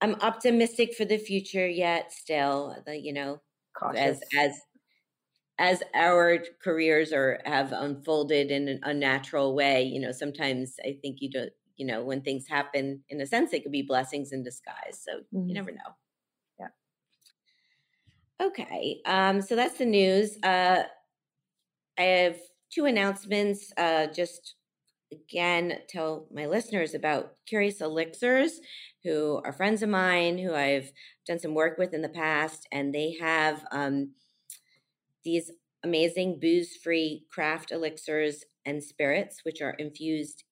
I'm 0.01 0.15
optimistic 0.21 0.95
for 0.95 1.05
the 1.05 1.17
future. 1.17 1.67
Yet, 1.67 2.11
still, 2.11 2.75
the 2.85 2.97
you 2.99 3.13
know, 3.13 3.41
Cautious. 3.77 4.19
as 4.19 4.21
as 4.37 4.61
as 5.57 5.83
our 5.93 6.39
careers 6.63 7.13
are 7.13 7.39
have 7.45 7.71
unfolded 7.71 8.51
in 8.51 8.67
an 8.67 8.79
unnatural 8.83 9.55
way, 9.55 9.83
you 9.83 9.99
know, 9.99 10.11
sometimes 10.11 10.75
I 10.83 10.97
think 11.01 11.17
you 11.21 11.29
don't, 11.29 11.51
you 11.77 11.85
know, 11.85 12.03
when 12.03 12.21
things 12.21 12.47
happen, 12.47 13.03
in 13.09 13.21
a 13.21 13.25
sense, 13.27 13.53
it 13.53 13.63
could 13.63 13.71
be 13.71 13.83
blessings 13.83 14.31
in 14.31 14.43
disguise. 14.43 15.01
So 15.01 15.19
mm-hmm. 15.33 15.49
you 15.49 15.53
never 15.53 15.71
know. 15.71 15.77
Yeah. 16.59 16.67
Okay. 18.47 19.01
Um, 19.05 19.41
so 19.41 19.55
that's 19.55 19.77
the 19.77 19.85
news. 19.85 20.37
Uh, 20.43 20.83
I 21.97 22.03
have 22.03 22.37
two 22.71 22.85
announcements. 22.85 23.71
Uh, 23.77 24.07
just 24.07 24.55
again, 25.11 25.79
tell 25.87 26.27
my 26.33 26.45
listeners 26.45 26.93
about 26.93 27.33
Curious 27.47 27.81
Elixirs, 27.81 28.59
who 29.03 29.41
are 29.45 29.53
friends 29.53 29.81
of 29.81 29.89
mine 29.89 30.37
who 30.37 30.53
I've 30.53 30.91
done 31.27 31.39
some 31.39 31.53
work 31.53 31.77
with 31.77 31.93
in 31.93 32.01
the 32.01 32.09
past, 32.09 32.67
and 32.71 32.93
they 32.93 33.17
have 33.21 33.65
um, 33.71 34.11
these 35.23 35.51
amazing 35.83 36.39
booze 36.39 36.75
free 36.75 37.25
craft 37.31 37.71
elixirs 37.71 38.43
and 38.65 38.83
spirits, 38.83 39.41
which 39.43 39.61
are 39.61 39.75
infused 39.77 40.43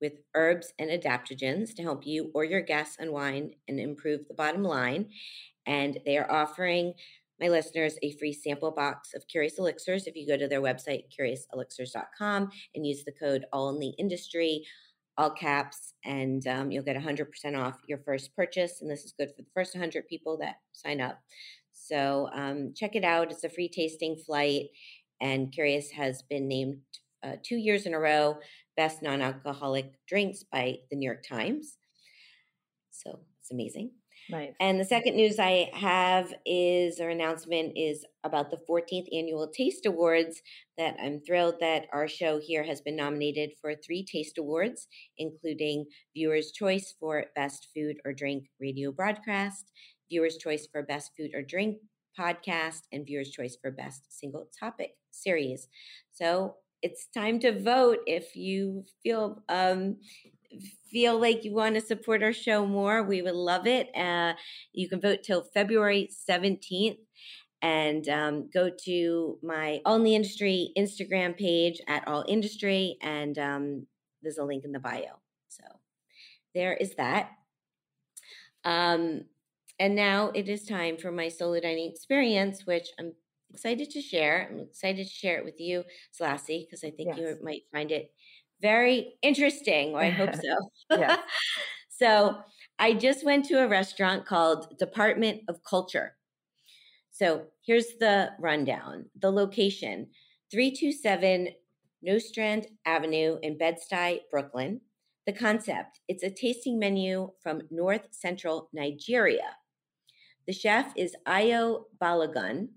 with 0.00 0.14
herbs 0.34 0.72
and 0.78 0.90
adaptogens 0.90 1.74
to 1.74 1.82
help 1.82 2.04
you 2.04 2.30
or 2.34 2.44
your 2.44 2.60
guests 2.60 2.96
unwind 2.98 3.54
and 3.68 3.80
improve 3.80 4.26
the 4.28 4.34
bottom 4.34 4.62
line. 4.62 5.08
And 5.64 5.98
they 6.04 6.18
are 6.18 6.30
offering 6.30 6.94
my 7.40 7.48
listeners 7.48 7.96
a 8.02 8.16
free 8.16 8.32
sample 8.32 8.70
box 8.70 9.14
of 9.14 9.26
Curious 9.28 9.58
Elixirs 9.58 10.06
if 10.06 10.14
you 10.14 10.26
go 10.26 10.36
to 10.36 10.48
their 10.48 10.60
website, 10.60 11.04
curiouselixirs.com, 11.18 12.50
and 12.74 12.86
use 12.86 13.04
the 13.04 13.12
code 13.12 13.44
All 13.52 13.70
in 13.70 13.78
the 13.78 13.94
Industry, 13.98 14.64
all 15.18 15.30
caps, 15.30 15.94
and 16.04 16.46
um, 16.46 16.70
you'll 16.70 16.84
get 16.84 16.96
100% 16.96 17.26
off 17.58 17.78
your 17.88 17.98
first 17.98 18.34
purchase. 18.34 18.80
And 18.80 18.90
this 18.90 19.04
is 19.04 19.14
good 19.18 19.28
for 19.28 19.42
the 19.42 19.48
first 19.54 19.74
100 19.74 20.08
people 20.08 20.38
that 20.38 20.56
sign 20.72 21.00
up. 21.00 21.18
So 21.72 22.28
um, 22.34 22.72
check 22.76 22.94
it 22.96 23.04
out. 23.04 23.30
It's 23.30 23.44
a 23.44 23.48
free 23.48 23.68
tasting 23.68 24.16
flight, 24.16 24.66
and 25.20 25.52
Curious 25.52 25.90
has 25.90 26.22
been 26.22 26.48
named 26.48 26.78
uh, 27.22 27.36
two 27.42 27.56
years 27.56 27.86
in 27.86 27.94
a 27.94 27.98
row 27.98 28.38
best 28.76 29.02
non 29.02 29.20
alcoholic 29.20 29.92
drinks 30.08 30.44
by 30.50 30.76
the 30.90 30.96
New 30.96 31.06
York 31.06 31.24
Times. 31.28 31.76
So 32.90 33.20
it's 33.40 33.50
amazing. 33.50 33.90
Nice. 34.30 34.52
And 34.60 34.78
the 34.78 34.84
second 34.84 35.16
news 35.16 35.38
I 35.38 35.70
have 35.74 36.32
is 36.46 37.00
or 37.00 37.08
announcement 37.08 37.72
is 37.76 38.04
about 38.24 38.50
the 38.50 38.58
14th 38.68 39.06
annual 39.12 39.48
Taste 39.48 39.84
Awards 39.84 40.42
that 40.78 40.96
I'm 41.02 41.20
thrilled 41.20 41.56
that 41.60 41.86
our 41.92 42.06
show 42.08 42.38
here 42.40 42.64
has 42.64 42.80
been 42.80 42.96
nominated 42.96 43.52
for 43.60 43.74
three 43.74 44.04
Taste 44.04 44.38
Awards, 44.38 44.86
including 45.18 45.86
Viewers' 46.14 46.52
Choice 46.52 46.94
for 46.98 47.26
Best 47.34 47.68
Food 47.74 47.96
or 48.04 48.12
Drink 48.12 48.44
Radio 48.60 48.92
Broadcast, 48.92 49.70
Viewers' 50.08 50.36
Choice 50.36 50.68
for 50.70 50.82
Best 50.82 51.10
Food 51.16 51.32
or 51.34 51.42
Drink 51.42 51.78
Podcast, 52.18 52.82
and 52.92 53.04
Viewers' 53.04 53.30
Choice 53.30 53.56
for 53.60 53.70
Best 53.70 54.04
Single 54.08 54.46
Topic 54.58 54.92
Series. 55.10 55.68
So 56.12 56.56
it's 56.82 57.06
time 57.14 57.38
to 57.40 57.60
vote 57.60 57.98
if 58.06 58.36
you 58.36 58.84
feel 59.02 59.42
um, 59.48 59.96
feel 60.90 61.18
like 61.18 61.44
you 61.44 61.52
want 61.52 61.74
to 61.74 61.80
support 61.80 62.22
our 62.22 62.32
show 62.32 62.66
more, 62.66 63.02
we 63.02 63.22
would 63.22 63.34
love 63.34 63.66
it. 63.66 63.88
Uh, 63.96 64.34
you 64.72 64.88
can 64.88 65.00
vote 65.00 65.22
till 65.22 65.44
February 65.54 66.10
17th 66.28 66.98
and 67.62 68.08
um, 68.08 68.50
go 68.52 68.70
to 68.84 69.38
my 69.42 69.80
All 69.84 69.96
in 69.96 70.02
the 70.02 70.14
Industry 70.14 70.72
Instagram 70.76 71.36
page 71.36 71.80
at 71.86 72.06
All 72.08 72.24
Industry, 72.26 72.98
and 73.00 73.38
um, 73.38 73.86
there's 74.20 74.38
a 74.38 74.44
link 74.44 74.64
in 74.64 74.72
the 74.72 74.80
bio. 74.80 75.20
So 75.48 75.64
there 76.54 76.74
is 76.74 76.96
that. 76.96 77.30
Um, 78.64 79.22
and 79.78 79.94
now 79.94 80.30
it 80.34 80.48
is 80.48 80.66
time 80.66 80.96
for 80.96 81.10
my 81.10 81.28
solo 81.28 81.60
dining 81.60 81.90
experience, 81.90 82.66
which 82.66 82.88
I'm 82.98 83.12
excited 83.52 83.90
to 83.90 84.00
share. 84.00 84.48
I'm 84.50 84.60
excited 84.60 85.06
to 85.06 85.12
share 85.12 85.38
it 85.38 85.44
with 85.44 85.60
you, 85.60 85.84
Selassie, 86.12 86.66
because 86.66 86.84
I 86.84 86.90
think 86.90 87.10
yes. 87.10 87.18
you 87.18 87.38
might 87.42 87.62
find 87.72 87.90
it 87.90 88.12
very 88.62 89.14
interesting. 89.22 89.94
Or 89.94 90.00
I 90.00 90.10
hope 90.10 90.34
so. 90.42 90.98
yeah. 90.98 91.18
so 91.90 92.38
I 92.78 92.94
just 92.94 93.24
went 93.24 93.44
to 93.46 93.62
a 93.62 93.68
restaurant 93.68 94.24
called 94.24 94.78
Department 94.78 95.42
of 95.48 95.62
Culture. 95.64 96.16
So 97.10 97.46
here's 97.66 97.96
the 98.00 98.30
rundown. 98.38 99.06
The 99.20 99.30
location 99.30 100.08
327 100.50 101.48
Nostrand 102.02 102.66
Avenue 102.84 103.38
in 103.42 103.58
Bed-Stuy, 103.58 104.20
Brooklyn. 104.30 104.80
The 105.26 105.32
concept 105.32 106.00
it's 106.08 106.24
a 106.24 106.30
tasting 106.30 106.78
menu 106.78 107.30
from 107.42 107.62
North 107.70 108.08
Central 108.10 108.68
Nigeria. 108.72 109.56
The 110.46 110.52
chef 110.52 110.92
is 110.96 111.14
Ayo 111.26 111.84
Balogun. 112.00 112.68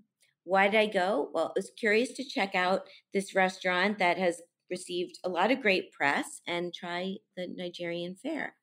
why 0.44 0.68
did 0.68 0.78
I 0.78 0.86
go? 0.86 1.30
Well, 1.32 1.46
I 1.48 1.52
was 1.56 1.72
curious 1.76 2.12
to 2.12 2.24
check 2.24 2.54
out 2.54 2.86
this 3.12 3.34
restaurant 3.34 3.98
that 3.98 4.16
has 4.18 4.40
received 4.70 5.18
a 5.24 5.28
lot 5.28 5.50
of 5.50 5.62
great 5.62 5.92
press 5.92 6.40
and 6.46 6.74
try 6.74 7.16
the 7.36 7.46
Nigerian 7.48 8.14
fare. 8.14 8.54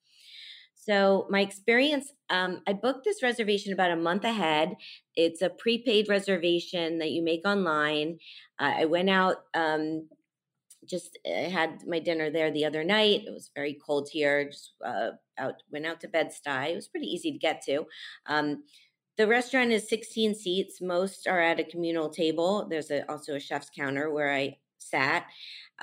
So 0.75 1.27
my 1.29 1.39
experience, 1.39 2.11
um, 2.29 2.61
I 2.67 2.73
booked 2.73 3.05
this 3.05 3.23
reservation 3.23 3.71
about 3.71 3.91
a 3.91 3.95
month 3.95 4.25
ahead. 4.25 4.75
It's 5.15 5.41
a 5.41 5.49
prepaid 5.49 6.09
reservation 6.09 6.99
that 6.99 7.11
you 7.11 7.23
make 7.23 7.47
online. 7.47 8.19
Uh, 8.59 8.73
I 8.79 8.85
went 8.85 9.09
out, 9.09 9.37
um, 9.53 10.09
just 10.85 11.17
I 11.25 11.47
had 11.47 11.87
my 11.87 11.99
dinner 11.99 12.29
there 12.29 12.51
the 12.51 12.65
other 12.65 12.83
night. 12.83 13.23
It 13.25 13.31
was 13.31 13.49
very 13.55 13.79
cold 13.85 14.09
here. 14.11 14.49
Just 14.49 14.73
uh, 14.85 15.11
out, 15.37 15.63
went 15.71 15.85
out 15.85 16.01
to 16.01 16.09
Bed 16.09 16.31
Stuy. 16.31 16.71
It 16.71 16.75
was 16.75 16.89
pretty 16.89 17.07
easy 17.07 17.31
to 17.31 17.37
get 17.37 17.61
to. 17.63 17.85
Um, 18.25 18.63
the 19.17 19.27
restaurant 19.27 19.71
is 19.71 19.87
16 19.87 20.35
seats. 20.35 20.81
Most 20.81 21.27
are 21.27 21.39
at 21.39 21.59
a 21.59 21.63
communal 21.63 22.09
table. 22.09 22.67
There's 22.69 22.91
a, 22.91 23.09
also 23.09 23.35
a 23.35 23.39
chef's 23.39 23.69
counter 23.69 24.11
where 24.11 24.33
I 24.33 24.57
sat. 24.79 25.27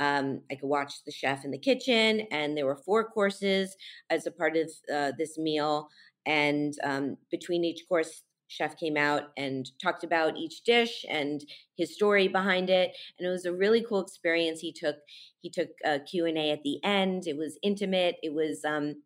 Um, 0.00 0.40
I 0.50 0.56
could 0.56 0.68
watch 0.68 1.04
the 1.04 1.12
chef 1.12 1.44
in 1.44 1.50
the 1.50 1.58
kitchen, 1.58 2.26
and 2.32 2.56
there 2.56 2.66
were 2.66 2.76
four 2.76 3.04
courses 3.04 3.76
as 4.10 4.26
a 4.26 4.32
part 4.32 4.56
of 4.56 4.70
uh, 4.92 5.12
this 5.16 5.38
meal. 5.38 5.88
And 6.26 6.74
um, 6.82 7.16
between 7.30 7.64
each 7.64 7.84
course, 7.88 8.22
chef 8.48 8.76
came 8.76 8.96
out 8.96 9.30
and 9.36 9.70
talked 9.80 10.02
about 10.02 10.36
each 10.36 10.64
dish 10.64 11.04
and 11.08 11.44
his 11.76 11.94
story 11.94 12.26
behind 12.26 12.68
it 12.68 12.90
and 13.16 13.28
it 13.28 13.30
was 13.30 13.44
a 13.44 13.52
really 13.52 13.80
cool 13.80 14.00
experience 14.00 14.58
he 14.58 14.72
took 14.72 14.96
he 15.40 15.48
took 15.48 15.68
a 15.84 16.00
q&a 16.00 16.50
at 16.50 16.60
the 16.64 16.82
end 16.82 17.28
it 17.28 17.36
was 17.36 17.60
intimate 17.62 18.16
it 18.24 18.34
was 18.34 18.64
um, 18.64 18.96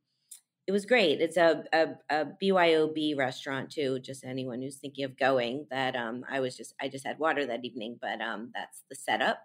it 0.67 0.73
was 0.73 0.87
great. 0.87 1.21
It's 1.21 1.37
a, 1.37 1.63
a, 1.73 1.89
a, 2.11 2.27
BYOB 2.43 3.19
restaurant 3.19 3.71
too. 3.71 3.99
Just 3.99 4.25
anyone 4.25 4.63
who's 4.63 4.79
thinking 4.79 5.05
of 5.05 5.19
going. 5.19 5.67
That 5.71 5.95
um, 5.95 6.25
I 6.31 6.41
was 6.41 6.57
just 6.57 6.75
I 6.81 6.89
just 6.89 7.07
had 7.07 7.19
water 7.19 7.45
that 7.47 7.65
evening, 7.65 7.99
but 8.01 8.21
um, 8.21 8.51
that's 8.55 8.83
the 8.89 8.97
setup. 8.97 9.39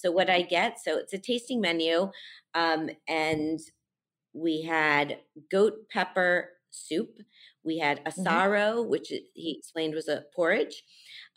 So 0.00 0.10
what 0.10 0.30
I 0.30 0.42
get? 0.42 0.78
So 0.82 0.96
it's 0.96 1.12
a 1.12 1.18
tasting 1.18 1.60
menu, 1.60 2.10
um, 2.54 2.88
and 3.06 3.60
we 4.32 4.62
had 4.62 5.18
goat 5.50 5.88
pepper 5.92 6.50
soup. 6.70 7.18
We 7.62 7.78
had 7.78 8.02
asaro, 8.04 8.76
mm-hmm. 8.76 8.90
which 8.90 9.12
he 9.34 9.56
explained 9.58 9.94
was 9.94 10.08
a 10.08 10.24
porridge, 10.34 10.82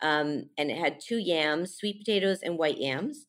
um, 0.00 0.44
and 0.56 0.70
it 0.70 0.78
had 0.78 0.98
two 0.98 1.18
yams, 1.18 1.76
sweet 1.76 1.98
potatoes, 1.98 2.38
and 2.42 2.56
white 2.56 2.78
yams. 2.78 3.26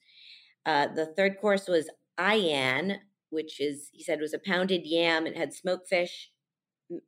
Uh, 0.65 0.87
the 0.87 1.13
third 1.17 1.37
course 1.41 1.67
was 1.67 1.89
ayan, 2.17 2.97
which 3.29 3.59
is 3.59 3.89
he 3.91 4.03
said 4.03 4.21
was 4.21 4.33
a 4.33 4.39
pounded 4.39 4.83
yam. 4.85 5.27
It 5.27 5.37
had 5.37 5.53
smoked 5.53 5.89
fish, 5.89 6.31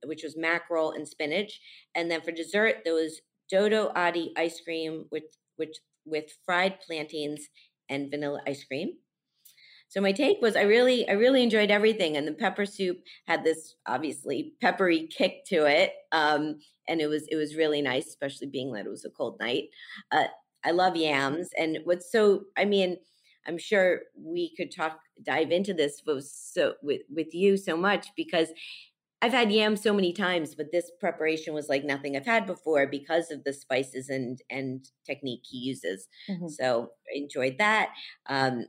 which 0.06 0.24
was 0.24 0.36
mackerel 0.36 0.92
and 0.92 1.08
spinach, 1.08 1.62
and 1.96 2.12
then 2.12 2.22
for 2.22 2.32
dessert 2.32 2.78
there 2.84 2.94
was 2.94 3.22
dodo 3.50 3.94
adi 3.96 4.34
ice 4.36 4.60
cream 4.60 5.06
with 5.12 5.24
which 5.56 5.78
with 6.06 6.38
fried 6.46 6.80
plantains 6.82 7.48
and 7.90 8.10
vanilla 8.12 8.42
ice 8.48 8.64
cream. 8.64 8.98
So 9.90 10.02
my 10.02 10.12
take 10.12 10.42
was 10.42 10.56
I 10.56 10.64
really 10.64 11.08
I 11.08 11.14
really 11.14 11.44
enjoyed 11.44 11.72
everything, 11.72 12.18
and 12.18 12.28
the 12.28 12.34
pepper 12.34 12.66
soup 12.66 13.02
had 13.26 13.44
this 13.44 13.76
obviously 13.86 14.54
peppery 14.62 15.08
kick 15.08 15.46
to 15.48 15.66
it, 15.66 15.94
um, 16.12 16.60
and 16.88 17.00
it 17.02 17.08
was 17.08 17.26
it 17.30 17.36
was 17.36 17.56
really 17.56 17.82
nice, 17.82 18.08
especially 18.08 18.48
being 18.48 18.74
that 18.74 18.86
it 18.86 18.90
was 18.90 19.06
a 19.06 19.10
cold 19.10 19.40
night. 19.40 19.66
Uh, 20.12 20.28
I 20.66 20.72
love 20.72 20.96
yams, 20.98 21.50
and 21.58 21.80
what's 21.86 22.12
so 22.12 22.46
I 22.58 22.66
mean 22.66 22.98
I'm 23.46 23.58
sure 23.58 24.02
we 24.18 24.54
could 24.58 24.72
talk 24.76 25.00
dive 25.24 25.52
into 25.52 25.74
this 25.74 26.02
with 26.06 26.26
so 26.26 26.76
with 26.84 27.02
with 27.10 27.34
you 27.34 27.56
so 27.56 27.78
much 27.78 28.08
because 28.18 28.50
I've 29.22 29.32
had 29.32 29.52
yams 29.52 29.82
so 29.82 29.94
many 29.94 30.14
times, 30.14 30.54
but 30.54 30.72
this 30.72 30.92
preparation 31.00 31.54
was 31.54 31.70
like 31.70 31.84
nothing 31.84 32.16
I've 32.16 32.26
had 32.26 32.46
before 32.46 32.86
because 32.86 33.32
of 33.32 33.44
the 33.44 33.54
spices 33.54 34.10
and 34.10 34.40
and 34.50 34.88
technique 35.06 35.44
he 35.44 35.58
uses. 35.58 36.08
Mm-hmm. 36.30 36.48
So 36.50 36.92
I 37.12 37.18
enjoyed 37.18 37.58
that. 37.58 37.90
Um, 38.28 38.66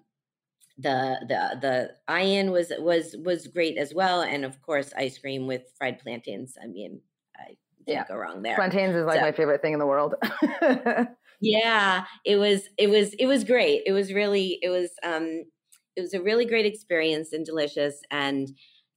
the 0.79 1.19
the 1.29 1.59
the 1.61 1.91
ayan 2.09 2.51
was 2.51 2.73
was 2.79 3.15
was 3.25 3.47
great 3.49 3.77
as 3.77 3.93
well, 3.93 4.23
and 4.23 4.45
of 4.45 4.63
course 4.63 4.93
ice 4.97 5.19
cream 5.19 5.47
with 5.47 5.63
fried 5.77 5.99
plantains. 5.99 6.55
I 6.63 6.67
mean, 6.67 7.01
I 7.37 7.57
didn't 7.87 7.99
yeah. 7.99 8.05
go 8.09 8.17
wrong 8.17 8.43
there. 8.43 8.55
Plantains 8.55 8.95
is 8.95 9.05
like 9.05 9.17
so, 9.17 9.23
my 9.23 9.33
favorite 9.33 9.61
thing 9.61 9.75
in 9.75 9.79
the 9.79 9.87
world. 9.87 10.15
yeah 11.41 12.05
it 12.25 12.37
was 12.37 12.69
it 12.77 12.91
was 12.91 13.15
it 13.15 13.27
was 13.27 13.45
great 13.45 13.83
it 13.87 13.93
was 13.93 14.13
really 14.13 14.59
it 14.61 14.71
was 14.71 14.91
um 15.05 15.45
it 15.95 16.01
was 16.01 16.15
a 16.15 16.23
really 16.23 16.45
great 16.45 16.67
experience 16.67 17.33
and 17.33 17.47
delicious 17.47 18.01
and 18.11 18.49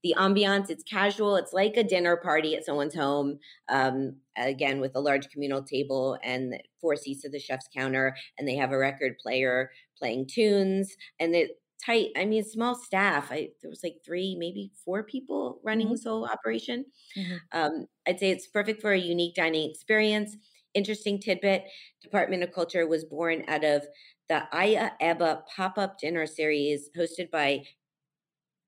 the 0.03 0.15
ambiance 0.17 0.69
it's 0.69 0.83
casual 0.83 1.35
it's 1.35 1.53
like 1.53 1.77
a 1.77 1.83
dinner 1.83 2.15
party 2.17 2.55
at 2.55 2.65
someone's 2.65 2.95
home 2.95 3.37
um, 3.69 4.15
again 4.37 4.79
with 4.79 4.95
a 4.95 4.99
large 4.99 5.29
communal 5.29 5.63
table 5.63 6.17
and 6.23 6.55
four 6.79 6.95
seats 6.95 7.25
at 7.25 7.31
the 7.31 7.39
chef's 7.39 7.67
counter 7.75 8.15
and 8.37 8.47
they 8.47 8.55
have 8.55 8.71
a 8.71 8.77
record 8.77 9.17
player 9.21 9.71
playing 9.97 10.25
tunes 10.27 10.95
and 11.19 11.35
it 11.35 11.51
tight 11.83 12.09
i 12.15 12.25
mean 12.25 12.43
small 12.43 12.75
staff 12.75 13.31
I, 13.31 13.49
there 13.61 13.69
was 13.69 13.83
like 13.83 13.97
three 14.05 14.35
maybe 14.37 14.71
four 14.85 15.03
people 15.03 15.59
running 15.63 15.87
mm-hmm. 15.87 15.93
this 15.95 16.05
whole 16.05 16.25
operation 16.25 16.85
mm-hmm. 17.17 17.35
um, 17.51 17.87
i'd 18.07 18.19
say 18.19 18.29
it's 18.29 18.47
perfect 18.47 18.81
for 18.81 18.91
a 18.91 18.99
unique 18.99 19.35
dining 19.35 19.69
experience 19.69 20.37
interesting 20.73 21.19
tidbit 21.19 21.65
Department 22.01 22.43
of 22.43 22.51
Culture 22.51 22.87
was 22.87 23.03
born 23.03 23.43
out 23.47 23.63
of 23.63 23.83
the 24.29 24.43
Aya 24.51 24.91
Eba 25.01 25.41
pop 25.55 25.77
up 25.77 25.99
dinner 25.99 26.25
series 26.25 26.89
hosted 26.97 27.29
by 27.29 27.63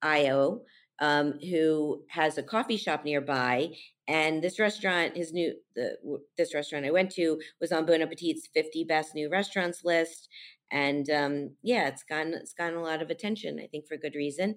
Ayo, 0.04 0.62
um, 1.00 1.40
who 1.50 2.04
has 2.10 2.38
a 2.38 2.44
coffee 2.44 2.78
shop 2.78 3.04
nearby. 3.04 3.70
And 4.08 4.44
this 4.44 4.60
restaurant, 4.60 5.16
his 5.16 5.32
new, 5.32 5.54
the 5.76 5.98
this 6.38 6.54
restaurant 6.54 6.86
I 6.86 6.92
went 6.92 7.12
to 7.12 7.40
was 7.62 7.72
on 7.72 7.86
Bon 7.86 8.02
Appetit's 8.02 8.50
50 8.54 8.84
best 8.84 9.16
new 9.16 9.30
restaurants 9.30 9.84
list. 9.84 10.28
And 10.72 11.10
um, 11.10 11.52
yeah, 11.62 11.88
it's 11.88 12.04
gotten 12.04 12.34
it's 12.34 12.54
gotten 12.54 12.78
a 12.78 12.84
lot 12.84 13.02
of 13.02 13.10
attention, 13.10 13.60
I 13.64 13.68
think, 13.68 13.88
for 13.88 13.96
good 13.96 14.16
reason. 14.16 14.56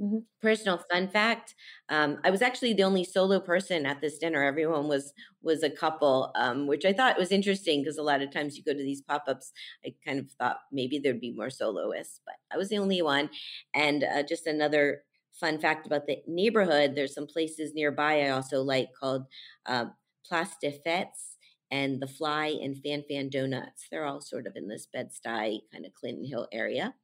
Mm-hmm. 0.00 0.18
Personal 0.40 0.80
fun 0.90 1.08
fact: 1.08 1.56
um, 1.88 2.18
I 2.24 2.30
was 2.30 2.40
actually 2.40 2.72
the 2.72 2.84
only 2.84 3.02
solo 3.02 3.40
person 3.40 3.84
at 3.84 4.00
this 4.00 4.18
dinner. 4.18 4.44
Everyone 4.44 4.86
was 4.86 5.12
was 5.42 5.64
a 5.64 5.70
couple, 5.70 6.30
um, 6.36 6.68
which 6.68 6.84
I 6.84 6.92
thought 6.92 7.18
was 7.18 7.32
interesting 7.32 7.82
because 7.82 7.98
a 7.98 8.04
lot 8.04 8.22
of 8.22 8.30
times 8.30 8.56
you 8.56 8.62
go 8.62 8.72
to 8.72 8.78
these 8.78 9.02
pop 9.02 9.24
ups. 9.26 9.52
I 9.84 9.94
kind 10.06 10.20
of 10.20 10.30
thought 10.38 10.58
maybe 10.70 11.00
there'd 11.00 11.20
be 11.20 11.32
more 11.32 11.50
soloists, 11.50 12.20
but 12.24 12.36
I 12.52 12.56
was 12.56 12.68
the 12.68 12.78
only 12.78 13.02
one. 13.02 13.28
And 13.74 14.04
uh, 14.04 14.22
just 14.22 14.46
another 14.46 15.02
fun 15.38 15.58
fact 15.58 15.86
about 15.86 16.06
the 16.06 16.18
neighborhood: 16.26 16.94
there's 16.94 17.14
some 17.14 17.26
places 17.26 17.74
nearby 17.74 18.22
I 18.22 18.30
also 18.30 18.62
like 18.62 18.88
called 18.98 19.26
uh, 19.66 19.86
Place 20.26 20.56
des 20.60 20.78
Fêtes 20.86 21.36
and 21.70 22.00
the 22.00 22.06
Fly 22.06 22.58
and 22.62 22.76
Fan 22.82 23.04
Fan 23.08 23.28
Donuts. 23.28 23.86
They're 23.90 24.06
all 24.06 24.20
sort 24.20 24.46
of 24.46 24.56
in 24.56 24.68
this 24.68 24.86
Bed 24.92 25.10
Stuy 25.10 25.60
kind 25.72 25.84
of 25.84 25.94
Clinton 25.94 26.24
Hill 26.24 26.48
area. 26.52 26.94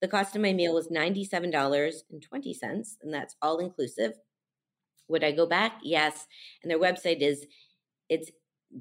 The 0.00 0.08
cost 0.08 0.36
of 0.36 0.42
my 0.42 0.52
meal 0.52 0.74
was 0.74 0.88
$97.20, 0.88 2.96
and 3.02 3.12
that's 3.12 3.34
all 3.42 3.58
inclusive. 3.58 4.12
Would 5.08 5.24
I 5.24 5.32
go 5.32 5.46
back? 5.46 5.80
Yes. 5.82 6.26
And 6.62 6.70
their 6.70 6.78
website 6.78 7.20
is 7.20 7.46
it's 8.08 8.30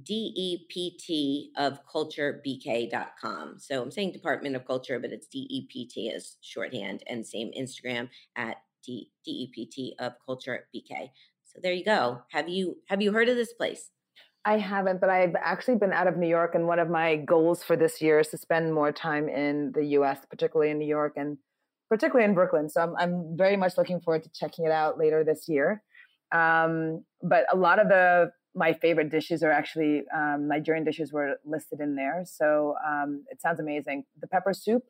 DEPT 0.04 1.50
of 1.58 1.80
culturebk.com. 1.86 3.56
So 3.58 3.82
I'm 3.82 3.92
saying 3.92 4.12
Department 4.12 4.56
of 4.56 4.68
Culture, 4.68 5.00
but 5.00 5.12
it's 5.12 5.28
DEPT 5.28 6.14
as 6.14 6.38
shorthand 6.42 7.04
and 7.08 7.26
same 7.26 7.52
Instagram 7.58 8.10
at 8.36 8.58
DEPT 8.88 9.94
of 10.00 10.14
culture 10.26 10.68
BK. 10.76 11.10
So 11.44 11.60
there 11.62 11.74
you 11.74 11.86
go. 11.86 12.22
Have 12.30 12.50
you 12.50 12.78
have 12.88 13.02
you 13.02 13.12
heard 13.12 13.30
of 13.30 13.36
this 13.36 13.54
place? 13.54 13.92
I 14.46 14.58
haven't, 14.60 15.02
but 15.02 15.10
I've 15.10 15.36
actually 15.36 15.76
been 15.76 15.92
out 15.92 16.08
of 16.08 16.16
New 16.16 16.28
York, 16.28 16.56
and 16.56 16.68
one 16.68 16.80
of 16.80 16.90
my 16.90 17.18
goals 17.18 17.64
for 17.64 17.76
this 17.76 18.02
year 18.02 18.20
is 18.20 18.30
to 18.30 18.38
spend 18.38 18.74
more 18.74 18.94
time 18.94 19.28
in 19.28 19.74
the 19.76 19.84
U.S., 19.98 20.20
particularly 20.30 20.72
in 20.72 20.80
New 20.80 20.88
York 20.88 21.14
and 21.18 21.38
particularly 21.90 22.26
in 22.26 22.34
Brooklyn. 22.34 22.70
So 22.70 22.82
I'm, 22.82 22.96
I'm 22.98 23.38
very 23.38 23.58
much 23.58 23.78
looking 23.78 24.00
forward 24.00 24.24
to 24.24 24.30
checking 24.34 24.66
it 24.66 24.72
out 24.72 24.98
later 24.98 25.24
this 25.24 25.48
year. 25.48 25.84
Um, 26.34 27.04
but 27.22 27.46
a 27.52 27.58
lot 27.58 27.80
of 27.80 27.88
the 27.88 28.32
my 28.56 28.74
favorite 28.74 29.12
dishes 29.12 29.44
are 29.44 29.52
actually 29.52 30.04
um, 30.16 30.48
Nigerian 30.48 30.84
dishes 30.84 31.14
were 31.14 31.36
listed 31.46 31.80
in 31.80 31.96
there. 31.96 32.24
So 32.26 32.76
um, 32.86 33.24
it 33.30 33.40
sounds 33.40 33.60
amazing. 33.60 34.04
The 34.20 34.28
pepper 34.28 34.54
soup, 34.54 34.84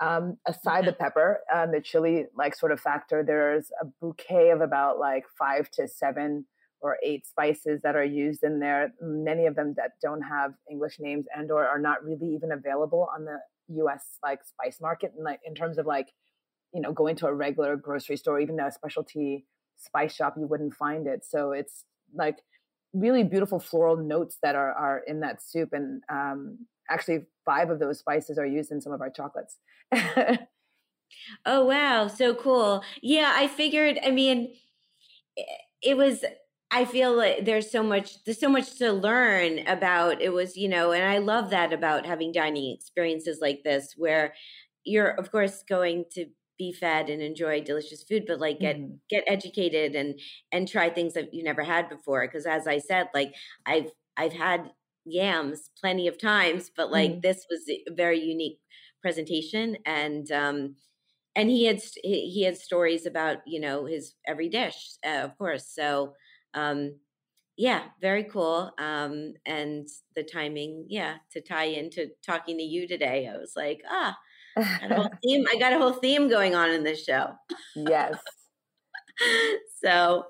um, 0.00 0.38
aside 0.46 0.86
the 0.86 0.92
pepper, 0.92 1.40
um, 1.54 1.72
the 1.72 1.80
chili 1.80 2.26
like 2.36 2.56
sort 2.56 2.72
of 2.72 2.80
factor, 2.80 3.22
there's 3.22 3.70
a 3.80 3.86
bouquet 4.00 4.50
of 4.50 4.60
about 4.60 4.98
like 4.98 5.24
five 5.38 5.70
to 5.72 5.86
seven 5.86 6.46
or 6.80 6.98
eight 7.04 7.26
spices 7.26 7.80
that 7.82 7.94
are 7.94 8.04
used 8.04 8.42
in 8.42 8.58
there. 8.58 8.92
Many 9.00 9.46
of 9.46 9.54
them 9.54 9.74
that 9.76 9.92
don't 10.02 10.22
have 10.22 10.52
english 10.70 10.96
names 10.98 11.26
and 11.34 11.50
or 11.50 11.66
are 11.66 11.78
not 11.78 12.04
really 12.04 12.34
even 12.34 12.52
available 12.52 13.08
on 13.14 13.24
the 13.24 13.38
us 13.74 14.18
like 14.22 14.40
spice 14.44 14.80
market. 14.80 15.12
And 15.14 15.24
like 15.24 15.40
in 15.46 15.54
terms 15.54 15.78
of 15.78 15.86
like 15.86 16.08
you 16.74 16.80
know 16.80 16.92
going 16.92 17.16
to 17.16 17.26
a 17.26 17.34
regular 17.34 17.76
grocery 17.76 18.16
store 18.16 18.40
even 18.40 18.58
a 18.58 18.72
specialty 18.72 19.46
spice 19.76 20.14
shop 20.14 20.34
you 20.36 20.46
wouldn't 20.46 20.74
find 20.74 21.06
it. 21.06 21.24
So 21.24 21.52
it's 21.52 21.84
like 22.14 22.38
really 22.92 23.24
beautiful 23.24 23.58
floral 23.58 23.96
notes 23.96 24.38
that 24.42 24.54
are 24.54 24.72
are 24.72 25.02
in 25.06 25.20
that 25.20 25.42
soup 25.42 25.70
and 25.72 26.02
um 26.10 26.58
actually 26.90 27.24
five 27.44 27.70
of 27.70 27.78
those 27.78 27.98
spices 27.98 28.38
are 28.38 28.46
used 28.46 28.70
in 28.70 28.80
some 28.80 28.92
of 28.92 29.00
our 29.00 29.10
chocolates. 29.10 29.58
Oh 31.46 31.64
wow 31.66 32.08
so 32.08 32.34
cool. 32.34 32.82
Yeah 33.02 33.32
i 33.36 33.46
figured 33.48 33.98
i 34.04 34.10
mean 34.10 34.54
it 35.82 35.96
was 35.96 36.24
I 36.70 36.86
feel 36.86 37.14
like 37.14 37.44
there's 37.44 37.70
so 37.70 37.82
much 37.82 38.24
there's 38.24 38.40
so 38.40 38.48
much 38.48 38.78
to 38.78 38.92
learn 38.92 39.60
about 39.68 40.22
it 40.22 40.32
was, 40.32 40.56
you 40.56 40.68
know, 40.68 40.92
and 40.92 41.04
I 41.04 41.18
love 41.18 41.50
that 41.50 41.72
about 41.72 42.06
having 42.06 42.32
dining 42.32 42.72
experiences 42.74 43.40
like 43.42 43.62
this 43.62 43.94
where 43.96 44.34
you're 44.84 45.10
of 45.10 45.30
course 45.30 45.62
going 45.68 46.06
to 46.12 46.26
be 46.62 46.72
fed 46.72 47.10
and 47.10 47.20
enjoy 47.20 47.60
delicious 47.60 48.04
food 48.04 48.24
but 48.26 48.38
like 48.38 48.60
get 48.60 48.76
mm-hmm. 48.76 48.94
get 49.10 49.24
educated 49.26 49.94
and 49.94 50.18
and 50.52 50.68
try 50.68 50.88
things 50.88 51.14
that 51.14 51.34
you 51.34 51.42
never 51.42 51.62
had 51.62 51.88
before 51.88 52.26
because 52.26 52.46
as 52.46 52.66
I 52.66 52.78
said 52.78 53.08
like 53.14 53.34
I've 53.66 53.90
I've 54.16 54.32
had 54.32 54.70
yams 55.04 55.70
plenty 55.80 56.06
of 56.06 56.20
times 56.20 56.70
but 56.76 56.92
like 56.92 57.10
mm-hmm. 57.10 57.20
this 57.20 57.44
was 57.50 57.62
a 57.68 57.94
very 57.94 58.20
unique 58.20 58.58
presentation 59.00 59.76
and 59.84 60.30
um 60.30 60.76
and 61.34 61.50
he 61.50 61.64
had 61.64 61.80
he 62.04 62.42
had 62.44 62.56
stories 62.56 63.06
about 63.06 63.38
you 63.46 63.60
know 63.60 63.86
his 63.86 64.14
every 64.28 64.48
dish 64.48 64.78
uh, 65.04 65.22
of 65.24 65.36
course 65.36 65.66
so 65.68 66.12
um, 66.54 66.96
yeah, 67.56 67.82
very 68.00 68.24
cool. 68.24 68.70
Um, 68.78 69.34
and 69.44 69.86
the 70.16 70.22
timing, 70.22 70.86
yeah, 70.88 71.16
to 71.32 71.40
tie 71.40 71.64
into 71.64 72.08
talking 72.24 72.56
to 72.58 72.62
you 72.64 72.88
today, 72.88 73.30
I 73.32 73.36
was 73.36 73.52
like, 73.56 73.82
ah, 73.88 74.16
got 74.56 74.90
a 74.90 74.94
whole 74.94 75.10
theme. 75.22 75.44
I 75.50 75.58
got 75.58 75.72
a 75.72 75.78
whole 75.78 75.92
theme 75.92 76.28
going 76.28 76.54
on 76.54 76.70
in 76.70 76.84
this 76.84 77.04
show. 77.04 77.32
Yes. 77.76 78.16
so, 79.84 80.24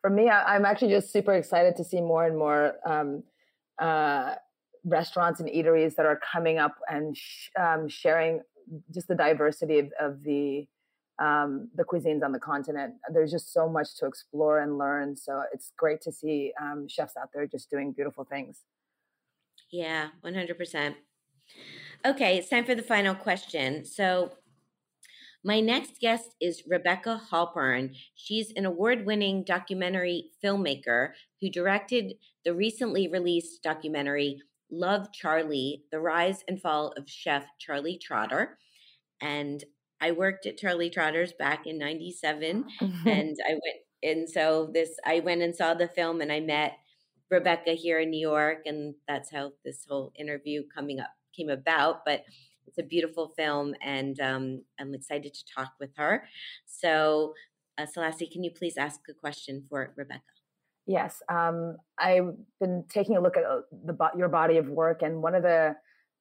for 0.00 0.10
me, 0.10 0.28
I, 0.28 0.56
am 0.56 0.64
actually 0.64 0.90
just 0.90 1.12
super 1.12 1.34
excited 1.34 1.76
to 1.76 1.84
see 1.84 2.00
more 2.00 2.26
and 2.26 2.38
more 2.38 2.74
um, 2.86 3.22
uh, 3.80 4.34
restaurants 4.84 5.40
and 5.40 5.48
eateries 5.48 5.96
that 5.96 6.06
are 6.06 6.20
coming 6.32 6.58
up 6.58 6.76
and 6.88 7.16
sh- 7.16 7.50
um, 7.58 7.88
sharing 7.88 8.40
just 8.92 9.08
the 9.08 9.14
diversity 9.14 9.78
of, 9.78 9.92
of 10.00 10.22
the 10.22 10.66
um, 11.18 11.70
the 11.74 11.82
cuisines 11.82 12.22
on 12.22 12.32
the 12.32 12.38
continent. 12.38 12.94
There's 13.10 13.30
just 13.30 13.52
so 13.52 13.68
much 13.68 13.96
to 13.98 14.06
explore 14.06 14.60
and 14.60 14.76
learn. 14.76 15.16
So 15.16 15.42
it's 15.52 15.72
great 15.78 16.02
to 16.02 16.12
see 16.12 16.52
um, 16.60 16.86
chefs 16.88 17.16
out 17.16 17.30
there 17.32 17.46
just 17.46 17.70
doing 17.70 17.92
beautiful 17.92 18.24
things. 18.24 18.60
Yeah, 19.70 20.08
100%. 20.24 20.94
Okay, 22.04 22.38
it's 22.38 22.50
time 22.50 22.64
for 22.64 22.74
the 22.74 22.82
final 22.82 23.14
question. 23.14 23.84
So, 23.84 24.32
my 25.44 25.60
next 25.60 26.00
guest 26.00 26.34
is 26.40 26.64
Rebecca 26.68 27.20
Halpern. 27.30 27.94
She's 28.16 28.52
an 28.56 28.66
award 28.66 29.06
winning 29.06 29.44
documentary 29.44 30.30
filmmaker 30.42 31.10
who 31.40 31.50
directed 31.50 32.14
the 32.44 32.52
recently 32.52 33.06
released 33.06 33.62
documentary 33.62 34.40
Love 34.70 35.12
Charlie 35.12 35.84
The 35.92 36.00
Rise 36.00 36.42
and 36.48 36.60
Fall 36.60 36.92
of 36.96 37.08
Chef 37.08 37.46
Charlie 37.60 37.98
Trotter. 37.98 38.58
And 39.20 39.62
I 40.00 40.12
worked 40.12 40.46
at 40.46 40.58
Charlie 40.58 40.90
Trotter's 40.90 41.32
back 41.32 41.66
in 41.66 41.78
97 41.78 42.64
mm-hmm. 42.80 43.08
and 43.08 43.36
I 43.48 43.52
went 43.52 43.76
and 44.02 44.28
so 44.28 44.70
this 44.72 44.90
I 45.04 45.20
went 45.20 45.42
and 45.42 45.54
saw 45.54 45.74
the 45.74 45.88
film 45.88 46.20
and 46.20 46.30
I 46.30 46.40
met 46.40 46.72
Rebecca 47.30 47.72
here 47.72 47.98
in 47.98 48.10
New 48.10 48.20
York 48.20 48.58
and 48.66 48.94
that's 49.08 49.30
how 49.32 49.52
this 49.64 49.86
whole 49.88 50.12
interview 50.18 50.64
coming 50.74 51.00
up 51.00 51.10
came 51.36 51.50
about 51.50 52.04
but 52.04 52.24
it's 52.66 52.78
a 52.78 52.82
beautiful 52.82 53.32
film 53.36 53.74
and 53.82 54.18
um, 54.20 54.62
I'm 54.80 54.94
excited 54.94 55.34
to 55.34 55.44
talk 55.54 55.72
with 55.80 55.90
her. 55.96 56.28
So 56.66 57.32
uh, 57.78 57.86
Selassie, 57.86 58.26
can 58.26 58.42
you 58.42 58.50
please 58.50 58.76
ask 58.76 59.00
a 59.08 59.14
question 59.14 59.64
for 59.68 59.92
Rebecca? 59.96 60.22
Yes, 60.86 61.20
um, 61.28 61.76
I've 61.98 62.34
been 62.60 62.84
taking 62.88 63.16
a 63.16 63.20
look 63.20 63.36
at 63.36 63.44
uh, 63.44 63.60
the 63.84 63.96
your 64.16 64.28
body 64.28 64.56
of 64.56 64.68
work, 64.68 65.02
and 65.02 65.20
one 65.20 65.34
of 65.34 65.42
the 65.42 65.74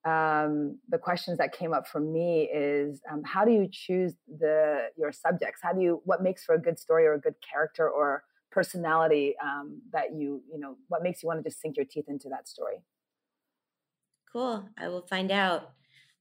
um, 0.09 0.79
the 0.89 0.97
questions 0.97 1.37
that 1.37 1.51
came 1.51 1.71
up 1.73 1.87
for 1.87 1.99
me 1.99 2.49
is 2.53 2.99
um, 3.11 3.23
how 3.23 3.45
do 3.45 3.51
you 3.51 3.67
choose 3.71 4.13
the 4.39 4.87
your 4.97 5.11
subjects 5.11 5.61
how 5.61 5.71
do 5.71 5.81
you 5.81 6.01
what 6.05 6.23
makes 6.23 6.43
for 6.43 6.55
a 6.55 6.61
good 6.61 6.79
story 6.79 7.05
or 7.05 7.13
a 7.13 7.19
good 7.19 7.35
character 7.47 7.89
or 7.89 8.23
personality 8.51 9.35
um, 9.43 9.81
that 9.91 10.13
you 10.15 10.41
you 10.51 10.59
know 10.59 10.77
what 10.87 11.03
makes 11.03 11.21
you 11.21 11.27
want 11.27 11.43
to 11.43 11.47
just 11.47 11.61
sink 11.61 11.77
your 11.77 11.85
teeth 11.85 12.05
into 12.07 12.27
that 12.29 12.47
story 12.47 12.77
cool 14.35 14.69
i 14.77 14.87
will 14.87 15.07
find 15.07 15.31
out 15.31 15.73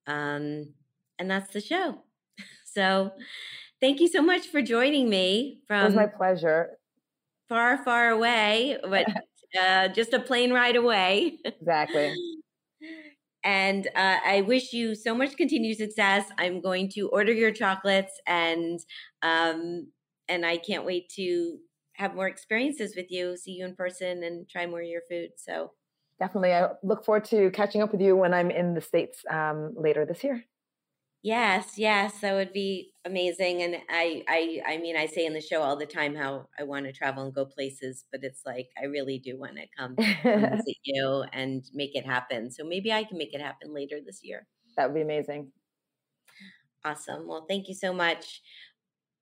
um, 0.07 0.75
and 1.19 1.31
that's 1.31 1.53
the 1.53 1.61
show 1.61 2.03
so 2.67 3.13
thank 3.81 4.01
you 4.01 4.09
so 4.09 4.23
much 4.23 4.47
for 4.49 4.63
joining 4.63 5.09
me 5.11 5.63
from 5.67 5.83
it 5.83 5.85
was 5.87 5.95
my 5.95 6.07
pleasure 6.07 6.79
far 7.49 7.83
far 7.85 8.11
away 8.11 8.79
but 8.83 9.07
uh, 9.59 9.89
just 9.89 10.13
a 10.13 10.21
plane 10.21 10.53
ride 10.53 10.77
away 10.77 11.39
exactly 11.61 12.21
And 13.43 13.89
uh, 13.89 14.19
I 14.25 14.41
wish 14.41 14.73
you 14.73 14.95
so 14.95 15.15
much 15.15 15.37
continued 15.37 15.77
success. 15.77 16.31
I'm 16.39 16.61
going 16.63 16.89
to 16.91 17.09
order 17.11 17.33
your 17.33 17.53
chocolates, 17.53 18.19
and 18.27 18.81
um, 19.23 19.93
and 20.29 20.47
I 20.47 20.57
can't 20.57 20.87
wait 20.87 21.11
to 21.17 21.59
have 21.97 22.15
more 22.15 22.27
experiences 22.27 22.97
with 22.97 23.11
you, 23.11 23.37
see 23.37 23.53
you 23.53 23.67
in 23.67 23.77
person, 23.77 24.23
and 24.25 24.49
try 24.49 24.67
more 24.67 24.81
of 24.81 24.89
your 24.89 25.03
food. 25.11 25.33
So 25.37 25.73
definitely, 26.19 26.53
I 26.53 26.71
look 26.83 27.05
forward 27.05 27.25
to 27.27 27.51
catching 27.51 27.83
up 27.83 27.93
with 27.93 28.01
you 28.01 28.17
when 28.17 28.35
I'm 28.35 28.51
in 28.51 28.75
the 28.75 28.81
states 28.81 29.25
um, 29.31 29.75
later 29.77 30.05
this 30.07 30.25
year. 30.25 30.45
Yes, 31.23 31.79
yes, 31.79 32.21
that 32.21 32.35
would 32.35 32.53
be 32.53 32.93
amazing. 33.07 33.63
And 33.63 33.77
I, 33.89 34.23
I, 34.29 34.75
I 34.75 34.77
mean, 34.79 34.95
I 34.95 35.07
say 35.07 35.25
in 35.25 35.33
the 35.33 35.41
show 35.41 35.63
all 35.63 35.75
the 35.77 35.87
time 35.87 36.15
how 36.15 36.49
I 36.59 36.65
want 36.65 36.85
to 36.85 36.93
travel 36.93 37.25
and 37.25 37.35
go 37.35 37.47
places, 37.47 38.05
but 38.13 38.23
it's 38.23 38.43
like 38.45 38.69
I 38.79 38.85
really 38.85 39.19
do 39.19 39.39
want 39.39 39.57
to 39.57 39.67
come 39.77 40.01
visit 40.35 40.77
you 40.85 41.25
and 41.33 41.65
make 41.73 41.97
it 41.97 42.05
happen. 42.05 42.51
So 42.51 42.63
maybe 42.63 42.93
I 42.93 43.05
can 43.05 43.17
make 43.17 43.33
it 43.33 43.41
happen 43.41 43.73
later 43.73 44.01
this 44.05 44.23
year. 44.23 44.47
That 44.77 44.87
would 44.89 44.95
be 44.95 45.01
amazing. 45.01 45.53
Awesome. 46.85 47.27
Well, 47.27 47.47
thank 47.49 47.69
you 47.69 47.75
so 47.75 47.93
much. 47.93 48.43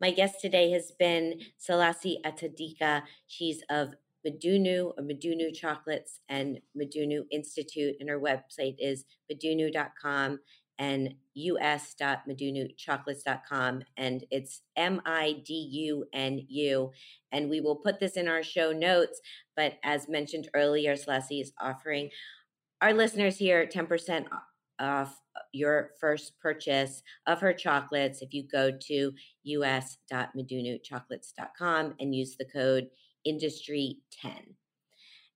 My 0.01 0.11
guest 0.11 0.40
today 0.40 0.70
has 0.72 0.90
been 0.90 1.40
Selassie 1.59 2.18
Atadika. 2.24 3.05
She's 3.26 3.62
of 3.70 3.95
Midunu 4.26 4.92
or 4.96 5.02
Midunu 5.02 5.54
Chocolates 5.54 6.20
and 6.28 6.60
Midunu 6.76 7.24
Institute, 7.30 7.96
and 8.00 8.08
her 8.08 8.20
website 8.20 8.76
is 8.78 9.04
midunu.com 9.30 10.40
and 10.78 11.14
us.midunuchocolates.com. 11.36 13.82
And 13.96 14.24
it's 14.30 14.62
M 14.76 15.00
I 15.06 15.42
D 15.44 15.54
U 15.54 16.04
N 16.12 16.44
U. 16.48 16.90
And 17.30 17.48
we 17.48 17.60
will 17.60 17.76
put 17.76 18.00
this 18.00 18.16
in 18.16 18.26
our 18.28 18.42
show 18.42 18.72
notes. 18.72 19.20
But 19.56 19.78
as 19.84 20.08
mentioned 20.08 20.48
earlier, 20.54 20.96
Selassie 20.96 21.40
is 21.40 21.52
offering 21.60 22.10
our 22.80 22.92
listeners 22.92 23.36
here 23.36 23.64
10% 23.66 24.26
off 24.80 25.20
your 25.52 25.90
first 26.00 26.36
purchase 26.40 27.02
of 27.26 27.40
her 27.40 27.52
chocolates 27.52 28.22
if 28.22 28.34
you 28.34 28.44
go 28.50 28.72
to 28.88 29.12
us.midunuchocolates.com 29.44 31.94
and 32.00 32.14
use 32.14 32.36
the 32.36 32.44
code 32.44 32.88
industry10 33.26 34.54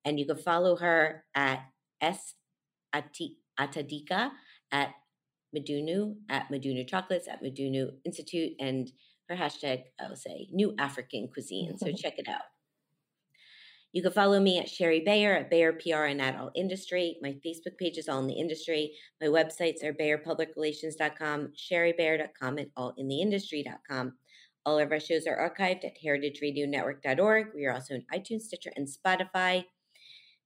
and 0.05 0.19
you 0.19 0.27
can 0.27 0.37
follow 0.37 0.77
her 0.77 1.25
at 1.35 1.65
s 2.01 2.35
atadika 2.95 4.31
at 4.73 4.95
Midunu 5.55 6.17
at 6.29 6.49
Midunu 6.51 6.87
Chocolates 6.87 7.29
at 7.29 7.43
Midunu 7.43 7.91
Institute 8.05 8.53
and 8.61 8.91
her 9.29 9.37
hashtag, 9.37 9.85
I 10.01 10.09
will 10.09 10.17
say, 10.17 10.49
New 10.53 10.75
African 10.79 11.29
Cuisine. 11.33 11.79
So 11.79 11.93
check 11.97 12.19
it 12.19 12.29
out. 12.29 12.43
You 13.93 14.03
can 14.03 14.13
follow 14.13 14.39
me 14.39 14.59
at 14.59 14.69
Shari 14.69 15.01
Bayer 15.01 15.35
at 15.35 15.51
Bayer 15.51 15.73
PR 15.73 16.05
and 16.05 16.21
at 16.21 16.37
All 16.37 16.51
Industry. 16.55 17.17
My 17.23 17.35
Facebook 17.45 17.79
page 17.79 17.97
is 17.97 18.09
All 18.09 18.21
in 18.21 18.27
the 18.27 18.35
Industry. 18.35 18.93
My 19.23 19.29
websites 19.29 19.83
are 19.83 19.95
BayerPublicRelations.com, 19.95 21.53
ShariBayer.com, 21.57 22.59
and 22.59 22.69
AllInTheIndustry.com. 22.77 24.13
All 24.67 24.81
of 24.81 24.91
our 24.91 24.99
shows 24.99 25.29
are 25.29 25.39
archived 25.39 25.85
at 25.85 25.97
HeritageRadioNetwork.org. 26.05 27.47
We 27.55 27.67
are 27.67 27.73
also 27.73 27.95
on 27.95 28.05
iTunes, 28.13 28.43
Stitcher, 28.43 28.73
and 28.75 28.89
Spotify. 28.89 29.65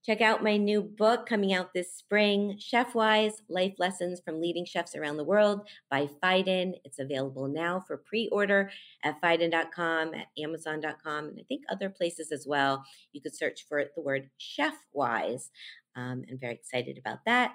Check 0.05 0.21
out 0.21 0.43
my 0.43 0.57
new 0.57 0.83
book 0.83 1.27
coming 1.27 1.53
out 1.53 1.73
this 1.73 1.95
spring, 1.95 2.55
Chef 2.59 2.93
Wise 2.93 3.41
Life 3.49 3.73
Lessons 3.79 4.21
from 4.23 4.39
Leading 4.39 4.63
Chefs 4.63 4.95
Around 4.95 5.17
the 5.17 5.23
World 5.23 5.67
by 5.89 6.07
Phaidon. 6.23 6.73
It's 6.85 6.99
available 6.99 7.47
now 7.47 7.79
for 7.79 7.97
pre 7.97 8.29
order 8.31 8.69
at 9.03 9.19
Phaidon.com, 9.21 10.13
at 10.13 10.27
Amazon.com, 10.37 11.25
and 11.25 11.39
I 11.39 11.43
think 11.47 11.63
other 11.71 11.89
places 11.89 12.31
as 12.31 12.45
well. 12.47 12.83
You 13.13 13.21
could 13.21 13.35
search 13.35 13.65
for 13.67 13.83
the 13.95 14.01
word 14.03 14.29
Chef 14.37 14.75
Wise. 14.93 15.49
Um, 15.95 16.23
I'm 16.29 16.37
very 16.39 16.53
excited 16.53 16.99
about 16.99 17.25
that. 17.25 17.53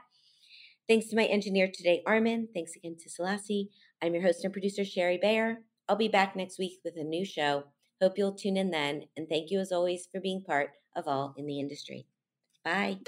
Thanks 0.88 1.06
to 1.08 1.16
my 1.16 1.26
engineer 1.26 1.70
today, 1.72 2.02
Armin. 2.06 2.48
Thanks 2.52 2.72
again 2.74 2.96
to 3.00 3.08
Selassie. 3.08 3.70
I'm 4.02 4.14
your 4.14 4.22
host 4.24 4.42
and 4.42 4.52
producer, 4.52 4.84
Shari 4.84 5.18
Bayer. 5.22 5.58
I'll 5.88 5.96
be 5.96 6.08
back 6.08 6.34
next 6.34 6.58
week 6.58 6.80
with 6.84 6.96
a 6.96 7.04
new 7.04 7.24
show. 7.24 7.64
Hope 8.02 8.18
you'll 8.18 8.34
tune 8.34 8.56
in 8.56 8.70
then. 8.70 9.04
And 9.16 9.28
thank 9.28 9.50
you, 9.50 9.60
as 9.60 9.72
always, 9.72 10.08
for 10.12 10.20
being 10.20 10.42
part 10.42 10.70
of 10.96 11.06
All 11.06 11.34
in 11.36 11.46
the 11.46 11.60
Industry. 11.60 12.06
Bye. 12.64 12.98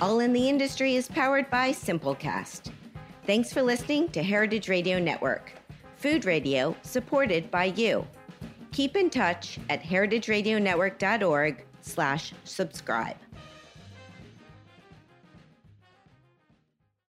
All 0.00 0.20
in 0.20 0.32
the 0.32 0.48
Industry 0.48 0.96
is 0.96 1.08
powered 1.08 1.48
by 1.50 1.70
Simplecast. 1.70 2.72
Thanks 3.24 3.52
for 3.52 3.62
listening 3.62 4.08
to 4.10 4.22
Heritage 4.22 4.68
Radio 4.68 4.98
Network, 4.98 5.52
food 5.96 6.24
radio 6.24 6.74
supported 6.82 7.50
by 7.50 7.66
you. 7.66 8.06
Keep 8.72 8.96
in 8.96 9.10
touch 9.10 9.58
at 9.68 9.82
heritageradionetwork.org 9.82 11.64
slash 11.80 12.32
subscribe. 12.44 13.16